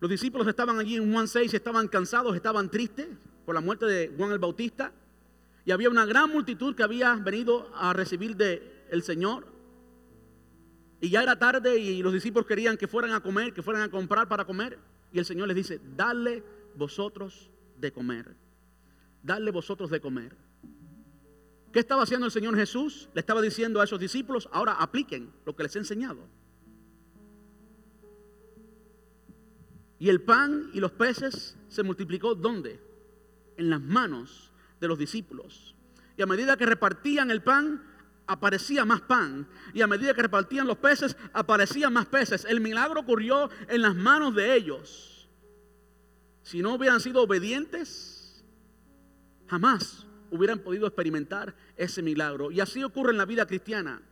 Los 0.01 0.11
discípulos 0.11 0.47
estaban 0.47 0.79
allí 0.79 0.97
en 0.97 1.13
Juan 1.13 1.27
6, 1.27 1.53
estaban 1.55 1.89
cansados, 1.89 2.37
estaban 2.37 2.71
tristes 2.71 3.09
por 3.45 3.55
la 3.55 3.61
muerte 3.61 3.87
de 3.87 4.13
Juan 4.17 4.33
el 4.33 4.39
Bautista. 4.39 4.93
Y 5.65 5.71
había 5.71 5.89
una 5.89 6.05
gran 6.05 6.31
multitud 6.31 6.75
que 6.75 6.83
había 6.83 7.15
venido 7.15 7.71
a 7.75 7.93
recibir 7.93 8.37
del 8.37 9.03
Señor. 9.03 9.47
Y 11.01 11.11
ya 11.11 11.23
era 11.23 11.39
tarde 11.39 11.79
y 11.79 12.03
los 12.03 12.13
discípulos 12.13 12.47
querían 12.47 12.77
que 12.77 12.87
fueran 12.87 13.13
a 13.13 13.21
comer, 13.21 13.53
que 13.53 13.63
fueran 13.63 13.83
a 13.83 13.91
comprar 13.91 14.29
para 14.29 14.45
comer. 14.45 14.79
Y 15.13 15.19
el 15.19 15.25
Señor 15.25 15.49
les 15.49 15.57
dice, 15.57 15.81
dale 15.97 16.43
vosotros 16.77 17.51
de 17.79 17.93
comer. 17.93 18.37
Dale 19.23 19.51
vosotros 19.51 19.91
de 19.91 20.01
comer. 20.01 20.37
¿Qué 21.73 21.81
estaba 21.81 22.05
haciendo 22.05 22.27
el 22.27 22.33
Señor 22.33 22.57
Jesús? 22.57 23.09
Le 23.13 23.21
estaba 23.21 23.43
diciendo 23.43 23.81
a 23.81 23.85
esos 23.85 23.99
discípulos, 23.99 24.49
ahora 24.53 24.75
apliquen 24.75 25.33
lo 25.45 25.57
que 25.57 25.65
les 25.65 25.75
he 25.77 25.79
enseñado. 25.79 26.29
Y 29.99 30.09
el 30.09 30.23
pan 30.23 30.71
y 30.75 30.81
los 30.81 30.93
peces 30.93 31.57
se 31.69 31.83
multiplicó 31.83 32.35
¿dónde? 32.35 32.81
En 33.57 33.71
las 33.71 33.81
manos 33.81 34.53
de 34.81 34.89
los 34.89 34.99
discípulos. 34.99 35.75
Y 36.17 36.23
a 36.23 36.27
medida 36.27 36.57
que 36.57 36.67
repartían 36.67 37.31
el 37.31 37.43
pan, 37.43 37.83
aparecía 38.27 38.85
más 38.85 39.01
pan. 39.03 39.49
Y 39.73 39.81
a 39.83 39.87
medida 39.87 40.15
que 40.15 40.23
repartían 40.23 40.67
los 40.67 40.79
peces, 40.79 41.17
aparecían 41.33 41.93
más 41.93 42.07
peces. 42.07 42.45
El 42.45 42.61
milagro 42.61 43.01
ocurrió 43.01 43.51
en 43.69 43.83
las 43.83 43.95
manos 43.95 44.35
de 44.35 44.55
ellos. 44.55 45.29
Si 46.43 46.61
no 46.61 46.75
hubieran 46.75 47.01
sido 47.01 47.23
obedientes, 47.23 48.45
jamás 49.49 50.07
hubieran 50.31 50.59
podido 50.59 50.87
experimentar 50.87 51.55
ese 51.77 52.03
milagro. 52.03 52.51
Y 52.51 52.61
así 52.61 52.85
ocurre 52.85 53.13
en 53.13 53.19
la 53.19 53.25
vida 53.25 53.47
cristiana. 53.47 54.03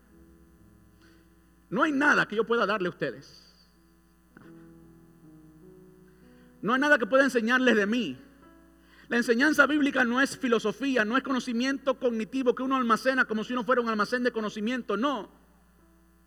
No 1.68 1.82
hay 1.82 1.92
nada 1.92 2.26
que 2.26 2.36
yo 2.36 2.44
pueda 2.44 2.66
darle 2.66 2.88
a 2.88 2.90
ustedes 2.90 3.53
No 6.64 6.72
hay 6.72 6.80
nada 6.80 6.96
que 6.96 7.04
pueda 7.04 7.24
enseñarles 7.24 7.76
de 7.76 7.84
mí. 7.84 8.16
La 9.08 9.18
enseñanza 9.18 9.66
bíblica 9.66 10.02
no 10.06 10.22
es 10.22 10.38
filosofía, 10.38 11.04
no 11.04 11.18
es 11.18 11.22
conocimiento 11.22 11.98
cognitivo 11.98 12.54
que 12.54 12.62
uno 12.62 12.76
almacena 12.76 13.26
como 13.26 13.44
si 13.44 13.52
uno 13.52 13.64
fuera 13.64 13.82
un 13.82 13.90
almacén 13.90 14.22
de 14.22 14.32
conocimiento, 14.32 14.96
no. 14.96 15.30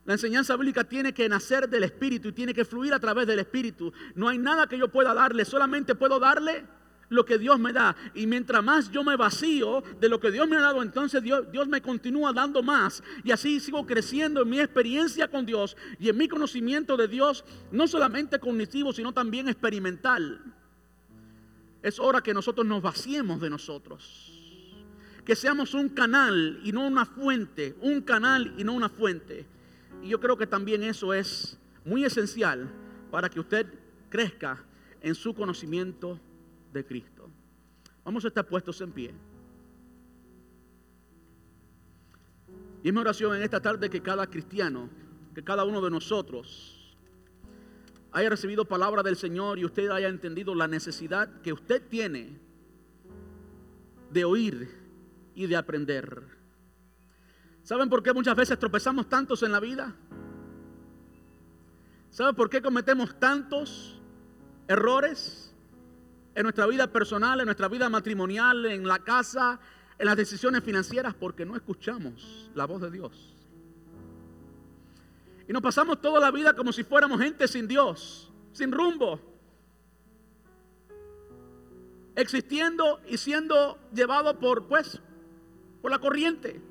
La 0.05 0.13
enseñanza 0.13 0.55
bíblica 0.55 0.83
tiene 0.83 1.11
que 1.11 1.27
nacer 1.27 1.67
del 1.67 1.85
Espíritu 1.85 2.27
y 2.27 2.33
tiene 2.33 2.53
que 2.53 2.65
fluir 2.65 2.93
a 2.93 2.99
través 2.99 3.25
del 3.25 3.39
Espíritu. 3.39 3.91
No 4.13 4.29
hay 4.29 4.37
nada 4.37 4.67
que 4.67 4.77
yo 4.77 4.89
pueda 4.89 5.15
darle, 5.15 5.43
solamente 5.43 5.95
puedo 5.95 6.19
darle 6.19 6.65
lo 7.09 7.25
que 7.25 7.37
Dios 7.37 7.59
me 7.59 7.73
da. 7.73 7.95
Y 8.13 8.27
mientras 8.27 8.63
más 8.63 8.91
yo 8.91 9.03
me 9.03 9.15
vacío 9.15 9.83
de 9.99 10.09
lo 10.09 10.19
que 10.19 10.31
Dios 10.31 10.47
me 10.47 10.57
ha 10.57 10.61
dado, 10.61 10.81
entonces 10.81 11.21
Dios, 11.23 11.51
Dios 11.51 11.67
me 11.67 11.81
continúa 11.81 12.33
dando 12.33 12.63
más. 12.63 13.03
Y 13.23 13.31
así 13.31 13.59
sigo 13.59 13.85
creciendo 13.85 14.41
en 14.41 14.49
mi 14.49 14.59
experiencia 14.59 15.27
con 15.27 15.45
Dios 15.45 15.77
y 15.99 16.09
en 16.09 16.17
mi 16.17 16.27
conocimiento 16.27 16.97
de 16.97 17.07
Dios, 17.07 17.45
no 17.71 17.87
solamente 17.87 18.39
cognitivo, 18.39 18.93
sino 18.93 19.13
también 19.13 19.47
experimental. 19.47 20.41
Es 21.81 21.99
hora 21.99 22.21
que 22.21 22.33
nosotros 22.33 22.65
nos 22.65 22.81
vaciemos 22.81 23.39
de 23.39 23.49
nosotros. 23.49 24.33
Que 25.23 25.35
seamos 25.35 25.73
un 25.73 25.89
canal 25.89 26.59
y 26.63 26.71
no 26.71 26.87
una 26.87 27.05
fuente. 27.05 27.75
Un 27.81 28.01
canal 28.01 28.53
y 28.57 28.63
no 28.63 28.73
una 28.73 28.89
fuente. 28.89 29.45
Y 30.01 30.09
yo 30.09 30.19
creo 30.19 30.37
que 30.37 30.47
también 30.47 30.83
eso 30.83 31.13
es 31.13 31.57
muy 31.85 32.03
esencial 32.03 32.69
para 33.11 33.29
que 33.29 33.39
usted 33.39 33.67
crezca 34.09 34.63
en 35.01 35.15
su 35.15 35.33
conocimiento 35.33 36.19
de 36.73 36.85
Cristo. 36.85 37.29
Vamos 38.03 38.23
a 38.25 38.29
estar 38.29 38.45
puestos 38.45 38.79
en 38.81 38.91
pie. 38.91 39.13
Y 42.83 42.87
es 42.87 42.93
mi 42.93 42.99
oración 42.99 43.35
en 43.35 43.43
esta 43.43 43.59
tarde 43.59 43.89
que 43.89 44.01
cada 44.01 44.27
cristiano, 44.27 44.89
que 45.33 45.43
cada 45.43 45.65
uno 45.65 45.81
de 45.81 45.89
nosotros 45.89 46.95
haya 48.11 48.29
recibido 48.29 48.65
palabra 48.65 49.03
del 49.03 49.17
Señor 49.17 49.59
y 49.59 49.65
usted 49.65 49.89
haya 49.89 50.07
entendido 50.07 50.55
la 50.55 50.67
necesidad 50.67 51.41
que 51.41 51.53
usted 51.53 51.81
tiene 51.89 52.39
de 54.11 54.25
oír 54.25 54.69
y 55.35 55.47
de 55.47 55.55
aprender. 55.55 56.23
¿Saben 57.63 57.89
por 57.89 58.01
qué 58.01 58.13
muchas 58.13 58.35
veces 58.35 58.57
tropezamos 58.57 59.09
tantos 59.09 59.43
en 59.43 59.51
la 59.51 59.59
vida? 59.59 59.93
¿Sabe 62.09 62.33
por 62.33 62.49
qué 62.49 62.61
cometemos 62.61 63.19
tantos 63.19 64.01
errores 64.67 65.46
en 66.37 66.43
nuestra 66.43 66.67
vida 66.67 66.85
personal, 66.85 67.39
en 67.39 67.45
nuestra 67.45 67.67
vida 67.67 67.89
matrimonial, 67.89 68.67
en 68.67 68.87
la 68.87 68.99
casa, 68.99 69.59
en 69.97 70.05
las 70.05 70.15
decisiones 70.15 70.63
financieras? 70.63 71.15
Porque 71.15 71.47
no 71.47 71.55
escuchamos 71.55 72.51
la 72.53 72.65
voz 72.65 72.79
de 72.79 72.91
Dios. 72.91 73.33
Y 75.47 75.51
nos 75.51 75.63
pasamos 75.63 75.99
toda 75.99 76.19
la 76.19 76.29
vida 76.29 76.53
como 76.53 76.71
si 76.71 76.83
fuéramos 76.83 77.19
gente 77.19 77.47
sin 77.47 77.67
Dios, 77.67 78.31
sin 78.51 78.71
rumbo. 78.71 79.19
Existiendo 82.15 83.01
y 83.07 83.17
siendo 83.17 83.79
llevado 83.91 84.37
por, 84.37 84.67
pues, 84.67 85.01
por 85.81 85.89
la 85.89 85.97
corriente. 85.97 86.61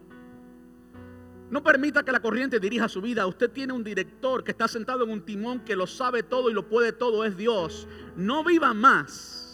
No 1.50 1.64
permita 1.64 2.04
que 2.04 2.12
la 2.12 2.20
corriente 2.20 2.60
dirija 2.60 2.88
su 2.88 3.02
vida. 3.02 3.26
Usted 3.26 3.50
tiene 3.50 3.72
un 3.72 3.82
director 3.82 4.44
que 4.44 4.52
está 4.52 4.68
sentado 4.68 5.02
en 5.02 5.10
un 5.10 5.24
timón 5.24 5.64
que 5.64 5.74
lo 5.74 5.88
sabe 5.88 6.22
todo 6.22 6.50
y 6.50 6.52
lo 6.52 6.68
puede 6.68 6.92
todo, 6.92 7.24
es 7.24 7.36
Dios. 7.36 7.88
No 8.14 8.44
viva 8.44 8.72
más 8.72 9.45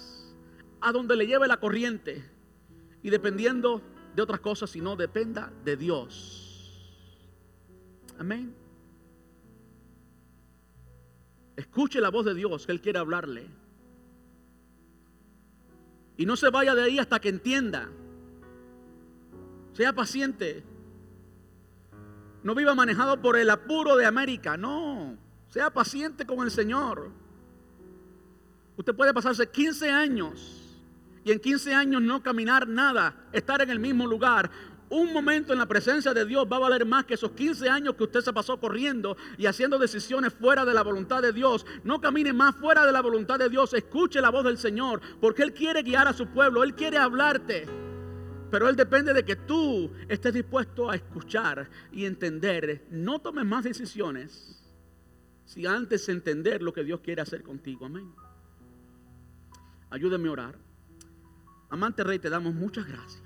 a 0.82 0.92
donde 0.92 1.16
le 1.16 1.26
lleve 1.26 1.46
la 1.46 1.58
corriente 1.58 2.24
y 3.02 3.10
dependiendo 3.10 3.80
de 4.14 4.22
otras 4.22 4.40
cosas, 4.40 4.70
sino 4.70 4.96
dependa 4.96 5.52
de 5.64 5.76
Dios. 5.76 6.98
Amén. 8.18 8.54
Escuche 11.56 12.00
la 12.00 12.10
voz 12.10 12.24
de 12.24 12.34
Dios 12.34 12.66
que 12.66 12.72
Él 12.72 12.80
quiere 12.80 12.98
hablarle. 12.98 13.46
Y 16.16 16.26
no 16.26 16.36
se 16.36 16.50
vaya 16.50 16.74
de 16.74 16.82
ahí 16.82 16.98
hasta 16.98 17.20
que 17.20 17.28
entienda. 17.28 17.88
Sea 19.72 19.92
paciente. 19.92 20.62
No 22.42 22.54
viva 22.54 22.74
manejado 22.74 23.20
por 23.20 23.36
el 23.36 23.50
apuro 23.50 23.96
de 23.96 24.04
América. 24.04 24.56
No. 24.56 25.16
Sea 25.48 25.70
paciente 25.70 26.26
con 26.26 26.40
el 26.40 26.50
Señor. 26.50 27.10
Usted 28.76 28.94
puede 28.94 29.14
pasarse 29.14 29.48
15 29.48 29.90
años 29.90 30.61
y 31.24 31.32
en 31.32 31.38
15 31.38 31.74
años 31.74 32.02
no 32.02 32.22
caminar 32.22 32.66
nada, 32.66 33.14
estar 33.32 33.62
en 33.62 33.70
el 33.70 33.78
mismo 33.78 34.06
lugar 34.06 34.50
un 34.92 35.10
momento 35.10 35.54
en 35.54 35.58
la 35.58 35.64
presencia 35.64 36.12
de 36.12 36.26
Dios 36.26 36.46
va 36.52 36.56
a 36.56 36.60
valer 36.68 36.84
más 36.84 37.06
que 37.06 37.14
esos 37.14 37.30
15 37.30 37.66
años 37.66 37.94
que 37.94 38.04
usted 38.04 38.20
se 38.20 38.32
pasó 38.32 38.60
corriendo 38.60 39.16
y 39.38 39.46
haciendo 39.46 39.78
decisiones 39.78 40.34
fuera 40.34 40.66
de 40.66 40.74
la 40.74 40.82
voluntad 40.82 41.22
de 41.22 41.32
Dios. 41.32 41.64
No 41.82 41.98
camine 41.98 42.34
más 42.34 42.54
fuera 42.56 42.84
de 42.84 42.92
la 42.92 43.00
voluntad 43.00 43.38
de 43.38 43.48
Dios. 43.48 43.72
Escuche 43.72 44.20
la 44.20 44.28
voz 44.28 44.44
del 44.44 44.58
Señor, 44.58 45.00
porque 45.18 45.44
Él 45.44 45.54
quiere 45.54 45.82
guiar 45.82 46.08
a 46.08 46.12
su 46.12 46.26
pueblo, 46.26 46.62
Él 46.62 46.74
quiere 46.74 46.98
hablarte. 46.98 47.66
Pero 48.50 48.68
Él 48.68 48.76
depende 48.76 49.14
de 49.14 49.24
que 49.24 49.36
tú 49.36 49.90
estés 50.10 50.34
dispuesto 50.34 50.90
a 50.90 50.94
escuchar 50.94 51.70
y 51.90 52.04
entender. 52.04 52.84
No 52.90 53.18
tomes 53.18 53.46
más 53.46 53.64
decisiones 53.64 54.62
si 55.46 55.64
antes 55.64 56.06
entender 56.10 56.62
lo 56.62 56.74
que 56.74 56.84
Dios 56.84 57.00
quiere 57.00 57.22
hacer 57.22 57.42
contigo. 57.42 57.86
Amén. 57.86 58.12
Ayúdeme 59.88 60.28
a 60.28 60.32
orar. 60.32 60.71
Amante 61.72 62.04
Rey, 62.04 62.18
te 62.18 62.28
damos 62.28 62.54
muchas 62.54 62.86
gracias 62.86 63.21